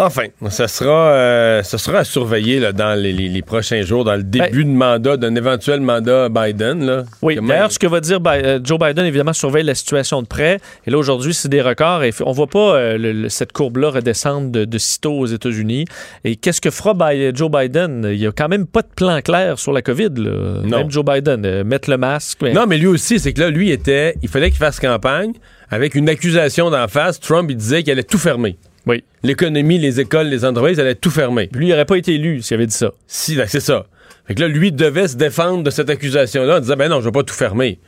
[0.00, 4.04] Enfin, ça sera, euh, ça sera à surveiller là, dans les, les- les prochains jours,
[4.04, 6.86] dans le début de mandat, d'un éventuel mandat Biden.
[6.86, 7.04] Là.
[7.20, 10.26] Oui, d'ailleurs, ce que va dire Bi- euh, Joe Biden, évidemment, surveille la situation de
[10.28, 10.60] près.
[10.86, 12.04] Et là, aujourd'hui, c'est des records.
[12.04, 15.84] Et on voit pas euh, le- cette courbe-là redescendre de, de sitôt aux États-Unis.
[16.24, 18.08] Et qu'est-ce que fera Bi- Joe Biden?
[18.12, 20.10] Il y a quand même pas de plan clair sur la COVID.
[20.16, 20.30] Là.
[20.62, 20.78] Non.
[20.78, 22.38] Même Joe Biden, euh, mettre le masque.
[22.42, 24.14] mais- Non, mais lui aussi, c'est que là, lui était.
[24.22, 25.32] Il fallait qu'il fasse campagne
[25.70, 27.18] avec une accusation d'en face.
[27.18, 28.56] Trump, il disait qu'il allait tout fermer.
[28.86, 29.04] Oui.
[29.22, 31.48] L'économie, les écoles, les entreprises, allaient tout fermer.
[31.52, 32.92] Lui, il n'aurait pas été élu s'il avait dit ça.
[33.06, 33.86] Si, ben, c'est ça.
[34.26, 37.06] Fait que là, lui devait se défendre de cette accusation-là en disant Ben non, je
[37.06, 37.78] vais pas tout fermer.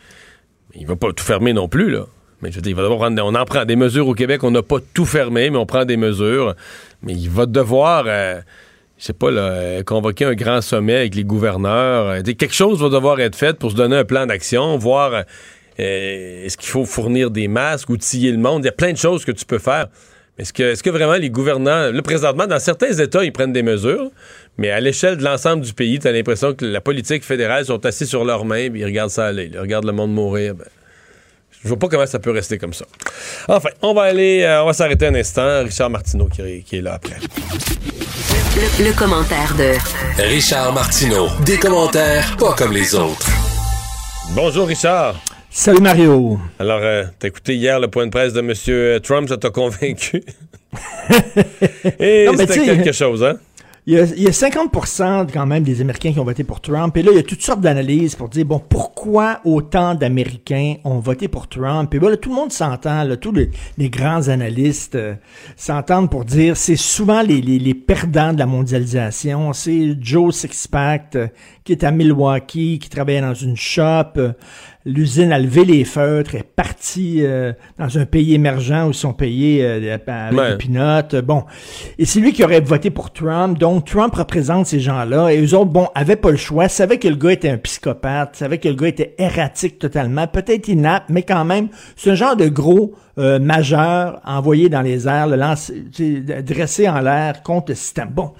[0.74, 2.06] Il va pas tout fermer non plus, là.
[2.42, 3.22] Mais je veux dire, il va devoir prendre.
[3.24, 5.84] On en prend des mesures au Québec, on n'a pas tout fermé, mais on prend
[5.84, 6.54] des mesures.
[7.02, 8.04] Mais il va devoir.
[8.06, 8.40] euh,
[8.98, 12.06] je sais pas, euh, convoquer un grand sommet avec les gouverneurs.
[12.08, 15.24] Euh, quelque chose va devoir être fait pour se donner un plan d'action, voir
[15.78, 18.62] est-ce qu'il faut fournir des masques, outiller le monde.
[18.62, 19.86] Il y a plein de choses que tu peux faire.
[20.40, 23.62] Est-ce que, est-ce que vraiment les gouvernants, là, présentement, dans certains États, ils prennent des
[23.62, 24.10] mesures,
[24.56, 27.84] mais à l'échelle de l'ensemble du pays, tu as l'impression que la politique fédérale sont
[27.84, 30.54] assis sur leurs mains, puis ils regardent ça aller, ils regardent le monde mourir.
[30.54, 30.64] Ben,
[31.62, 32.86] je vois pas comment ça peut rester comme ça.
[33.48, 35.62] Enfin, on va aller, euh, on va s'arrêter un instant.
[35.62, 37.16] Richard Martineau qui, est- qui est là après.
[38.56, 41.28] Le, le commentaire de Richard Martineau.
[41.44, 43.26] Des commentaires pas comme les autres.
[44.34, 45.16] Bonjour Richard.
[45.52, 46.38] Salut Mario.
[46.60, 49.00] Alors, euh, t'as écouté hier le point de presse de M.
[49.00, 50.22] Trump, ça t'a convaincu?
[51.98, 53.34] Et mais c'était quelque chose, hein?
[53.86, 54.70] Il y, a, il y a 50
[55.32, 56.96] quand même des Américains qui ont voté pour Trump.
[56.96, 61.00] Et là, il y a toutes sortes d'analyses pour dire, bon, pourquoi autant d'Américains ont
[61.00, 61.92] voté pour Trump?
[61.92, 65.14] Et voilà, tout le monde s'entend, tous les, les grands analystes euh,
[65.56, 69.52] s'entendent pour dire, c'est souvent les, les, les perdants de la mondialisation.
[69.54, 71.26] C'est Joe Sixpack euh,
[71.70, 74.18] qui est à Milwaukee, qui travaillait dans une shop.
[74.84, 79.12] L'usine a levé les feutres, est partie euh, dans un pays émergent où ils sont
[79.12, 80.56] payés euh, avec Ouais.
[81.12, 81.44] des Bon.
[81.96, 83.56] Et c'est lui qui aurait voté pour Trump.
[83.56, 85.32] Donc, Trump représente ces gens-là.
[85.32, 86.68] Et eux autres, bon, avaient pas le choix.
[86.68, 88.34] Savaient que le gars était un psychopathe.
[88.34, 90.26] Savaient que le gars était erratique totalement.
[90.26, 95.06] Peut-être inapte, mais quand même, c'est un genre de gros euh, majeur envoyé dans les
[95.06, 95.84] airs, le lancer,
[96.44, 98.08] dressé en l'air contre le système.
[98.10, 98.32] Bon.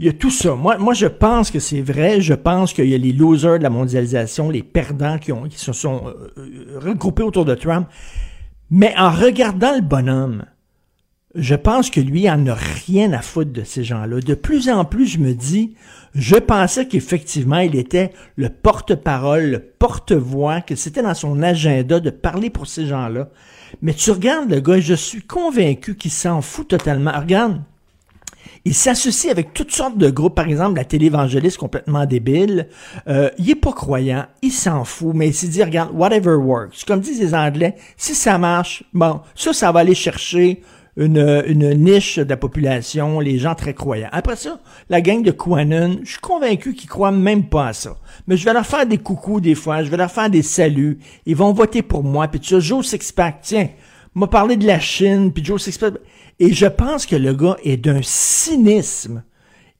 [0.00, 0.54] Il y a tout ça.
[0.54, 2.22] Moi, moi je pense que c'est vrai.
[2.22, 5.58] Je pense qu'il y a les losers de la mondialisation, les perdants qui, ont, qui
[5.58, 7.86] se sont euh, euh, regroupés autour de Trump.
[8.70, 10.46] Mais en regardant le bonhomme,
[11.34, 14.20] je pense que lui en a rien à foutre de ces gens-là.
[14.20, 15.74] De plus en plus, je me dis,
[16.14, 22.08] je pensais qu'effectivement, il était le porte-parole, le porte-voix, que c'était dans son agenda de
[22.08, 23.28] parler pour ces gens-là.
[23.82, 27.12] Mais tu regardes le gars, je suis convaincu qu'il s'en fout totalement.
[27.12, 27.60] Regarde,
[28.70, 32.68] il s'associe avec toutes sortes de groupes, par exemple la télévangéliste complètement débile.
[33.08, 36.84] Euh, il est pas croyant, il s'en fout, mais il s'est dit, regarde, whatever works.
[36.86, 40.62] Comme disent les Anglais, si ça marche, bon, ça, ça va aller chercher
[40.96, 44.08] une, niche de la population, les gens très croyants.
[44.12, 47.96] Après ça, la gang de Quanon, je suis convaincu qu'ils croient même pas à ça.
[48.28, 51.00] Mais je vais leur faire des coucous des fois, je vais leur faire des saluts,
[51.26, 53.68] ils vont voter pour moi, puis tu sais, Joe Sixpack, tiens,
[54.14, 55.94] m'a parlé de la Chine, puis Joe Sixpack.
[56.38, 59.22] Et je pense que le gars est d'un cynisme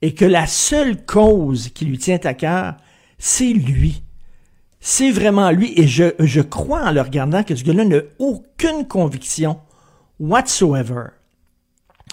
[0.02, 2.76] et que la seule cause qui lui tient à cœur,
[3.18, 4.02] c'est lui.
[4.80, 5.72] C'est vraiment lui.
[5.76, 9.58] Et je, je crois en le regardant que ce gars-là n'a aucune conviction
[10.18, 11.06] whatsoever.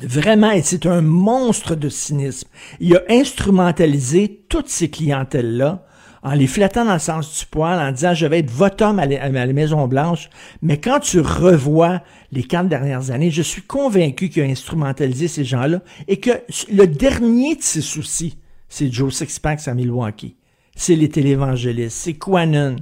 [0.01, 2.47] Vraiment, c'est un monstre de cynisme.
[2.79, 5.86] Il a instrumentalisé toutes ces clientèles-là
[6.27, 8.99] en les flattant dans le sens du poil, en disant je vais être votre homme
[8.99, 10.29] à la, Maison Blanche.
[10.61, 12.01] Mais quand tu revois
[12.33, 15.79] les quatre dernières années, je suis convaincu qu'il a instrumentalisé ces gens-là
[16.09, 16.31] et que
[16.71, 18.37] le dernier de ses soucis,
[18.67, 20.35] c'est Joe Sixpack à Milwaukee.
[20.75, 22.75] C'est les télévangélistes, c'est Quanon.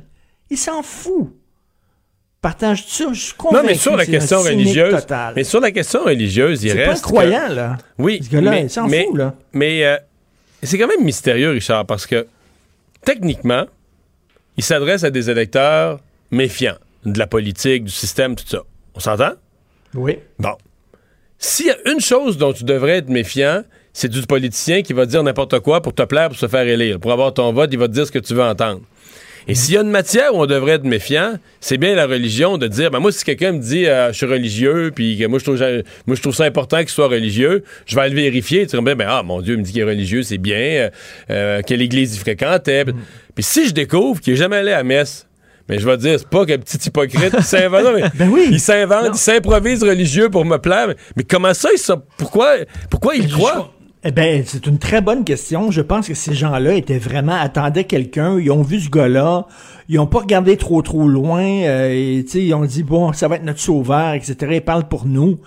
[0.49, 1.29] Il s'en fout.
[2.41, 3.63] Partage ça, je suis convaincu.
[3.63, 5.33] Non, mais sur la question religieuse, total.
[5.35, 7.05] mais sur la question religieuse, il C'est pas reste.
[7.05, 7.77] un croyant, que- là.
[7.97, 8.21] Oui.
[8.31, 9.33] Mais, il s'en mais- fout, là.
[9.53, 9.97] Mais euh,
[10.61, 12.27] c'est quand même mystérieux, Richard, parce que
[13.05, 13.65] techniquement,
[14.57, 15.99] il s'adresse à des électeurs
[16.31, 18.63] méfiants de la politique, du système, tout ça.
[18.95, 19.33] On s'entend?
[19.93, 20.19] Oui.
[20.39, 20.55] Bon.
[21.37, 23.63] S'il y a une chose dont tu devrais être méfiant,
[23.93, 26.99] c'est du politicien qui va dire n'importe quoi pour te plaire, pour se faire élire.
[26.99, 28.81] Pour avoir ton vote, il va te dire ce que tu veux entendre.
[29.47, 32.57] Et s'il y a une matière où on devrait être méfiant, c'est bien la religion
[32.57, 35.37] de dire, ben moi, si quelqu'un me dit, euh, je suis religieux, puis que moi,
[35.37, 35.59] je trouve,
[36.07, 38.65] moi, je trouve ça important qu'il soit religieux, je vais aller le vérifier.
[38.65, 40.89] Tu dis, ben, ah, mon Dieu, il me dit qu'il est religieux, c'est bien, euh,
[41.29, 42.85] euh, quelle église il fréquentait.
[42.85, 45.27] Puis si je découvre qu'il est jamais allé à messe,
[45.69, 47.83] mais je vais dire, c'est pas qu'un petit hypocrite qui s'invente.
[48.15, 50.87] Ben Il s'invente, il s'improvise religieux pour me plaire.
[50.89, 52.57] Mais, mais comment ça, il pourquoi,
[52.89, 53.74] pourquoi il croit?
[54.07, 55.71] Eh ben, c'est une très bonne question.
[55.71, 58.39] Je pense que ces gens-là étaient vraiment attendaient quelqu'un.
[58.39, 59.47] Ils ont vu ce gars-là.
[59.89, 61.41] Ils ont pas regardé trop trop loin.
[61.41, 64.35] euh, et, ils ont dit bon, ça va être notre sauveur, etc.
[64.51, 65.39] Ils parlent pour nous.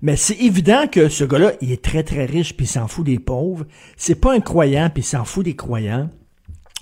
[0.00, 3.04] Mais c'est évident que ce gars-là, il est très, très riche, puis il s'en fout
[3.04, 3.66] des pauvres.
[3.98, 6.08] C'est pas un croyant, puis il s'en fout des croyants.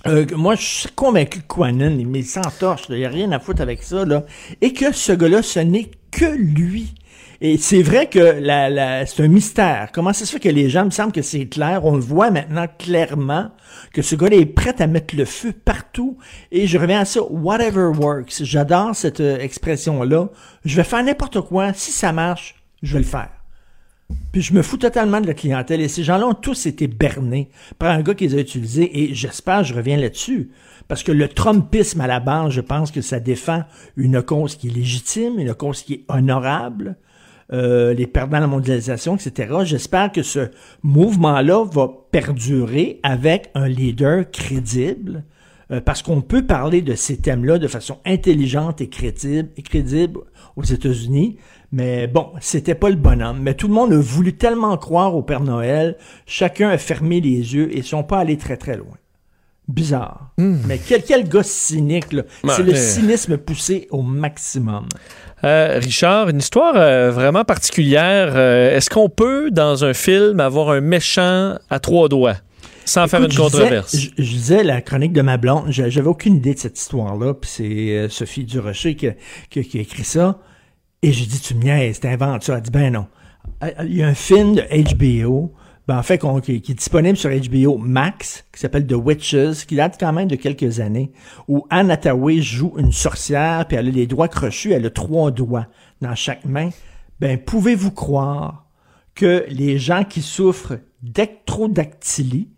[0.07, 3.39] Euh, moi, je suis convaincu que Quanon, mais il s'entorche, il n'y a rien à
[3.39, 4.23] foutre avec ça, là.
[4.61, 6.93] Et que ce gars-là, ce n'est que lui.
[7.47, 8.41] Et c'est vrai que
[9.05, 9.89] c'est un mystère.
[9.93, 12.31] Comment ça se fait que les gens, me semble que c'est clair, on le voit
[12.31, 13.51] maintenant clairement,
[13.93, 16.17] que ce gars-là est prêt à mettre le feu partout.
[16.51, 18.41] Et je reviens à ça, whatever works.
[18.41, 20.29] J'adore cette euh, expression-là.
[20.65, 21.71] Je vais faire n'importe quoi.
[21.73, 23.29] Si ça marche, je vais le faire.
[24.31, 25.81] Puis je me fous totalement de la clientèle.
[25.81, 29.03] Et ces gens-là ont tous été bernés par un gars qui les a utilisés.
[29.03, 30.49] Et j'espère, je reviens là-dessus.
[30.87, 33.65] Parce que le Trumpisme à la base, je pense que ça défend
[33.97, 36.97] une cause qui est légitime, une cause qui est honorable.
[37.53, 39.57] Euh, les perdants de la mondialisation, etc.
[39.65, 40.49] J'espère que ce
[40.81, 45.23] mouvement-là va perdurer avec un leader crédible,
[45.69, 50.21] euh, parce qu'on peut parler de ces thèmes-là de façon intelligente et crédible, et crédible
[50.55, 51.37] aux États-Unis.
[51.71, 53.41] Mais bon, c'était pas le bonhomme.
[53.41, 57.53] Mais tout le monde a voulu tellement croire au Père Noël, chacun a fermé les
[57.53, 58.97] yeux et sont pas allés très très loin.
[59.67, 60.31] Bizarre.
[60.37, 62.23] Mais quel, quel gars cynique, là.
[62.55, 64.85] C'est le cynisme poussé au maximum.
[65.43, 68.33] Euh, Richard, une histoire euh, vraiment particulière.
[68.35, 72.35] Euh, Est-ce qu'on peut, dans un film, avoir un méchant à trois doigts
[72.85, 73.95] sans faire une controverse?
[73.95, 77.49] Je, disais la chronique de ma blonde, j'a- j'avais aucune idée de cette histoire-là, puis
[77.51, 79.15] c'est Sophie Durocher qui, a-
[79.49, 80.39] qui a- qui a écrit ça.
[81.01, 82.55] Et j'ai dit, tu me niaises, t'inventes ça.
[82.55, 83.05] Elle dit, ben non.
[83.83, 84.63] Il y a un film de
[84.95, 85.53] HBO,
[85.87, 89.65] ben en fait, qu'on- qui, qui est disponible sur HBO Max, qui s'appelle The Witches,
[89.67, 91.11] qui date quand même de quelques années,
[91.47, 95.29] où Anne Hathaway joue une sorcière, puis elle a les doigts crochus, elle a trois
[95.31, 95.67] doigts
[96.01, 96.69] dans chaque main.
[97.19, 98.65] Ben, pouvez-vous croire
[99.13, 102.49] que les gens qui souffrent d'ectrodactylie,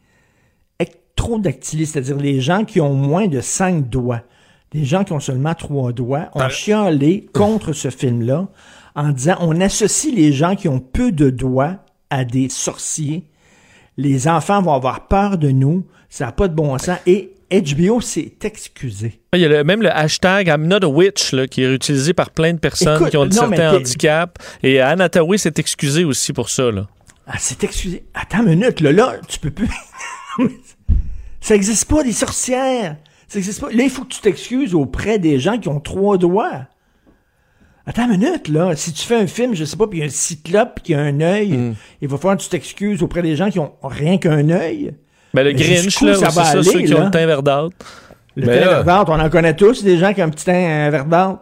[0.80, 4.22] ectrodactylie, c'est-à-dire les gens qui ont moins de cinq doigts,
[4.74, 8.48] les gens qui ont seulement trois doigts, ont chialé contre ce film-là
[8.96, 11.78] en disant on associe les gens qui ont peu de doigts
[12.10, 13.24] à des sorciers.
[13.98, 16.98] Les enfants vont avoir peur de nous, ça n'a pas de bon sens.
[17.06, 19.22] Et HBO s'est excusé.
[19.34, 22.14] Il y a le- même le hashtag I'm not a witch là, qui est utilisé
[22.14, 24.36] par plein de personnes Écoute, qui ont non, certains handicaps.
[24.64, 26.72] Et Hathaway s'est excusée aussi pour ça.
[26.72, 26.88] Là.
[27.26, 28.04] Ah, c'est excusé.
[28.14, 29.70] Attends une minute, là, là, tu peux plus.
[31.42, 32.98] ça existe pas, des sorcières.
[33.28, 33.70] Ça existe pas.
[33.72, 36.68] Là, il faut que tu t'excuses auprès des gens qui ont trois doigts.
[37.88, 38.76] Attends une minute, là.
[38.76, 40.94] Si tu fais un film, je sais pas, puis il y a un cyclope qui
[40.94, 41.74] a un œil, Hmm.
[42.02, 44.94] il va falloir que tu t'excuses auprès des gens qui ont rien qu'un œil.
[45.34, 47.06] Ben, le Mais Grinch, jusqu'où là, ça c'est va ça, aller, ceux qui ont là?
[47.06, 47.76] le teint verdâtre.
[48.36, 50.46] Le Ben teint là- verdâtre, on en connaît tous, des gens qui ont un petit
[50.46, 50.54] teint
[50.88, 51.40] euh, verdâtre.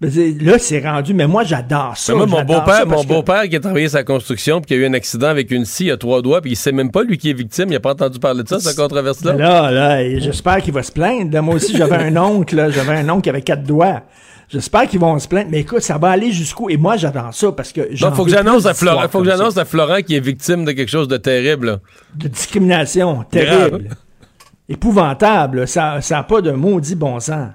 [0.00, 0.08] Ben,
[0.42, 2.12] là, c'est rendu, mais moi, j'adore ça.
[2.12, 4.74] Mais moi, mon ça beau-père, mon que- beau-père qui a travaillé sa construction puis qui
[4.74, 7.02] a eu un accident avec une scie à trois doigts puis il sait même pas
[7.02, 9.32] lui qui est victime, il a pas entendu parler de ça, cette controverse-là.
[9.32, 11.32] Là, là, et j'espère qu'il va se plaindre.
[11.34, 14.02] Là, moi aussi, j'avais un oncle, là, j'avais un oncle qui avait quatre doigts.
[14.50, 15.48] J'espère qu'ils vont se plaindre.
[15.50, 16.70] Mais écoute, ça va aller jusqu'où?
[16.70, 19.56] Et moi, j'adore ça parce que Non, faut que j'annonce à Florent, faut que j'annonce
[19.58, 21.66] à Florent qui est victime de quelque chose de terrible.
[21.66, 21.80] là.
[22.14, 23.90] De discrimination terrible.
[24.68, 25.66] Épouvantable.
[25.68, 27.50] Ça n'a pas de maudit bon sens.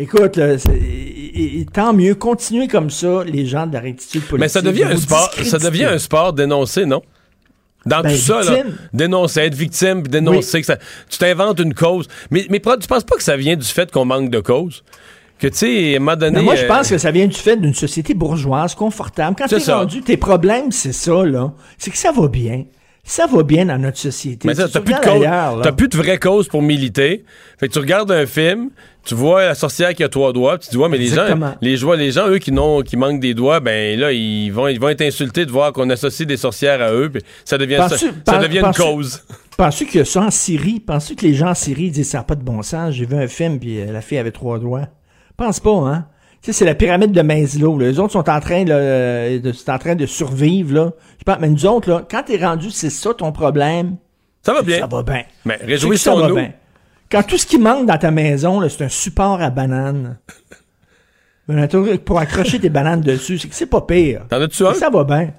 [0.00, 2.14] Écoute, là, c'est- et- et tant mieux.
[2.14, 4.38] Continuez comme ça, les gens de la rectitude politique.
[4.40, 7.02] Mais ça devient de un sport, ça devient un sport dénoncé, non?
[7.84, 10.76] Dans Ben, tout ça, là, dénoncer, être victime, dénoncer que ça,
[11.08, 12.06] tu t'inventes une cause.
[12.30, 14.84] Mais, mais tu penses pas que ça vient du fait qu'on manque de cause?
[15.38, 16.38] Que, tu sais, à un moment donné...
[16.38, 19.36] Mais moi, je euh, pense que ça vient du fait d'une société bourgeoise, confortable.
[19.38, 21.52] Quand t'es rendu, tes problèmes, c'est ça, là.
[21.78, 22.64] C'est que ça va bien.
[23.04, 24.46] Ça va bien dans notre société.
[24.46, 27.24] Mais ça, Tu t'as plus, de plus de vraie cause pour militer.
[27.58, 28.68] Fait que tu regardes un film,
[29.02, 31.24] tu vois la sorcière qui a trois doigts, puis tu dis, ouais, mais les gens,
[31.62, 34.78] les, les gens, eux, qui, n'ont, qui manquent des doigts, ben là, ils vont, ils
[34.78, 38.38] vont être insultés de voir qu'on associe des sorcières à eux, puis ça devient, ça,
[38.38, 39.22] devient une cause.
[39.56, 40.78] Penses-tu qu'il y a ça en Syrie?
[40.78, 42.94] Penses-tu que les gens en Syrie disent ça n'a pas de bon sens?
[42.94, 44.88] J'ai vu un film, puis euh, la fille avait trois doigts?
[45.38, 46.06] Pense pas, hein?
[46.42, 47.78] Tu sais, c'est la pyramide de Maslow.
[47.78, 47.86] Là.
[47.86, 50.74] Les autres sont en train, là, euh, de, sont en train de survivre.
[50.74, 50.92] Là.
[51.18, 53.96] Je pense, mais nous autres, là, quand t'es rendu, c'est ça ton problème.
[54.42, 54.80] Ça va bien.
[54.80, 55.22] Ça va bien.
[55.44, 56.34] Mais réjouissons-nous.
[56.34, 56.52] bien.
[57.10, 60.18] Quand tout ce qui manque dans ta maison, là, c'est un support à banane.
[61.48, 61.66] Ben,
[62.04, 64.20] pour accrocher tes bananes dessus, c'est que c'est pas pire.
[64.28, 64.74] T'en as-tu un?
[64.74, 65.30] Ça va bien.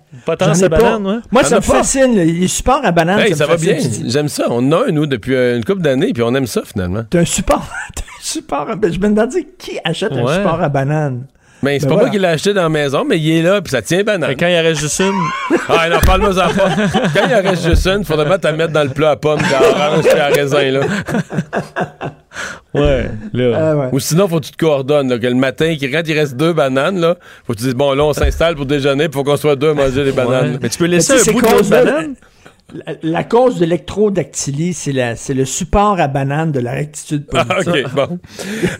[0.55, 0.77] Ces pas.
[0.77, 1.17] bananes, ouais.
[1.31, 1.73] Moi, T'en ça me pas?
[1.73, 2.15] fascine.
[2.15, 4.01] Les supports à bananes, Hey, ça, ça me va fascine.
[4.01, 4.09] bien.
[4.09, 4.45] J'aime ça.
[4.49, 7.03] On en a un, nous, depuis euh, une couple d'années, puis on aime ça, finalement.
[7.09, 7.63] T'as un support.
[7.95, 8.93] T'as un support à banane.
[8.95, 9.29] Je me demande
[9.59, 11.25] qui achète un support à banane.
[11.61, 12.07] Mais c'est Ben pas voilà.
[12.07, 14.29] moi qui l'ai acheté dans la maison, mais il est là, puis ça tient banane.
[14.29, 16.69] Mais quand il en reste juste une, Ah, non, parle-moi ça pas.
[17.13, 19.39] Quand il en reste juste une, faudrait te la mettre dans le plat à pommes,
[19.39, 20.79] puis à orange, puis à raisin, là.
[22.73, 23.57] ouais, là.
[23.57, 23.89] Ah ouais.
[23.91, 26.53] Ou sinon, faut que tu te coordonnes, là, que le matin, quand il reste deux
[26.53, 27.15] bananes, là,
[27.45, 29.69] faut que tu dises, bon, là, on s'installe pour déjeuner, puis faut qu'on soit deux
[29.69, 30.53] à manger les bananes.
[30.53, 30.59] Ouais.
[30.61, 32.15] Mais tu peux laisser un bout de l'autre causes-là, banane?
[32.73, 34.93] La, la cause de l'électrodactylie, c'est
[35.33, 37.85] le support à banane de la rectitude politique.
[37.95, 38.19] Ah, OK, bon.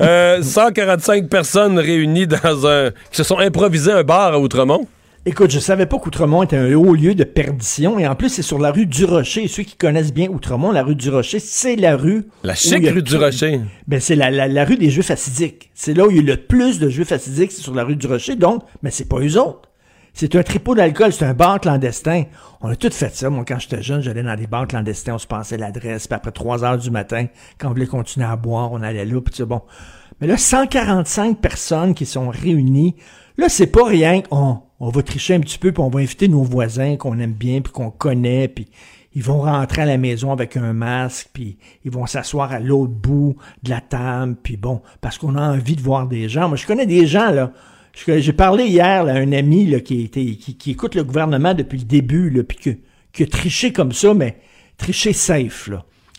[0.02, 2.92] Euh, 145 personnes réunies dans un...
[2.92, 4.88] qui se sont improvisées un bar à Outremont.
[5.26, 8.00] Écoute, je savais pas qu'Outremont était un haut lieu de perdition.
[8.00, 9.44] Et en plus, c'est sur la rue du Rocher.
[9.44, 12.24] Et ceux qui connaissent bien Outremont, la rue du Rocher, c'est la rue.
[12.44, 13.60] La chic rue du Rocher.
[13.88, 15.72] Ben, c'est la, la, la rue des Juifs assidiques.
[15.76, 17.98] C'est là où il y a le plus de Juifs assidiques, c'est sur la rue
[17.98, 18.38] du Rocher.
[18.38, 19.69] Donc, mais c'est pas eux autres.
[20.22, 22.24] C'est un tripot d'alcool, c'est un bar clandestin.
[22.60, 23.30] On a tout fait ça.
[23.30, 26.34] Moi, quand j'étais jeune, j'allais dans des bars clandestins, on se passait l'adresse, puis après
[26.34, 27.28] 3 heures du matin,
[27.58, 29.62] quand on voulait continuer à boire, on allait là, puis tu bon.
[30.20, 32.98] Mais là, 145 personnes qui sont réunies,
[33.38, 36.28] là, c'est pas rien qu'on on va tricher un petit peu, puis on va inviter
[36.28, 38.68] nos voisins qu'on aime bien, puis qu'on connaît, puis
[39.14, 42.92] ils vont rentrer à la maison avec un masque, puis ils vont s'asseoir à l'autre
[42.92, 46.50] bout de la table, puis bon, parce qu'on a envie de voir des gens.
[46.50, 47.54] Moi, je connais des gens, là.
[48.08, 50.10] J'ai parlé hier à un ami qui,
[50.68, 52.78] écoute le gouvernement depuis le début, puis que-
[53.12, 54.38] qui a triché comme ça, mais
[54.78, 55.70] triché safe,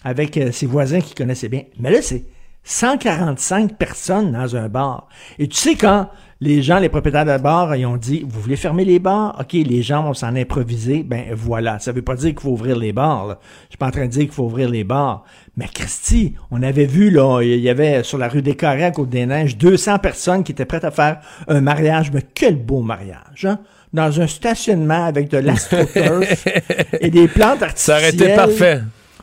[0.05, 1.63] avec euh, ses voisins qui connaissaient bien.
[1.79, 2.25] Mais là, c'est
[2.65, 5.09] 145 personnes dans un bar.
[5.39, 6.09] Et tu sais, quand
[6.43, 9.37] les gens, les propriétaires de bar, ils ont dit, vous voulez fermer les bars?
[9.39, 11.03] OK, les gens vont s'en improviser.
[11.03, 11.79] Ben voilà.
[11.79, 13.27] Ça veut pas dire qu'il faut ouvrir les bars.
[13.27, 13.39] là.
[13.65, 15.25] Je suis pas en train de dire qu'il faut ouvrir les bars.
[15.59, 18.91] Mais Christy, on avait vu, là, il y avait sur la rue des Carrés à
[18.91, 22.11] Côte-des-Neiges 200 personnes qui étaient prêtes à faire un mariage.
[22.11, 23.59] Mais quel beau mariage, hein?
[23.93, 26.47] Dans un stationnement avec de l'astroturf
[27.01, 27.75] et des plantes artificielles.
[27.77, 28.83] Ça aurait été parfait.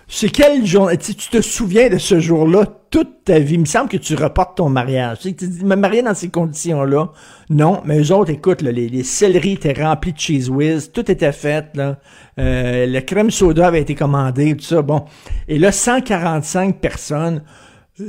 [0.10, 3.56] C'est quel jour tu, tu te souviens de ce jour-là toute ta vie?
[3.56, 5.20] Il me semble que tu reportes ton mariage.
[5.20, 7.12] Tu dis, me marier dans ces conditions-là.
[7.50, 11.34] Non, mais eux autres, écoute, les, les céleris étaient remplis de cheese whiz, tout était
[11.34, 12.00] fait, là.
[12.40, 14.82] Euh, crème soda avait été commandé, tout ça.
[14.82, 15.04] Bon.
[15.50, 17.44] Et là, 145 personnes.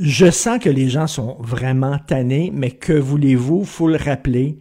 [0.01, 4.59] Je sens que les gens sont vraiment tannés, mais que voulez-vous, faut le rappeler.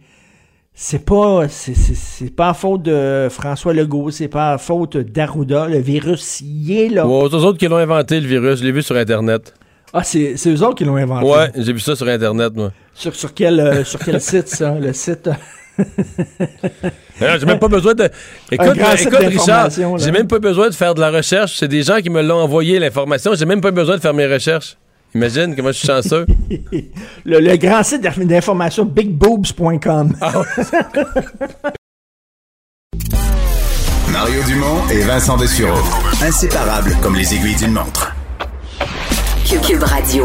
[0.80, 5.66] C'est pas, c'est, pas à faute de François Legault, c'est pas à faute d'Arruda.
[5.66, 7.04] Le virus, y est là.
[7.04, 8.60] Ouais, c'est eux autres qui l'ont inventé, le virus.
[8.60, 9.52] Je l'ai vu sur Internet.
[9.92, 11.26] Ah, c'est, c'est eux autres qui l'ont inventé.
[11.26, 12.70] Ouais, j'ai vu ça sur Internet, moi.
[12.94, 14.78] Sur, sur quel, euh, sur quel site, ça?
[14.78, 15.28] Le site?
[15.80, 15.84] euh,
[17.40, 18.08] J'ai même pas besoin de.
[18.52, 21.56] Écoute, écoute Richard, j'ai même pas besoin de faire de la recherche.
[21.56, 23.32] C'est des gens qui me l'ont envoyé, l'information.
[23.34, 24.76] J'ai même pas besoin de faire mes recherches.
[25.14, 26.26] Imagine comment je suis chanceux.
[27.24, 30.14] le, le grand site d'inf- d'information bigboobs.com.
[34.12, 35.78] Mario Dumont et Vincent Dessureau.
[36.22, 38.14] Inséparables comme les aiguilles d'une montre.
[39.48, 40.24] Cube, Cube Radio.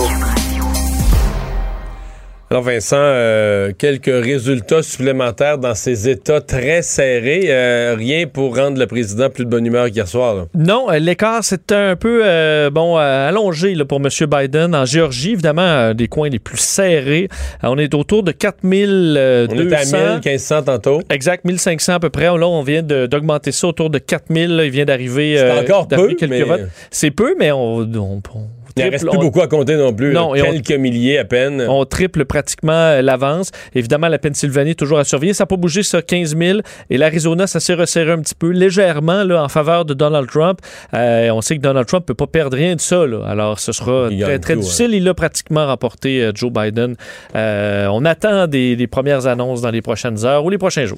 [2.53, 7.45] Alors Vincent, euh, quelques résultats supplémentaires dans ces États très serrés.
[7.47, 10.35] Euh, rien pour rendre le président plus de bonne humeur qu'hier soir.
[10.35, 10.45] là.
[10.53, 14.07] Non, euh, l'écart c'est un peu euh, bon allongé là, pour M.
[14.29, 17.27] Biden en Géorgie, évidemment des coins les plus serrés.
[17.63, 19.51] On est autour de 4200.
[19.51, 21.01] On était à 1500 tantôt.
[21.09, 22.25] Exact, 1500 à peu près.
[22.25, 24.57] Là, on vient d'augmenter ça autour de 4000.
[24.57, 24.65] là.
[24.65, 25.37] Il vient d'arriver.
[25.39, 26.61] C'est encore peu, quelques mais- votes.
[26.91, 29.93] C'est peu, mais on, on- on Il ne reste plus on- beaucoup à compter non
[29.93, 30.13] plus.
[30.13, 30.39] Non, là.
[30.39, 31.63] et on- quelques milliers à peine.
[31.69, 33.51] on triple pratiquement euh, l'avance.
[33.75, 35.33] Évidemment, la Pennsylvanie toujours à surveiller.
[35.33, 36.59] Ça n'a pas bougé, ça, 15 000.
[36.89, 40.59] Et l'Arizona, ça s'est resserré un petit peu, légèrement, là, en faveur de Donald Trump.
[40.93, 43.05] Euh, on sait que Donald Trump peut pas perdre rien de ça.
[43.05, 43.23] là.
[43.27, 44.93] Alors, ce sera Il très, très tout, difficile.
[44.93, 46.95] Il a pratiquement remporté euh, Joe Biden.
[47.35, 50.97] Euh, on attend des, des premières annonces dans les prochaines heures ou les prochains jours.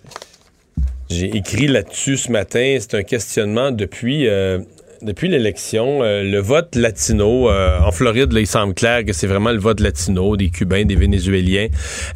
[1.10, 2.77] J'ai écrit là-dessus ce matin.
[2.80, 4.27] C'est un questionnement depuis.
[4.27, 4.60] euh,
[5.01, 9.51] depuis l'élection, euh, le vote latino, euh, en Floride, il semble clair que c'est vraiment
[9.51, 11.67] le vote latino, des Cubains, des Vénézuéliens,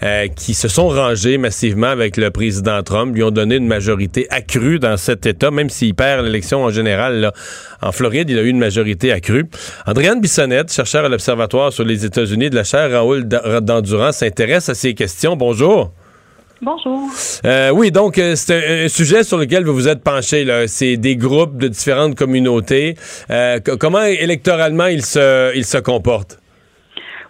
[0.03, 4.27] euh, qui se sont rangés massivement avec le président Trump, lui ont donné une majorité
[4.29, 7.31] accrue dans cet État, même s'il perd l'élection en général.
[7.81, 9.45] En Floride, il a eu une majorité accrue.
[9.85, 14.75] Andréane Bissonnette, chercheur à l'Observatoire sur les États-Unis de la chaire Raoul d'Endurance, s'intéresse à
[14.75, 15.35] ces questions.
[15.35, 15.91] Bonjour.
[16.61, 17.09] Bonjour.
[17.45, 20.45] Euh, oui, donc euh, c'est un, sujet sur lequel vous vous êtes penché.
[20.67, 22.95] C'est des groupes de différentes communautés.
[23.29, 26.38] Euh, co- comment électoralement ils se, ils se comportent?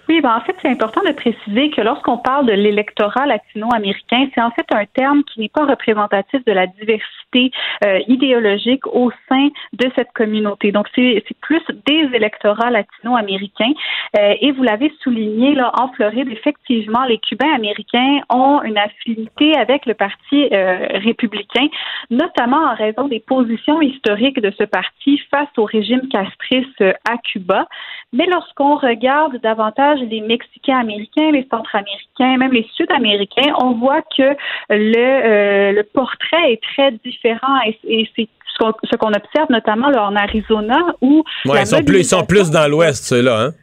[0.10, 4.42] Oui, ben en fait, c'est important de préciser que lorsqu'on parle de l'électorat latino-américain, c'est
[4.42, 7.52] en fait un terme qui n'est pas représentatif de la diversité
[7.86, 10.72] euh, idéologique au sein de cette communauté.
[10.72, 13.74] Donc, c'est plus des électorats latino-américains.
[14.18, 19.56] Euh, et vous l'avez souligné, là, en Floride, effectivement, les Cubains américains ont une affinité
[19.58, 21.68] avec le Parti euh, républicain,
[22.10, 27.18] notamment en raison des positions historiques de ce parti face au régime castriste euh, à
[27.18, 27.68] Cuba.
[28.12, 34.36] Mais lorsqu'on regarde davantage les Mexicains américains, les Centra-américains, même les Sud-américains, on voit que
[34.70, 39.50] le, euh, le portrait est très différent et, et c'est ce qu'on ce qu'on observe
[39.50, 43.42] notamment là, en Arizona où Ouais, ils, sont plus, ils sont plus dans l'Ouest, ceux-là.
[43.42, 43.54] Hein?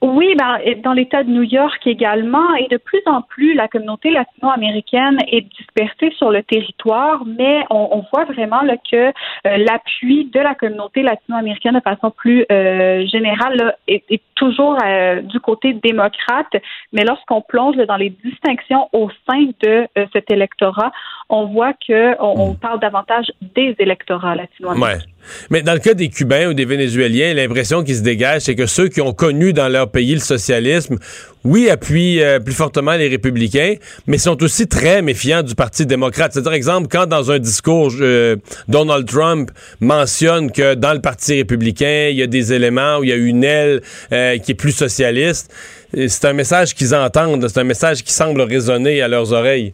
[0.00, 4.10] Oui, ben, dans l'État de New York également, et de plus en plus, la communauté
[4.10, 9.12] latino-américaine est dispersée sur le territoire, mais on, on voit vraiment là, que euh,
[9.42, 15.20] l'appui de la communauté latino-américaine de façon plus euh, générale là, est, est toujours euh,
[15.20, 16.54] du côté démocrate,
[16.92, 20.92] mais lorsqu'on plonge là, dans les distinctions au sein de euh, cet électorat,
[21.30, 25.04] on voit qu'on on parle davantage des électorats latino-américains.
[25.50, 28.64] Mais dans le cas des Cubains ou des Vénézuéliens, l'impression qui se dégage, c'est que
[28.64, 30.96] ceux qui ont connu dans leur pays le socialisme,
[31.44, 33.74] oui, appuient euh, plus fortement les républicains,
[34.06, 36.32] mais sont aussi très méfiants du Parti démocrate.
[36.32, 38.36] C'est-à-dire, exemple, quand dans un discours, euh,
[38.68, 39.50] Donald Trump
[39.80, 43.16] mentionne que dans le Parti républicain, il y a des éléments où il y a
[43.16, 43.82] une aile
[44.12, 45.54] euh, qui est plus socialiste,
[45.94, 49.72] c'est un message qu'ils entendent, c'est un message qui semble résonner à leurs oreilles.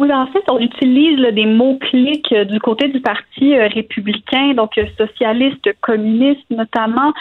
[0.00, 4.54] Oui, ben, en fait, on utilise des mots-clics euh, du côté du Parti euh, républicain,
[4.54, 7.12] donc euh, socialiste, communiste notamment,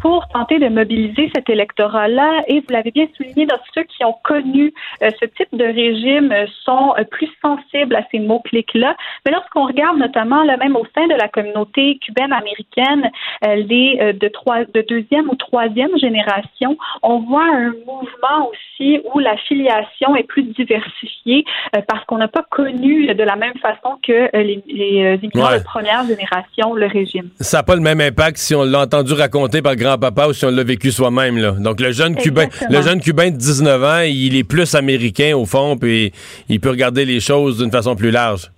[0.00, 2.42] pour tenter de mobiliser cet électorat-là.
[2.48, 6.34] Et vous l'avez bien souligné, ceux qui ont connu ce type de régime
[6.64, 8.96] sont plus sensibles à ces mots-clics-là.
[9.24, 13.10] Mais lorsqu'on regarde notamment, là, même au sein de la communauté cubaine-américaine,
[13.42, 20.16] les de, de deuxième ou troisième génération, on voit un mouvement aussi où la filiation
[20.16, 21.44] est plus diversifiée
[21.88, 24.62] parce qu'on on n'a pas connu de la même façon que euh, les,
[25.04, 27.28] euh, immigrants de première génération le régime.
[27.40, 30.46] Ça n'a pas le même impact si on l'a entendu raconter par grand-papa ou si
[30.46, 31.58] on l'a vécu soi-même.
[31.60, 35.44] Donc le jeune cubain, le jeune cubain de 19 ans, il est plus américain au
[35.44, 36.12] fond, puis
[36.48, 38.50] il peut regarder les choses d'une façon plus large.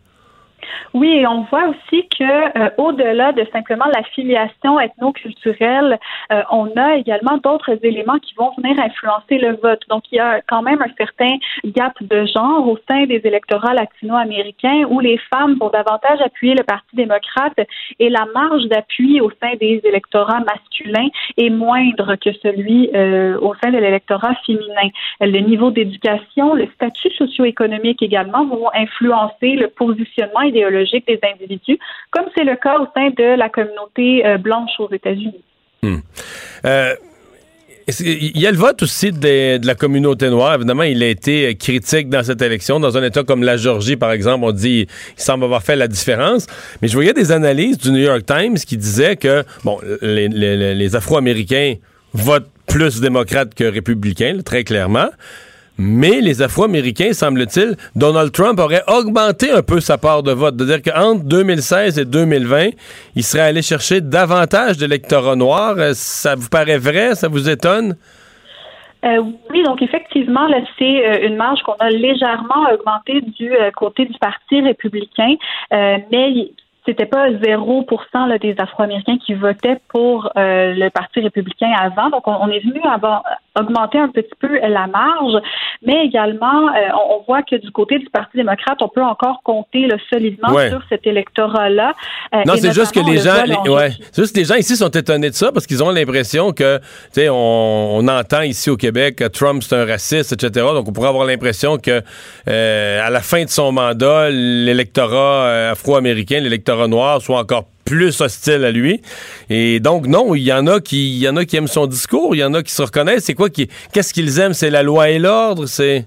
[0.95, 5.99] Oui, et on voit aussi que euh, au-delà de simplement la filiation ethno-culturelle,
[6.33, 9.83] euh, on a également d'autres éléments qui vont venir influencer le vote.
[9.89, 13.75] Donc, il y a quand même un certain gap de genre au sein des électorats
[13.75, 17.59] latino-américains où les femmes vont davantage appuyer le Parti démocrate
[17.99, 23.55] et la marge d'appui au sein des électorats masculins est moindre que celui euh, au
[23.63, 24.89] sein de l'électorat féminin.
[25.21, 30.41] Le niveau d'éducation, le statut socio-économique également vont influencer le positionnement
[31.07, 31.79] des individus,
[32.11, 35.43] comme c'est le cas au sein de la communauté euh, blanche aux États-Unis.
[35.83, 35.99] Hmm.
[36.65, 36.95] Euh,
[38.01, 40.57] il y a le vote aussi de, la communauté noire?
[40.57, 42.81] Évidemment, il a été critique dans cette élection.
[42.81, 45.89] Dans un État comme la Georgie, par exemple, on dit qu'il semble avoir fait la
[45.89, 46.47] différence.
[46.83, 51.77] Mais je voyais des analyses du New York Times qui disaient que, bon, les Afro-Américains
[52.13, 55.09] votent plus démocrates que républicains, très clairement.
[55.81, 60.57] Mais les Afro-Américains, semble-t-il, Donald Trump aurait augmenté un peu sa part de vote.
[60.59, 62.71] C'est-à-dire qu'entre 2016 et 2020,
[63.15, 65.77] il serait allé chercher davantage d'électorats noirs.
[65.79, 67.15] Euh, ça vous paraît vrai?
[67.15, 67.95] Ça vous étonne?
[69.05, 74.07] Euh, oui, donc effectivement, là, c'est euh, une marge qu'on a légèrement augmentée du côté
[74.07, 75.37] du Parti républicain,
[75.71, 76.51] mais
[76.85, 82.11] c'était pas 0% des Afro-Américains qui votaient pour le Parti républicain avant.
[82.11, 83.23] Donc, on, est venu avoir,
[83.59, 85.41] augmenter un petit peu la marge,
[85.85, 89.87] mais également, euh, on, voit que du côté du Parti démocrate, on peut encore compter
[89.87, 91.95] le solidement sur cet électorat-là.
[92.35, 94.89] Euh, non, c'est juste que les gens, ouais, c'est juste que les gens ici sont
[94.89, 99.17] étonnés de ça parce qu'ils ont l'impression que, tu sais, on, entend ici au Québec
[99.17, 100.67] que Trump c'est un raciste, etc.
[100.73, 102.03] Donc, on pourrait avoir l'impression que
[102.49, 108.65] euh, à la fin de son mandat, l'électorat afro-américain, l'électorat noir soit encore plus hostile
[108.65, 109.01] à lui.
[109.49, 111.87] Et donc, non, il y en a qui, il y en a qui aiment son
[111.87, 113.25] discours, il y en a qui se reconnaissent.
[113.25, 114.55] C'est quoi qui, qu'est-ce qu'ils aiment?
[114.55, 115.67] C'est la loi et l'ordre?
[115.67, 116.05] C'est.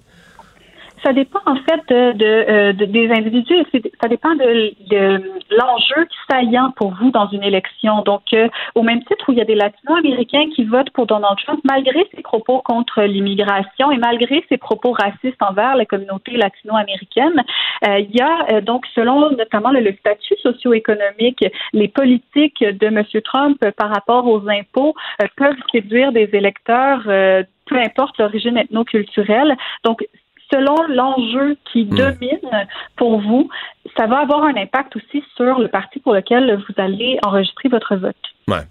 [1.03, 3.65] Ça dépend en fait de, euh, des individus.
[4.01, 4.73] Ça dépend de,
[5.49, 8.01] l'enjeu saillant pour vous dans une élection.
[8.03, 11.37] Donc, euh, au même titre où il y a des Latino-Américains qui votent pour Donald
[11.43, 17.43] Trump, malgré ses propos contre l'immigration et malgré ses propos racistes envers la communauté latino-américaine,
[17.87, 23.03] euh, il y a donc, selon notamment le, statut socio-économique, les politiques de M.
[23.23, 24.93] Trump par rapport aux impôts
[25.35, 27.01] peuvent séduire des électeurs
[27.71, 29.55] peu importe l'origine ethno-culturelle.
[29.83, 30.03] Donc,
[30.51, 31.95] selon l'enjeu qui hmm.
[31.95, 33.49] domine pour vous,
[33.97, 37.95] ça va avoir un impact aussi sur le parti pour lequel vous allez enregistrer votre
[37.95, 38.15] vote.
[38.47, 38.65] Ouais.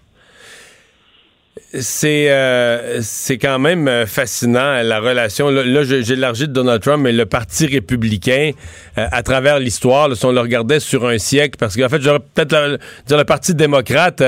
[1.73, 5.49] C'est euh, c'est quand même euh, fascinant la relation.
[5.49, 8.51] Là, j'ai élargi de Donald Trump, mais le Parti républicain,
[8.97, 12.19] euh, à travers l'histoire, si on le regardait sur un siècle, parce qu'en fait, j'aurais
[12.19, 14.23] peut-être dire le Parti démocrate,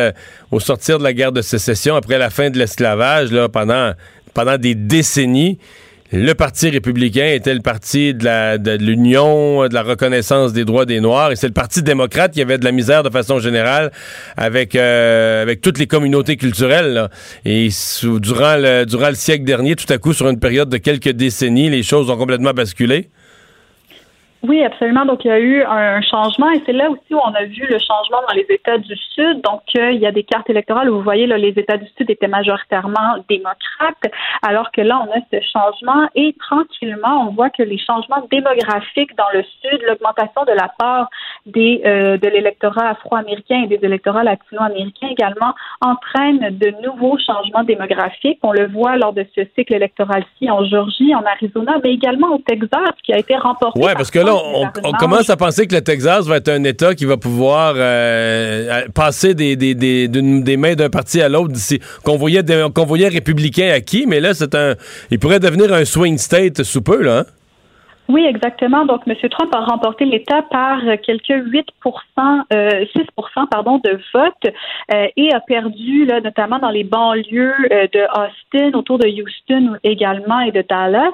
[0.51, 3.93] au sortir de la guerre de sécession, après la fin de l'esclavage, là, pendant
[4.34, 5.59] pendant des décennies,
[6.15, 11.31] le Parti républicain était le parti de l'union, de, la reconnaissance des droits des Noirs,
[11.31, 13.91] et c'est le Parti démocrate qui avait de la misère de façon générale
[14.38, 17.10] avec euh, avec toutes les communautés culturelles.
[17.45, 17.69] Et
[18.22, 21.81] durant durant le siècle dernier, tout à coup, sur une période de quelques décennies, les
[21.81, 23.10] choses ont complètement basculé.
[24.45, 25.05] Oui, absolument.
[25.05, 27.65] Donc, il y a eu un changement et c'est là aussi où on a vu
[27.65, 29.41] le changement dans les États du Sud.
[29.41, 31.87] Donc, euh, il y a des cartes électorales où vous voyez, là, les États du
[31.97, 34.11] Sud étaient majoritairement démocrates,
[34.45, 39.15] alors que là, on a ce changement et tranquillement, on voit que les changements démographiques
[39.15, 41.09] dans le Sud, l'augmentation de la part
[41.45, 48.39] des, euh, de l'électorat afro-américain et des électorats latino-américains également entraînent de nouveaux changements démographiques.
[48.43, 52.39] On le voit lors de ce cycle électoral-ci en Georgie, en Arizona, mais également au
[52.39, 53.79] Texas, qui a été remporté.
[53.79, 56.49] Ouais, parce que là, là, on, on commence à penser que le Texas va être
[56.49, 61.30] un État qui va pouvoir euh, passer des, des, des, des mains d'un parti à
[61.30, 61.80] l'autre d'ici.
[62.03, 62.43] Qu'on voyait,
[62.73, 64.76] qu'on voyait républicain acquis, mais là, c'est un.
[65.11, 67.19] Il pourrait devenir un swing state sous peu, là.
[67.19, 67.26] Hein?
[68.09, 68.85] Oui, exactement.
[68.85, 69.15] Donc, M.
[69.30, 71.67] Trump a remporté l'État par quelques 8
[72.53, 74.53] euh, 6% pardon, de vote
[74.93, 79.77] euh, et a perdu, là, notamment dans les banlieues euh, de Austin, autour de Houston
[79.84, 81.11] également et de Dallas.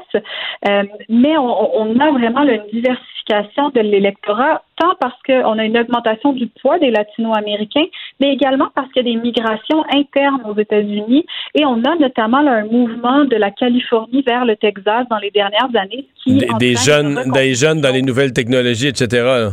[0.68, 5.64] Euh, mais on, on, a vraiment là, une diversification de l'électorat, tant parce qu'on a
[5.64, 7.86] une augmentation du poids des latino-américains,
[8.20, 12.42] mais également parce qu'il y a des migrations internes aux États-Unis et on a notamment
[12.42, 16.44] là, un mouvement de la Californie vers le Texas dans les dernières années qui
[16.84, 19.52] jeunes, des jeunes dans les nouvelles technologies, etc.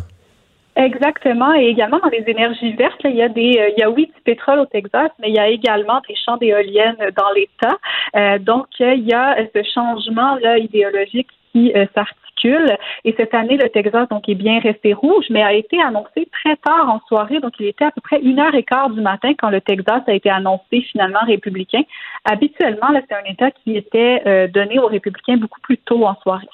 [0.76, 3.88] Exactement, et également dans les énergies vertes, il y a des, euh, il y a
[3.88, 7.78] oui du pétrole au Texas, mais il y a également des champs d'éoliennes dans l'État.
[8.14, 12.76] Euh, donc il y a ce changement là idéologique qui euh, s'articule.
[13.06, 16.56] Et cette année, le Texas donc est bien resté rouge, mais a été annoncé très
[16.56, 17.40] tard en soirée.
[17.40, 20.02] Donc il était à peu près une heure et quart du matin quand le Texas
[20.06, 21.84] a été annoncé finalement républicain.
[22.26, 26.48] Habituellement, c'est un État qui était donné aux républicains beaucoup plus tôt en soirée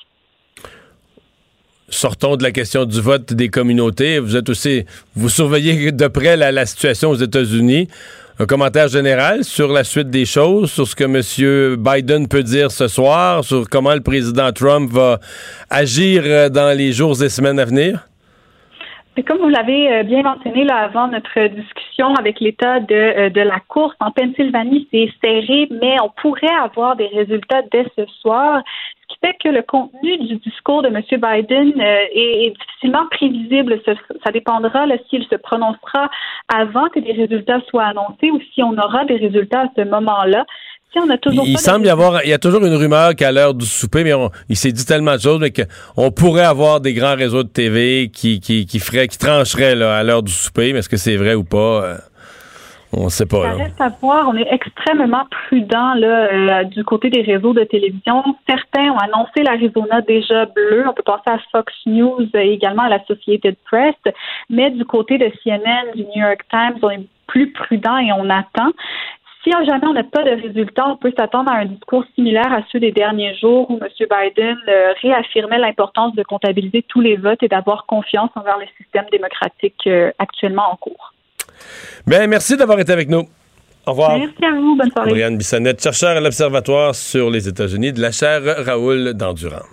[1.94, 4.18] sortons de la question du vote des communautés.
[4.18, 7.88] Vous êtes aussi, vous surveillez de près la, situation aux États-Unis.
[8.38, 11.76] Un commentaire général sur la suite des choses, sur ce que M.
[11.76, 15.20] Biden peut dire ce soir, sur comment le président Trump va
[15.68, 18.08] agir euh, dans les jours et semaines à venir?
[19.20, 23.42] Comme vous l'avez euh, bien mentionné là, avant notre discussion avec l'état de, euh, de
[23.42, 28.62] la course en Pennsylvanie, c'est serré, mais on pourrait avoir des résultats dès ce soir
[29.08, 31.02] qui fait que le contenu du discours de M.
[31.10, 33.80] Biden euh, est, difficilement prévisible.
[34.24, 36.08] Ça, dépendra s'il se prononcera
[36.48, 40.46] avant que des résultats soient annoncés ou si on aura des résultats à ce moment-là.
[40.92, 43.32] Si on a toujours il semble y avoir, il y a toujours une rumeur qu'à
[43.32, 44.12] l'heure du souper, mais
[44.50, 48.10] il s'est dit tellement de choses, mais qu'on pourrait avoir des grands réseaux de TV
[48.12, 51.16] qui, qui, qui feraient, qui trancheraient là, à l'heure du souper, mais est-ce que c'est
[51.16, 51.84] vrai ou pas?
[51.84, 51.96] Euh?
[52.94, 53.42] On sait pas.
[53.42, 54.28] Ça reste à voir.
[54.28, 58.22] On est extrêmement prudent là, euh, du côté des réseaux de télévision.
[58.46, 60.84] Certains ont annoncé l'Arizona déjà bleu.
[60.86, 63.94] On peut penser à Fox News et également à la Associated Press.
[64.50, 68.28] Mais du côté de CNN, du New York Times, on est plus prudent et on
[68.28, 68.72] attend.
[69.44, 72.60] Si jamais on n'a pas de résultats, on peut s'attendre à un discours similaire à
[72.70, 73.88] ceux des derniers jours où M.
[73.98, 79.04] Biden euh, réaffirmait l'importance de comptabiliser tous les votes et d'avoir confiance envers le système
[79.10, 81.12] démocratique euh, actuellement en cours.
[82.06, 83.24] Bien, merci d'avoir été avec nous.
[83.84, 84.16] Au revoir.
[84.16, 84.76] Merci à vous.
[84.76, 85.10] Bonne soirée.
[85.10, 89.66] Brianne Bissonnette, chercheur à l'Observatoire sur les États-Unis de la chaire Raoul d'Endurant.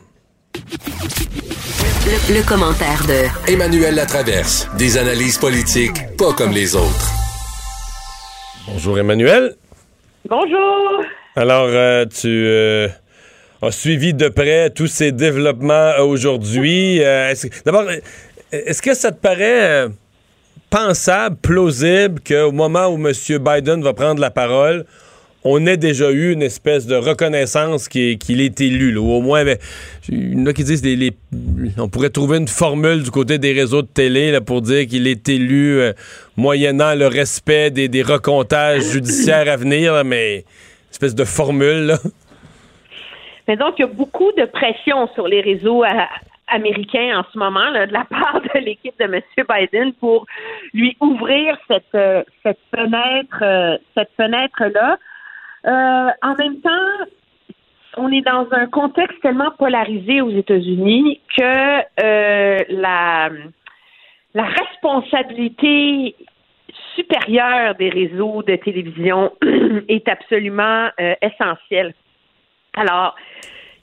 [2.05, 4.67] Le, commentaire de Emmanuel Latraverse.
[4.79, 7.28] Des analyses politiques pas comme les autres.
[8.71, 9.55] Bonjour Emmanuel.
[10.29, 11.03] Bonjour.
[11.35, 12.87] Alors, euh, tu euh,
[13.61, 17.03] as suivi de près tous ces développements aujourd'hui.
[17.03, 17.33] Euh,
[17.65, 17.85] d'abord,
[18.51, 19.87] est-ce que ça te paraît
[20.69, 23.11] pensable, plausible qu'au moment où M.
[23.39, 24.85] Biden va prendre la parole,
[25.43, 29.57] on ait déjà eu une espèce de reconnaissance qu'il est élu, ou au moins, ben,
[30.09, 30.83] il y en a qui disent
[31.77, 35.07] on pourrait trouver une formule du côté des réseaux de télé là, pour dire qu'il
[35.07, 35.93] est élu euh,
[36.35, 40.43] moyennant le respect des, des recomptages judiciaires à venir, mais
[40.91, 41.85] espèce de formule.
[41.85, 41.97] Là.
[43.47, 46.07] Mais donc, il y a beaucoup de pression sur les réseaux à,
[46.51, 49.21] américain en ce moment de la part de l'équipe de M.
[49.37, 50.25] Biden pour
[50.73, 54.97] lui ouvrir cette, euh, cette fenêtre euh, cette fenêtre là.
[55.65, 57.05] Euh, en même temps,
[57.97, 63.29] on est dans un contexte tellement polarisé aux États-Unis que la
[64.35, 66.15] la responsabilité
[66.95, 69.33] supérieure des réseaux de télévision
[69.87, 70.89] est absolument
[71.21, 71.95] essentielle.
[72.75, 73.15] Alors,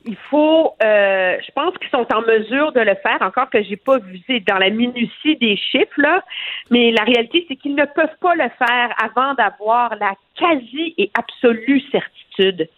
[0.07, 3.77] il faut, euh, je pense qu'ils sont en mesure de le faire, encore que j'ai
[3.77, 6.23] pas vu dans la minutie des chiffres, là,
[6.71, 11.11] mais la réalité, c'est qu'ils ne peuvent pas le faire avant d'avoir la quasi et
[11.19, 12.69] absolue certitude.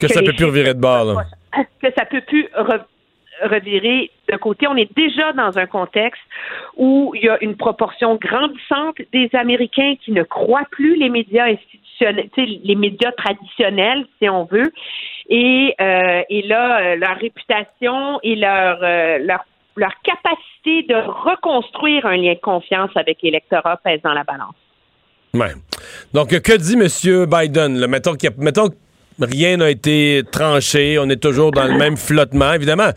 [0.00, 1.24] Que, ça peut plus revirer de bord, là.
[1.82, 2.46] Que ça peut plus
[3.42, 4.66] revirer de côté.
[4.66, 6.20] On est déjà dans un contexte
[6.76, 11.46] où il y a une proportion grandissante des Américains qui ne croient plus les médias
[11.46, 14.72] institutionnels, les médias traditionnels, si on veut,
[15.28, 19.44] et, euh, et là, euh, leur réputation et leur, euh, leur,
[19.76, 24.54] leur capacité de reconstruire un lien de confiance avec l'électorat pèse dans la balance.
[26.14, 27.26] Donc, que dit M.
[27.26, 27.78] Biden?
[27.78, 27.86] Là?
[27.86, 28.28] Mettons, que
[29.20, 32.52] rien n'a été tranché, on est toujours dans le même flottement.
[32.52, 32.90] Évidemment,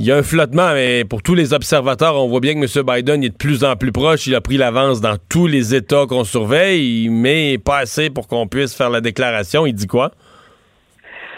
[0.00, 2.84] il y a un flottement, mais pour tous les observateurs, on voit bien que M.
[2.84, 4.26] Biden est de plus en plus proche.
[4.26, 8.48] Il a pris l'avance dans tous les États qu'on surveille, mais pas assez pour qu'on
[8.48, 9.66] puisse faire la déclaration.
[9.66, 10.10] Il dit quoi?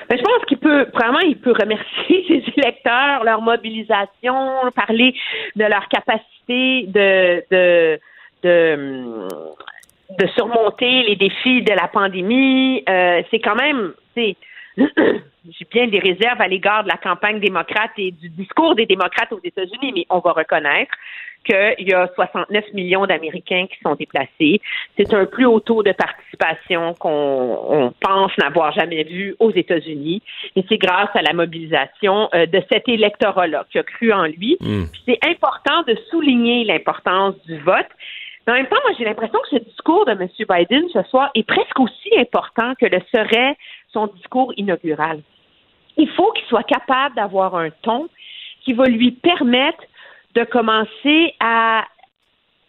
[0.08, 5.14] Ben, je pense qu'il peut, vraiment, il peut remercier ses électeurs, leur mobilisation, parler
[5.56, 7.98] de leur capacité de, de,
[8.42, 12.82] de, surmonter les défis de la pandémie.
[12.88, 14.36] Euh, c'est quand même, c'est,
[14.78, 19.32] j'ai bien des réserves à l'égard de la campagne démocrate et du discours des démocrates
[19.32, 20.92] aux États-Unis, mais on va reconnaître
[21.46, 24.60] qu'il y a 69 millions d'Américains qui sont déplacés.
[24.96, 30.22] C'est un plus haut taux de participation qu'on pense n'avoir jamais vu aux États-Unis.
[30.56, 34.56] Et c'est grâce à la mobilisation euh, de cet électorat-là qui a cru en lui.
[34.60, 34.84] Hmm.
[35.06, 37.86] C'est important de souligner l'importance du vote.
[38.46, 40.28] Mais en même temps, moi, j'ai l'impression que ce discours de M.
[40.48, 43.56] Biden ce soir est presque aussi important que le serait
[43.96, 45.22] son discours inaugural.
[45.96, 48.08] Il faut qu'il soit capable d'avoir un ton
[48.62, 49.82] qui va lui permettre
[50.34, 51.86] de commencer à,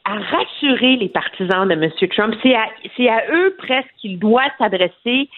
[0.06, 1.92] rassurer les partisans de M.
[2.16, 2.34] Trump.
[2.42, 5.30] C'est à, eux presque qu'il doit s'adresser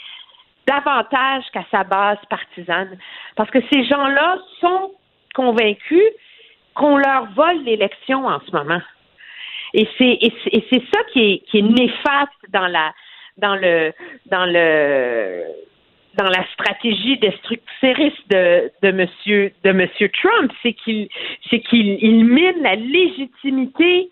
[0.67, 2.95] davantage qu'à sa base partisane.
[3.35, 4.91] Parce que ces gens-là sont
[5.33, 6.03] convaincus
[6.75, 8.81] qu'on leur vole l'élection en ce moment.
[9.73, 12.93] Et c'est ça qui est, qui est néfaste dans la
[13.39, 13.91] dans le
[14.27, 15.45] dans le
[16.15, 18.91] dans la stratégie destructrice de, de
[19.71, 24.09] monsieur Trump, c'est qu'il mine la légitimité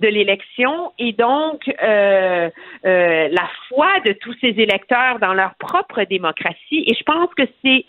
[0.00, 2.50] de l'élection et donc euh,
[2.84, 6.84] euh, la foi de tous ces électeurs dans leur propre démocratie.
[6.86, 7.84] Et je pense que c'est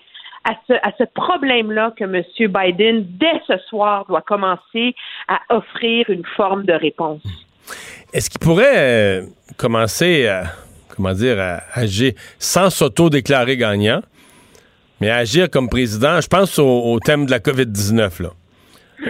[0.46, 2.24] à ce, à ce problème-là que M.
[2.40, 4.96] Biden, dès ce soir, doit commencer
[5.28, 7.22] à offrir une forme de réponse.
[8.14, 9.22] Est-ce qu'il pourrait euh,
[9.58, 10.44] commencer à
[11.00, 14.02] comment dire, à agir sans s'auto-déclarer gagnant,
[15.00, 16.20] mais à agir comme président.
[16.20, 18.32] Je pense au, thème de la COVID-19, là,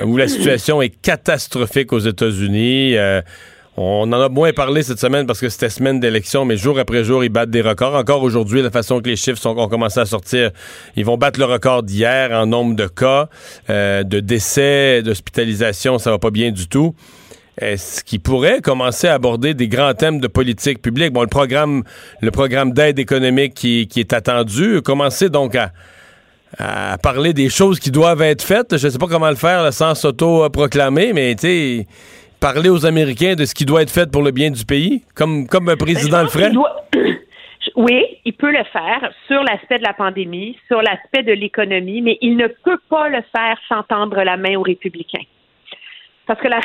[0.05, 2.95] où la situation est catastrophique aux États-Unis.
[2.95, 3.23] Euh,
[3.75, 7.03] on en a moins parlé cette semaine parce que c'était semaine d'élection, mais jour après
[7.03, 7.95] jour, ils battent des records.
[7.95, 10.51] Encore aujourd'hui, la façon que les chiffres ont commencé à sortir,
[10.95, 13.29] ils vont battre le record d'hier en nombre de cas,
[13.71, 16.93] euh, de décès, d'hospitalisation, ça va pas bien du tout
[17.59, 21.11] est-ce qu'il pourrait commencer à aborder des grands thèmes de politique publique?
[21.11, 21.83] Bon, le programme,
[22.21, 25.71] le programme d'aide économique qui, est attendu, commencer donc à,
[27.03, 28.77] parler des choses qui doivent être faites.
[28.77, 31.85] Je ne sais pas comment le faire sans s'auto-proclamer, mais tu
[32.39, 35.45] parler aux Américains de ce qui doit être fait pour le bien du pays, comme,
[35.45, 36.51] comme un président le ferait.
[37.75, 42.17] Oui, il peut le faire sur l'aspect de la pandémie, sur l'aspect de l'économie, mais
[42.21, 45.23] il ne peut pas le faire sans tendre la main aux républicains.
[46.29, 46.61] Parce que la,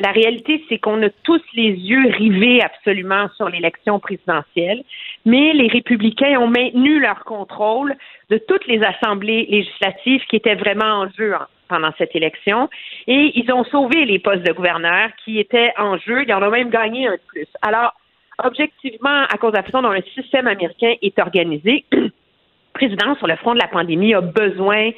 [0.00, 4.82] la, réalité, c'est qu'on a tous les yeux rivés absolument sur l'élection présidentielle,
[5.24, 7.94] mais les républicains ont maintenu leur contrôle
[8.28, 11.32] de toutes les assemblées législatives qui étaient vraiment en jeu
[11.68, 12.68] pendant cette élection,
[13.06, 16.24] et ils ont sauvé les postes de gouverneurs qui étaient en jeu.
[16.26, 17.46] Ils en ont même gagné un de plus.
[17.62, 17.94] Alors,
[18.42, 22.10] objectivement, à cause de la façon dont le système américain est organisé, le
[22.74, 24.90] président sur le front de la pandémie a besoin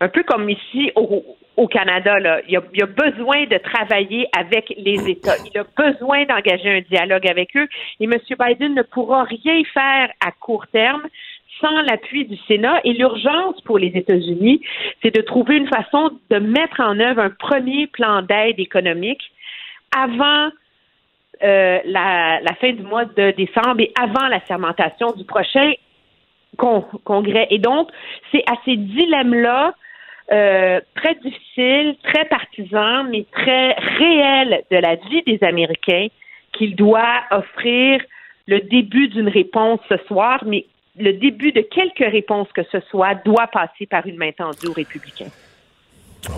[0.00, 2.14] un peu comme ici au, au Canada,
[2.48, 5.34] il, a, a besoin de travailler avec les États.
[5.52, 7.66] Il a besoin d'engager un dialogue avec eux.
[7.98, 8.14] Et M.
[8.38, 11.02] Biden ne pourra rien faire à court terme
[11.60, 12.80] sans l'appui du Sénat.
[12.84, 14.62] Et l'urgence pour les États-Unis,
[15.02, 19.22] c'est de trouver une façon de mettre en œuvre un premier plan d'aide économique
[19.96, 20.50] avant
[21.42, 25.72] euh, la, fin du mois de décembre et avant la sermentation du prochain
[26.56, 27.48] congrès.
[27.50, 27.90] Et donc,
[28.30, 29.74] c'est à ces dilemmes-là
[30.30, 36.08] euh, très difficile, très partisan, mais très réel de la vie des Américains
[36.52, 38.00] qu'il doit offrir
[38.46, 40.66] le début d'une réponse ce soir, mais
[40.98, 44.72] le début de quelques réponses que ce soit doit passer par une main tendue aux
[44.72, 45.30] républicains.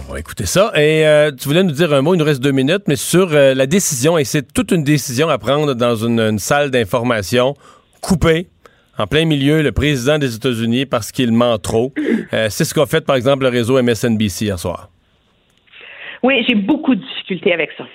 [0.08, 0.72] On va écouter ça.
[0.76, 3.32] Et euh, tu voulais nous dire un mot, il nous reste deux minutes, mais sur
[3.32, 7.54] euh, la décision, et c'est toute une décision à prendre dans une salle d'information
[8.00, 8.48] coupée
[9.00, 11.92] en plein milieu le président des États-Unis parce qu'il ment trop.
[12.32, 14.88] Euh, c'est ce qu'a fait, par exemple, le réseau MSNBC hier soir.
[16.22, 17.86] Oui, j'ai beaucoup de difficultés avec ça.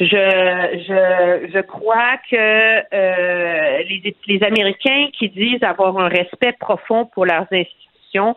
[0.00, 7.06] Je, je, je crois que euh, les, les Américains qui disent avoir un respect profond
[7.06, 8.36] pour leurs institutions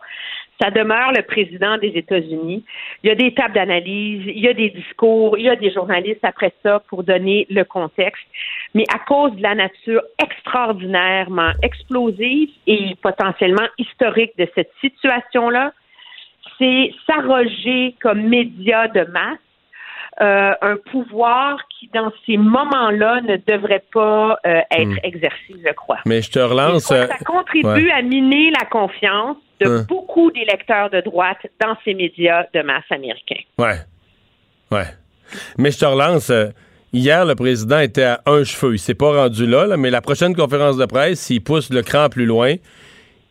[0.62, 2.64] ça demeure le président des États-Unis.
[3.04, 5.72] Il y a des tables d'analyse, il y a des discours, il y a des
[5.72, 8.24] journalistes après ça pour donner le contexte.
[8.74, 15.74] Mais à cause de la nature extraordinairement explosive et potentiellement historique de cette situation-là,
[16.58, 19.40] c'est s'arroger comme média de masse
[20.22, 25.00] euh, un pouvoir qui, dans ces moments-là, ne devrait pas euh, être hmm.
[25.04, 26.00] exercé, je crois.
[26.06, 26.84] Mais je te relance.
[26.84, 29.86] ça contribue à miner la confiance de hein.
[29.88, 33.42] beaucoup d'électeurs de droite dans ces médias de masse américains.
[33.58, 33.78] Ouais.
[34.70, 34.88] Ouais.
[35.58, 36.30] Mais je te relance.
[36.30, 36.48] Euh,
[36.94, 38.74] Hier, le président était à un cheveu.
[38.74, 41.84] Il s'est pas rendu là, là, mais la prochaine conférence de presse, s'il pousse le
[41.84, 42.56] cran plus loin,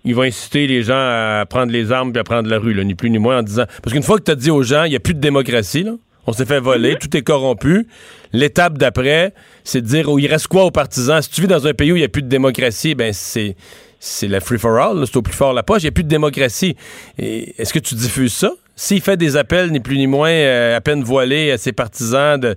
[0.04, 2.84] il va inciter les gens à prendre les armes et à prendre la rue, là,
[2.84, 3.64] ni plus ni moins, en disant...
[3.82, 5.82] Parce qu'une fois que tu as dit aux gens, il n'y a plus de démocratie,
[5.82, 5.92] là,
[6.26, 7.86] on s'est fait voler, tout est corrompu,
[8.32, 11.20] l'étape d'après, c'est de dire, oh, il reste quoi aux partisans?
[11.20, 13.56] Si tu vis dans un pays où il n'y a plus de démocratie, ben c'est...
[14.02, 16.74] C'est la free-for-all, c'est au plus fort la poche, il n'y a plus de démocratie.
[17.18, 18.52] Et Est-ce que tu diffuses ça?
[18.74, 22.40] S'il fait des appels, ni plus ni moins, euh, à peine voilés à ses partisans
[22.40, 22.56] de...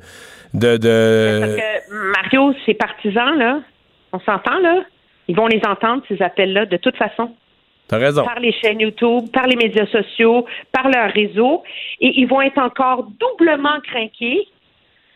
[0.53, 1.39] de, de...
[1.39, 3.61] Parce que Mario, ses partisans, là,
[4.11, 4.83] on s'entend, là,
[5.27, 7.35] ils vont les entendre, ces appels-là, de toute façon.
[7.87, 8.23] T'as raison.
[8.23, 11.63] Par les chaînes YouTube, par les médias sociaux, par leur réseau.
[11.99, 14.47] Et ils vont être encore doublement craqués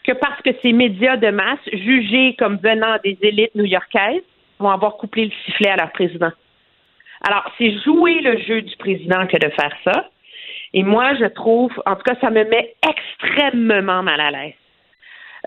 [0.06, 4.24] que parce que ces médias de masse, jugés comme venant des élites new-yorkaises,
[4.60, 6.32] vont avoir couplé le sifflet à leur président.
[7.28, 10.10] Alors, c'est jouer le jeu du président que de faire ça.
[10.74, 14.54] Et moi, je trouve, en tout cas, ça me met extrêmement mal à l'aise.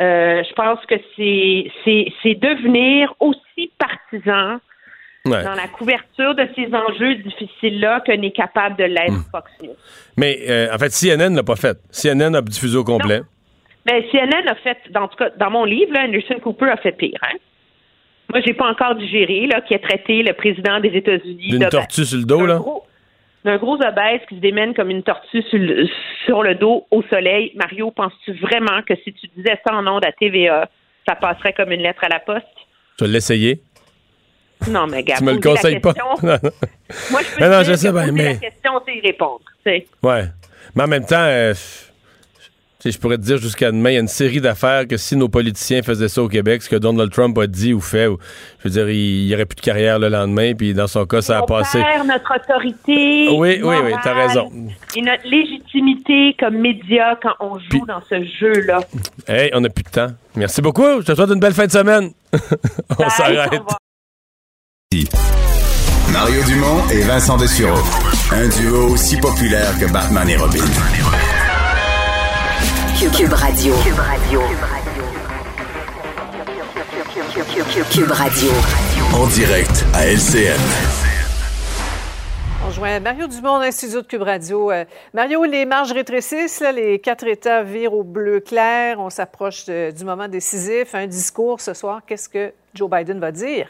[0.01, 4.59] Euh, je pense que c'est, devenir aussi partisan
[5.27, 5.45] Ouais.
[5.45, 9.25] dans la couverture de ces enjeux difficiles-là que n'est capable de l'être Hmm.
[9.31, 9.77] Fox News.
[10.17, 11.77] Mais euh, en fait, CNN l'a pas fait.
[11.91, 13.21] CNN a diffusé au complet.
[13.87, 16.79] Mais CNN a fait, dans, en tout cas, dans mon livre, là, Anderson Cooper a
[16.79, 17.19] fait pire.
[17.23, 17.37] Hein?
[18.33, 22.07] Moi, j'ai pas encore digéré là, qui a traité le président des États-Unis D'une tortue
[22.07, 22.57] sur le dos, là.
[22.57, 22.85] gros-
[23.45, 25.89] d'un gros obèse qui se démène comme une tortue sur le,
[26.27, 27.53] sur le dos au soleil.
[27.57, 30.69] Mario, penses-tu vraiment que si tu disais ça en ondes à TVA,
[31.09, 32.47] ça passerait comme une lettre à la poste?
[32.99, 33.63] Tu vas l'essayer?
[34.69, 35.95] Non, mais gars, Tu me le conseilles pas.
[36.23, 39.41] Moi, je peux Non, non, je sais poser mais- la question, c'est y répondre.
[40.03, 40.25] Ouais.
[40.75, 41.55] Mais en même temps, euh,
[42.85, 45.29] je pourrais te dire jusqu'à demain, il y a une série d'affaires que si nos
[45.29, 48.17] politiciens faisaient ça au Québec, ce que Donald Trump a dit ou fait, ou-
[48.61, 51.21] je veux dire, il n'y aurait plus de carrière le lendemain, puis dans son cas,
[51.21, 51.79] ça a On passé.
[51.83, 53.29] perd notre autorité.
[53.33, 54.51] Oui, oui, oui, t'as raison.
[54.97, 58.81] Et notre légitimité comme média quand on joue dans ce jeu-là.
[59.29, 60.09] Hey, on n'a plus de temps.
[60.37, 61.01] Merci beaucoup.
[61.01, 62.11] Je te souhaite une belle fin de semaine.
[62.99, 63.61] on s'arrête.
[66.13, 67.79] Mario Dumont et Vincent Dessureau.
[68.33, 70.65] Un duo aussi populaire que Batman et Robin.
[73.09, 73.73] Cube Radio.
[73.83, 74.41] Cube Radio.
[77.91, 78.51] Cube Radio.
[79.15, 80.61] En direct à LCN.
[82.67, 84.71] On joint Mario Dumont de l'Institut de Cube Radio.
[84.71, 89.01] Euh, Mario, les marges rétrécissent, là, les quatre États virent au bleu clair.
[89.01, 90.95] On s'approche du moment décisif.
[90.95, 92.03] Un discours ce soir.
[92.07, 93.69] Qu'est-ce que Joe Biden va dire?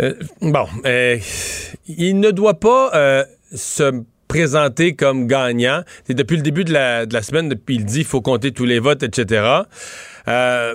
[0.00, 1.18] Euh, bon, euh,
[1.88, 5.82] il ne doit pas euh, se présenter comme gagnant.
[6.06, 8.52] C'est depuis le début de la, de la semaine, depuis il dit qu'il faut compter
[8.52, 9.62] tous les votes, etc.
[10.28, 10.74] Euh,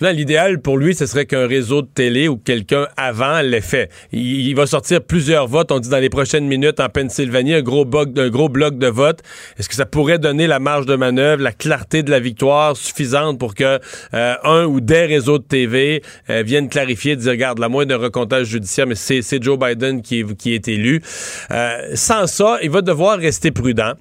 [0.00, 3.90] L'idéal pour lui, ce serait qu'un réseau de télé ou quelqu'un avant l'ait fait.
[4.12, 7.84] Il, va sortir plusieurs votes, on dit dans les prochaines minutes en Pennsylvanie, un gros,
[7.84, 9.22] bloc, de votes.
[9.58, 13.38] Est-ce que ça pourrait donner la marge de manœuvre, la clarté de la victoire suffisante
[13.38, 13.80] pour que
[14.12, 18.48] euh, un ou des réseaux de TV euh, viennent clarifier, dire, regarde, la moindre recomptage
[18.48, 21.02] judiciaire, mais c'est Joe Biden qui est, qui est élu.
[21.50, 23.94] Euh, sans ça, il va devoir rester prudent.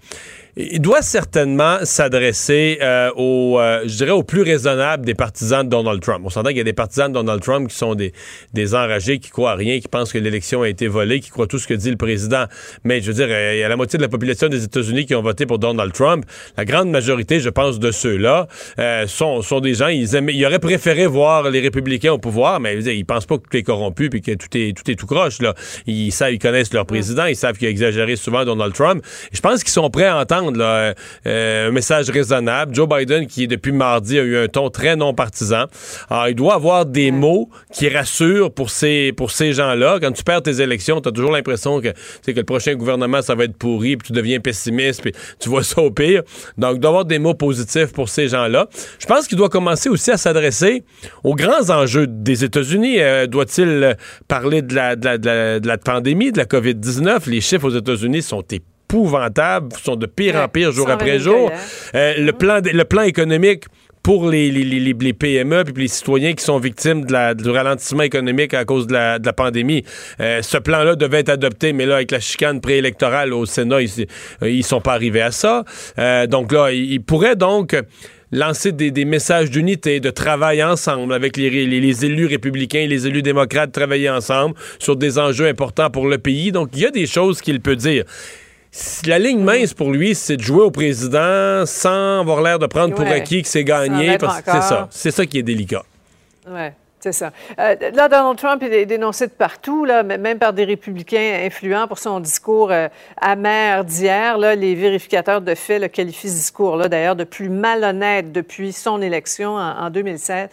[0.58, 5.70] Il doit certainement s'adresser euh, aux, euh, je dirais, aux plus raisonnables des partisans de
[5.70, 6.22] Donald Trump.
[6.24, 8.14] On s'entend qu'il y a des partisans de Donald Trump qui sont des,
[8.54, 11.48] des enragés, qui croient à rien, qui pensent que l'élection a été volée, qui croient
[11.48, 12.46] tout ce que dit le président.
[12.86, 15.06] Mais je veux dire, euh, il y a la moitié de la population des États-Unis
[15.06, 16.24] qui ont voté pour Donald Trump.
[16.56, 18.48] La grande majorité, je pense, de ceux-là
[18.80, 22.62] euh, sont, sont des gens, ils, aimaient- ils auraient préféré voir les républicains au pouvoir,
[22.62, 24.96] mais dire, ils pensent pas que tout est corrompu puis que tout est, tout est
[24.96, 25.42] tout croche.
[25.42, 25.54] Là.
[25.86, 29.04] Ils savent, ils connaissent leur président, ils savent qu'il a exagéré souvent Donald Trump.
[29.34, 30.94] Je pense qu'ils sont prêts à entendre là,
[31.28, 32.74] euh, un message raisonnable.
[32.74, 35.66] Joe Biden, qui depuis mardi a eu un ton très non partisan,
[36.10, 40.00] alors, il doit avoir des mots qui rassurent pour ces, pour ces gens-là.
[40.02, 43.36] Quand tu perds tes élections, tu as toujours l'impression que, que le prochain gouvernement, ça
[43.36, 46.24] va être pourri, puis tu deviens pessimiste, puis tu vois ça au pire.
[46.58, 48.68] Donc, il doit avoir des mots positifs pour ces gens-là.
[49.00, 50.84] Je pense qu'il doit commencer aussi à s'adresser
[51.24, 53.00] aux grands enjeux des États-Unis.
[53.00, 53.98] Euh, Doit-il
[54.28, 57.30] parler de la, de, la, de, la, de la pandémie, de la COVID-19?
[57.30, 58.44] Les chiffres aux États-Unis sont
[58.86, 61.52] épouvantables, sont de pire en pire jour 120 après 000 jour.
[61.96, 63.66] Euh, le, plan, le plan économique
[64.06, 67.50] pour les, les, les, les PME puis les citoyens qui sont victimes de la, du
[67.50, 69.84] ralentissement économique à cause de la, de la pandémie.
[70.20, 74.06] Euh, ce plan-là devait être adopté, mais là, avec la chicane préélectorale au Sénat, ils,
[74.44, 75.64] euh, ils sont pas arrivés à ça.
[75.98, 77.76] Euh, donc là, ils ils pourraient donc
[78.32, 82.88] lancer des, des messages d'unité, de travail ensemble avec les, les, les élus républicains et
[82.88, 86.52] les élus démocrates, travailler ensemble sur des enjeux importants pour le pays.
[86.52, 88.04] Donc, il y a des choses qu'il peut dire.
[89.06, 92.94] La ligne mince pour lui, c'est de jouer au président sans avoir l'air de prendre
[92.96, 94.18] pour acquis que c'est gagné.
[94.20, 94.88] C'est ça.
[94.92, 95.84] C'est ça qui est délicat.
[96.48, 96.74] Ouais.
[97.06, 97.32] C'est ça.
[97.60, 102.00] Euh, là, Donald Trump est dénoncé de partout, là, même par des républicains influents pour
[102.00, 102.88] son discours euh,
[103.22, 104.40] amer d'hier.
[104.40, 109.56] Les vérificateurs de faits le qualifient ce discours-là, d'ailleurs, de plus malhonnête depuis son élection
[109.56, 110.50] en, 2007.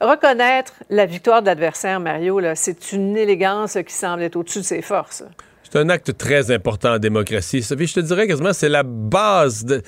[0.00, 4.82] Reconnaître la victoire de l'adversaire, Mario, c'est une élégance qui semble être au-dessus de ses
[4.82, 5.24] forces.
[5.70, 7.62] C'est un acte très important en démocratie.
[7.62, 9.82] je te dirais quasiment c'est la base de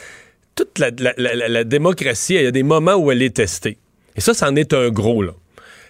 [0.54, 2.34] toute la, la démocratie.
[2.34, 3.78] Il y a des moments où elle est testée.
[4.16, 5.32] Et ça, c'en est un gros, là.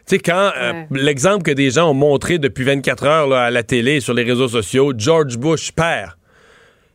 [0.06, 3.62] Tu sais, quand euh, l'exemple que des gens ont montré depuis 24 heures à la
[3.62, 6.19] télé, sur les réseaux sociaux, George Bush, père,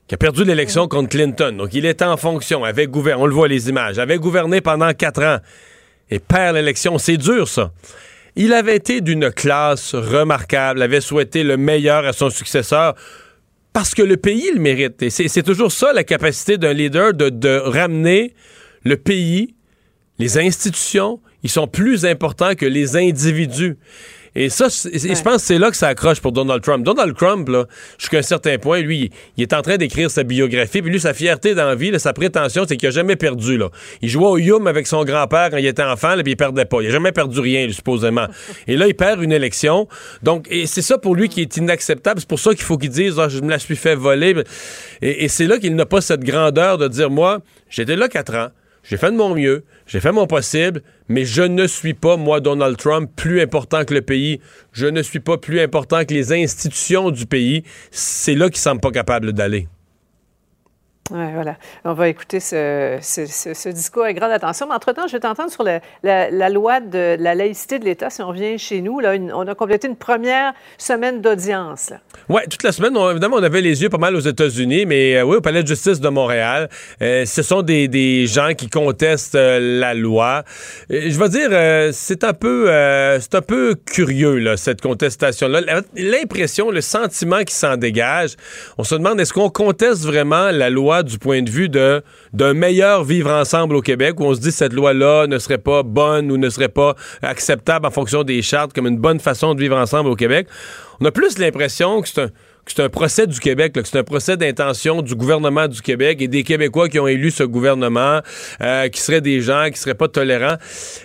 [0.07, 1.56] qui a perdu l'élection contre Clinton.
[1.57, 4.94] Donc, il était en fonction, avait gouverné, on le voit les images, avait gouverné pendant
[4.94, 5.38] quatre ans
[6.11, 6.99] et perd l'élection.
[6.99, 7.72] C'est dur, ça.
[8.35, 12.95] Il avait été d'une classe remarquable, avait souhaité le meilleur à son successeur
[13.73, 15.01] parce que le pays le mérite.
[15.01, 18.34] Et c'est toujours ça, la capacité d'un leader de, de ramener
[18.84, 19.55] le pays,
[20.19, 23.77] les institutions, ils sont plus importants que les individus.
[24.35, 26.84] Et ça, je pense que c'est là que ça accroche pour Donald Trump.
[26.84, 27.65] Donald Trump, là,
[27.99, 30.81] jusqu'à un certain point, lui, il est en train d'écrire sa biographie.
[30.81, 33.57] Puis lui, sa fierté dans la vie, sa prétention, c'est qu'il a jamais perdu.
[33.57, 33.69] Là.
[34.01, 36.65] Il jouait au Yum avec son grand-père quand il était enfant, là, puis il perdait
[36.65, 36.81] pas.
[36.81, 38.26] Il a jamais perdu rien, supposément.
[38.68, 39.88] et là, il perd une élection.
[40.23, 42.19] Donc, et c'est ça pour lui qui est inacceptable.
[42.19, 44.35] C'est pour ça qu'il faut qu'il dise, ah, je me la suis fait voler.
[45.01, 47.39] Et, et c'est là qu'il n'a pas cette grandeur de dire, moi,
[47.69, 48.49] j'étais là quatre ans.
[48.84, 52.41] J'ai fait de mon mieux, j'ai fait mon possible, mais je ne suis pas, moi,
[52.41, 54.41] Donald Trump, plus important que le pays.
[54.73, 57.64] Je ne suis pas plus important que les institutions du pays.
[57.91, 59.69] C'est là qu'ils ne semblent pas capables d'aller.
[61.12, 61.58] Oui, voilà.
[61.84, 64.68] On va écouter ce, discours avec grande attention.
[64.68, 68.10] Mais entre-temps, je vais t'entendre sur la, loi de la laïcité de l'État.
[68.10, 71.92] Si on revient chez nous, là, on a complété une première semaine d'audience.
[72.30, 75.24] Oui, toute la semaine, évidemment, on avait les yeux pas mal aux États-Unis, mais euh,
[75.24, 76.70] oui, au Palais de justice de Montréal,
[77.02, 80.44] euh, ce sont des, gens qui contestent euh, la loi.
[80.90, 82.68] je vais dire, c'est un peu
[83.20, 85.82] c'est un peu curieux, là, cette contestation-là.
[85.96, 88.36] L'impression, le sentiment qui s'en dégage,
[88.78, 92.03] on se demande, est-ce qu'on conteste vraiment la loi du point de vue de
[92.34, 95.82] d'un meilleur vivre ensemble au Québec où on se dit cette loi-là ne serait pas
[95.82, 99.61] bonne ou ne serait pas acceptable en fonction des chartes comme une bonne façon de
[99.61, 100.48] vivre ensemble au Québec.
[100.99, 102.30] On a plus l'impression que c'est un
[102.65, 106.28] c'est un procès du Québec, que c'est un procès d'intention du gouvernement du Québec et
[106.28, 108.22] des Québécois qui ont élu ce gouvernement,
[108.61, 110.57] euh, qui seraient des gens qui seraient pas tolérants.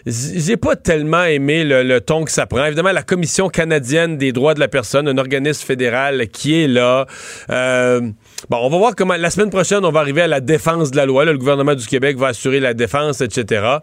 [0.07, 2.65] J'ai pas tellement aimé le, ton que ça prend.
[2.65, 7.07] Évidemment, la Commission canadienne des droits de la personne, un organisme fédéral qui est là.
[7.51, 8.01] Euh,
[8.49, 9.17] bon, on va voir comment.
[9.17, 11.25] La semaine prochaine, on va arriver à la défense de la loi.
[11.25, 13.79] le gouvernement du Québec va assurer la défense, etc.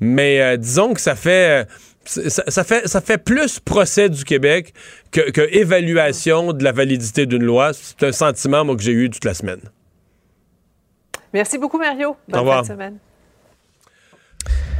[0.00, 1.66] Mais euh, disons que ça fait
[2.08, 4.72] ça, fait, ça fait plus procès du Québec
[5.10, 7.72] que, évaluation de la validité d'une loi.
[7.72, 9.60] C'est un sentiment, moi, que j'ai eu toute la semaine.
[11.32, 12.16] Merci beaucoup, Mario.
[12.28, 12.98] Bonne fin de semaine.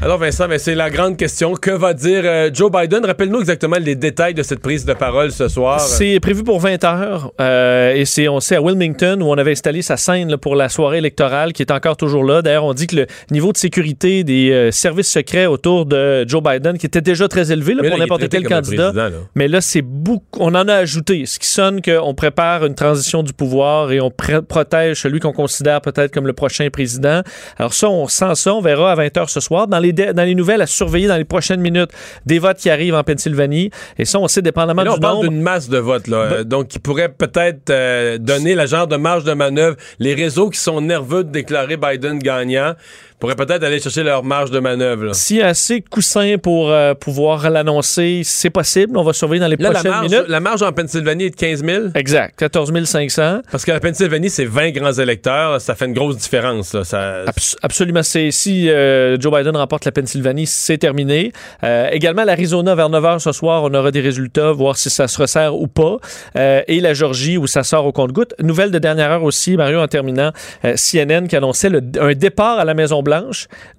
[0.00, 1.54] Alors Vincent, ben, c'est la grande question.
[1.54, 3.04] Que va dire euh, Joe Biden?
[3.04, 5.80] Rappelle-nous exactement les détails de cette prise de parole ce soir.
[5.80, 9.50] C'est prévu pour 20 heures euh, et c'est, on sait, à Wilmington où on avait
[9.50, 12.42] installé sa scène pour la soirée électorale qui est encore toujours là.
[12.42, 16.44] D'ailleurs, on dit que le niveau de sécurité des euh, services secrets autour de Joe
[16.44, 18.92] Biden, qui était déjà très élevé pour n'importe quel candidat,
[19.34, 23.24] mais là, c'est beaucoup, on en a ajouté, ce qui sonne qu'on prépare une transition
[23.24, 27.22] du pouvoir et on protège celui qu'on considère peut-être comme le prochain président.
[27.56, 29.66] Alors ça, on sent ça, on verra à 20 heures ce soir.
[29.66, 31.90] Dans les dans les nouvelles à surveiller dans les prochaines minutes
[32.27, 33.70] des votes qui arrivent en Pennsylvanie.
[33.98, 36.28] Et ça, on sait dépendamment là, on parle d'une masse de votes, là.
[36.28, 39.77] Ben- donc, qui pourrait peut-être euh, donner la genre de marge de manœuvre.
[39.98, 42.74] Les réseaux qui sont nerveux de déclarer Biden gagnant
[43.18, 45.14] pourraient peut-être aller chercher leur marge de manœuvre.
[45.14, 48.96] S'il y a assez de coussins pour euh, pouvoir l'annoncer, c'est possible.
[48.96, 50.28] On va surveiller dans les prochaines la marge, minutes.
[50.28, 51.84] La marge en Pennsylvanie est de 15 000.
[51.94, 53.40] Exact, 14 500.
[53.50, 55.60] Parce que la Pennsylvanie, c'est 20 grands électeurs.
[55.60, 56.80] Ça fait une grosse différence.
[56.82, 57.24] Ça...
[57.62, 58.02] absolument.
[58.02, 61.32] Si euh, Joe Biden remporte la Pennsylvanie, c'est terminé.
[61.64, 65.08] Euh, également, l'Arizona, vers 9 h ce soir, on aura des résultats, voir si ça
[65.08, 65.96] se resserre ou pas.
[66.36, 68.34] et la Georgie, où ça sort au compte-goutte.
[68.40, 70.30] Nouvelle de dernière heure aussi, Mario, en terminant,
[70.62, 71.70] CNN qui annonçait
[72.00, 73.02] un départ à la Maison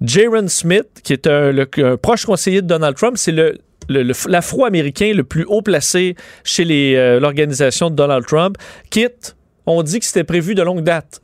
[0.02, 1.52] Jaron Smith, qui est un,
[2.00, 3.58] proche conseiller de Donald Trump, c'est le
[3.88, 8.56] l'afro-américain le plus haut placé chez euh, l'organisation de Donald Trump,
[8.88, 9.36] quitte,
[9.66, 11.20] on dit que c'était prévu de longue date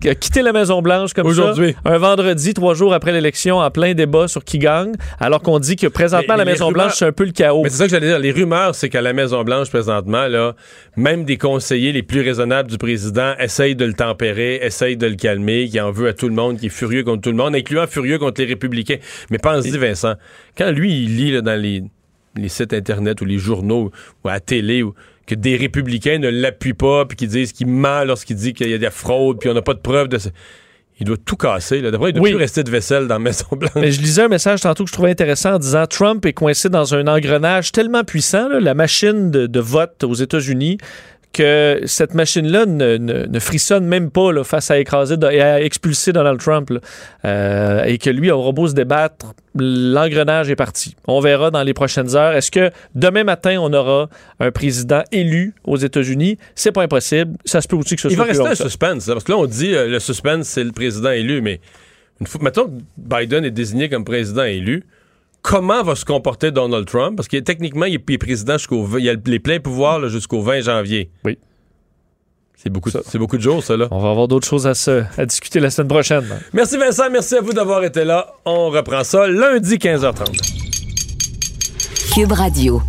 [0.00, 1.74] qui a quitté la Maison-Blanche comme Aujourd'hui.
[1.84, 5.58] ça, un vendredi, trois jours après l'élection, en plein débat sur qui gagne, alors qu'on
[5.58, 7.62] dit que présentement, la Maison-Blanche, c'est un peu le chaos.
[7.62, 8.18] Mais c'est ça que j'allais dire.
[8.18, 10.54] Les rumeurs, c'est qu'à la Maison-Blanche, présentement, là,
[10.96, 15.16] même des conseillers les plus raisonnables du président essayent de le tempérer, essayent de le
[15.16, 17.54] calmer, qui en veut à tout le monde, qui est furieux contre tout le monde,
[17.54, 18.98] incluant furieux contre les républicains.
[19.30, 20.14] Mais pense-y, Vincent,
[20.56, 21.82] quand lui, il lit dans les,
[22.36, 23.90] les sites Internet ou les journaux
[24.24, 24.94] ou à la télé ou
[25.28, 28.74] que des républicains ne l'appuient pas, puis qu'ils disent qu'il ment lorsqu'il dit qu'il y
[28.74, 30.30] a des fraudes, puis on n'a pas de preuves de ça.
[30.98, 31.80] il doit tout casser.
[31.80, 31.90] Là.
[31.92, 32.30] D'après, il doit Oui.
[32.30, 33.70] plus rester de vaisselle dans la Maison-Blanche.
[33.76, 36.68] Mais je lisais un message tantôt que je trouvais intéressant en disant Trump est coincé
[36.70, 40.78] dans un engrenage tellement puissant, là, la machine de, de vote aux États-Unis,
[41.32, 45.60] que cette machine-là ne, ne- ne frissonne même pas là, face à écraser et à
[45.62, 46.70] expulser Donald Trump.
[46.70, 46.80] là.
[47.24, 50.96] Euh, et que lui aura beau se débattre, l'engrenage est parti.
[51.06, 52.32] On verra dans les prochaines heures.
[52.32, 54.08] Est-ce que demain matin, on aura
[54.40, 56.38] un président élu aux États-Unis?
[56.54, 57.36] C'est pas impossible.
[57.44, 59.06] Ça se peut aussi que ce Il soit va plus rester un suspense.
[59.06, 61.40] là, parce que là, on dit euh, le suspense, c'est le président élu.
[61.42, 61.60] Mais
[62.20, 64.84] une fois, mettons que Biden est désigné comme président élu,
[65.48, 67.16] comment va se comporter Donald Trump?
[67.16, 70.42] Parce que techniquement, il est, président jusqu'au 20 il a les pleins pouvoirs là, jusqu'au
[70.42, 71.10] 20 janvier.
[71.24, 71.38] Oui.
[72.54, 73.86] C'est beaucoup, de- c'est beaucoup de jours, ça, là.
[73.92, 76.24] On va avoir d'autres choses à, se- à discuter la semaine prochaine.
[76.52, 78.26] Merci Vincent, merci à vous d'avoir été là.
[78.44, 80.40] On reprend ça lundi 15h30.
[82.14, 82.82] Cube Radio.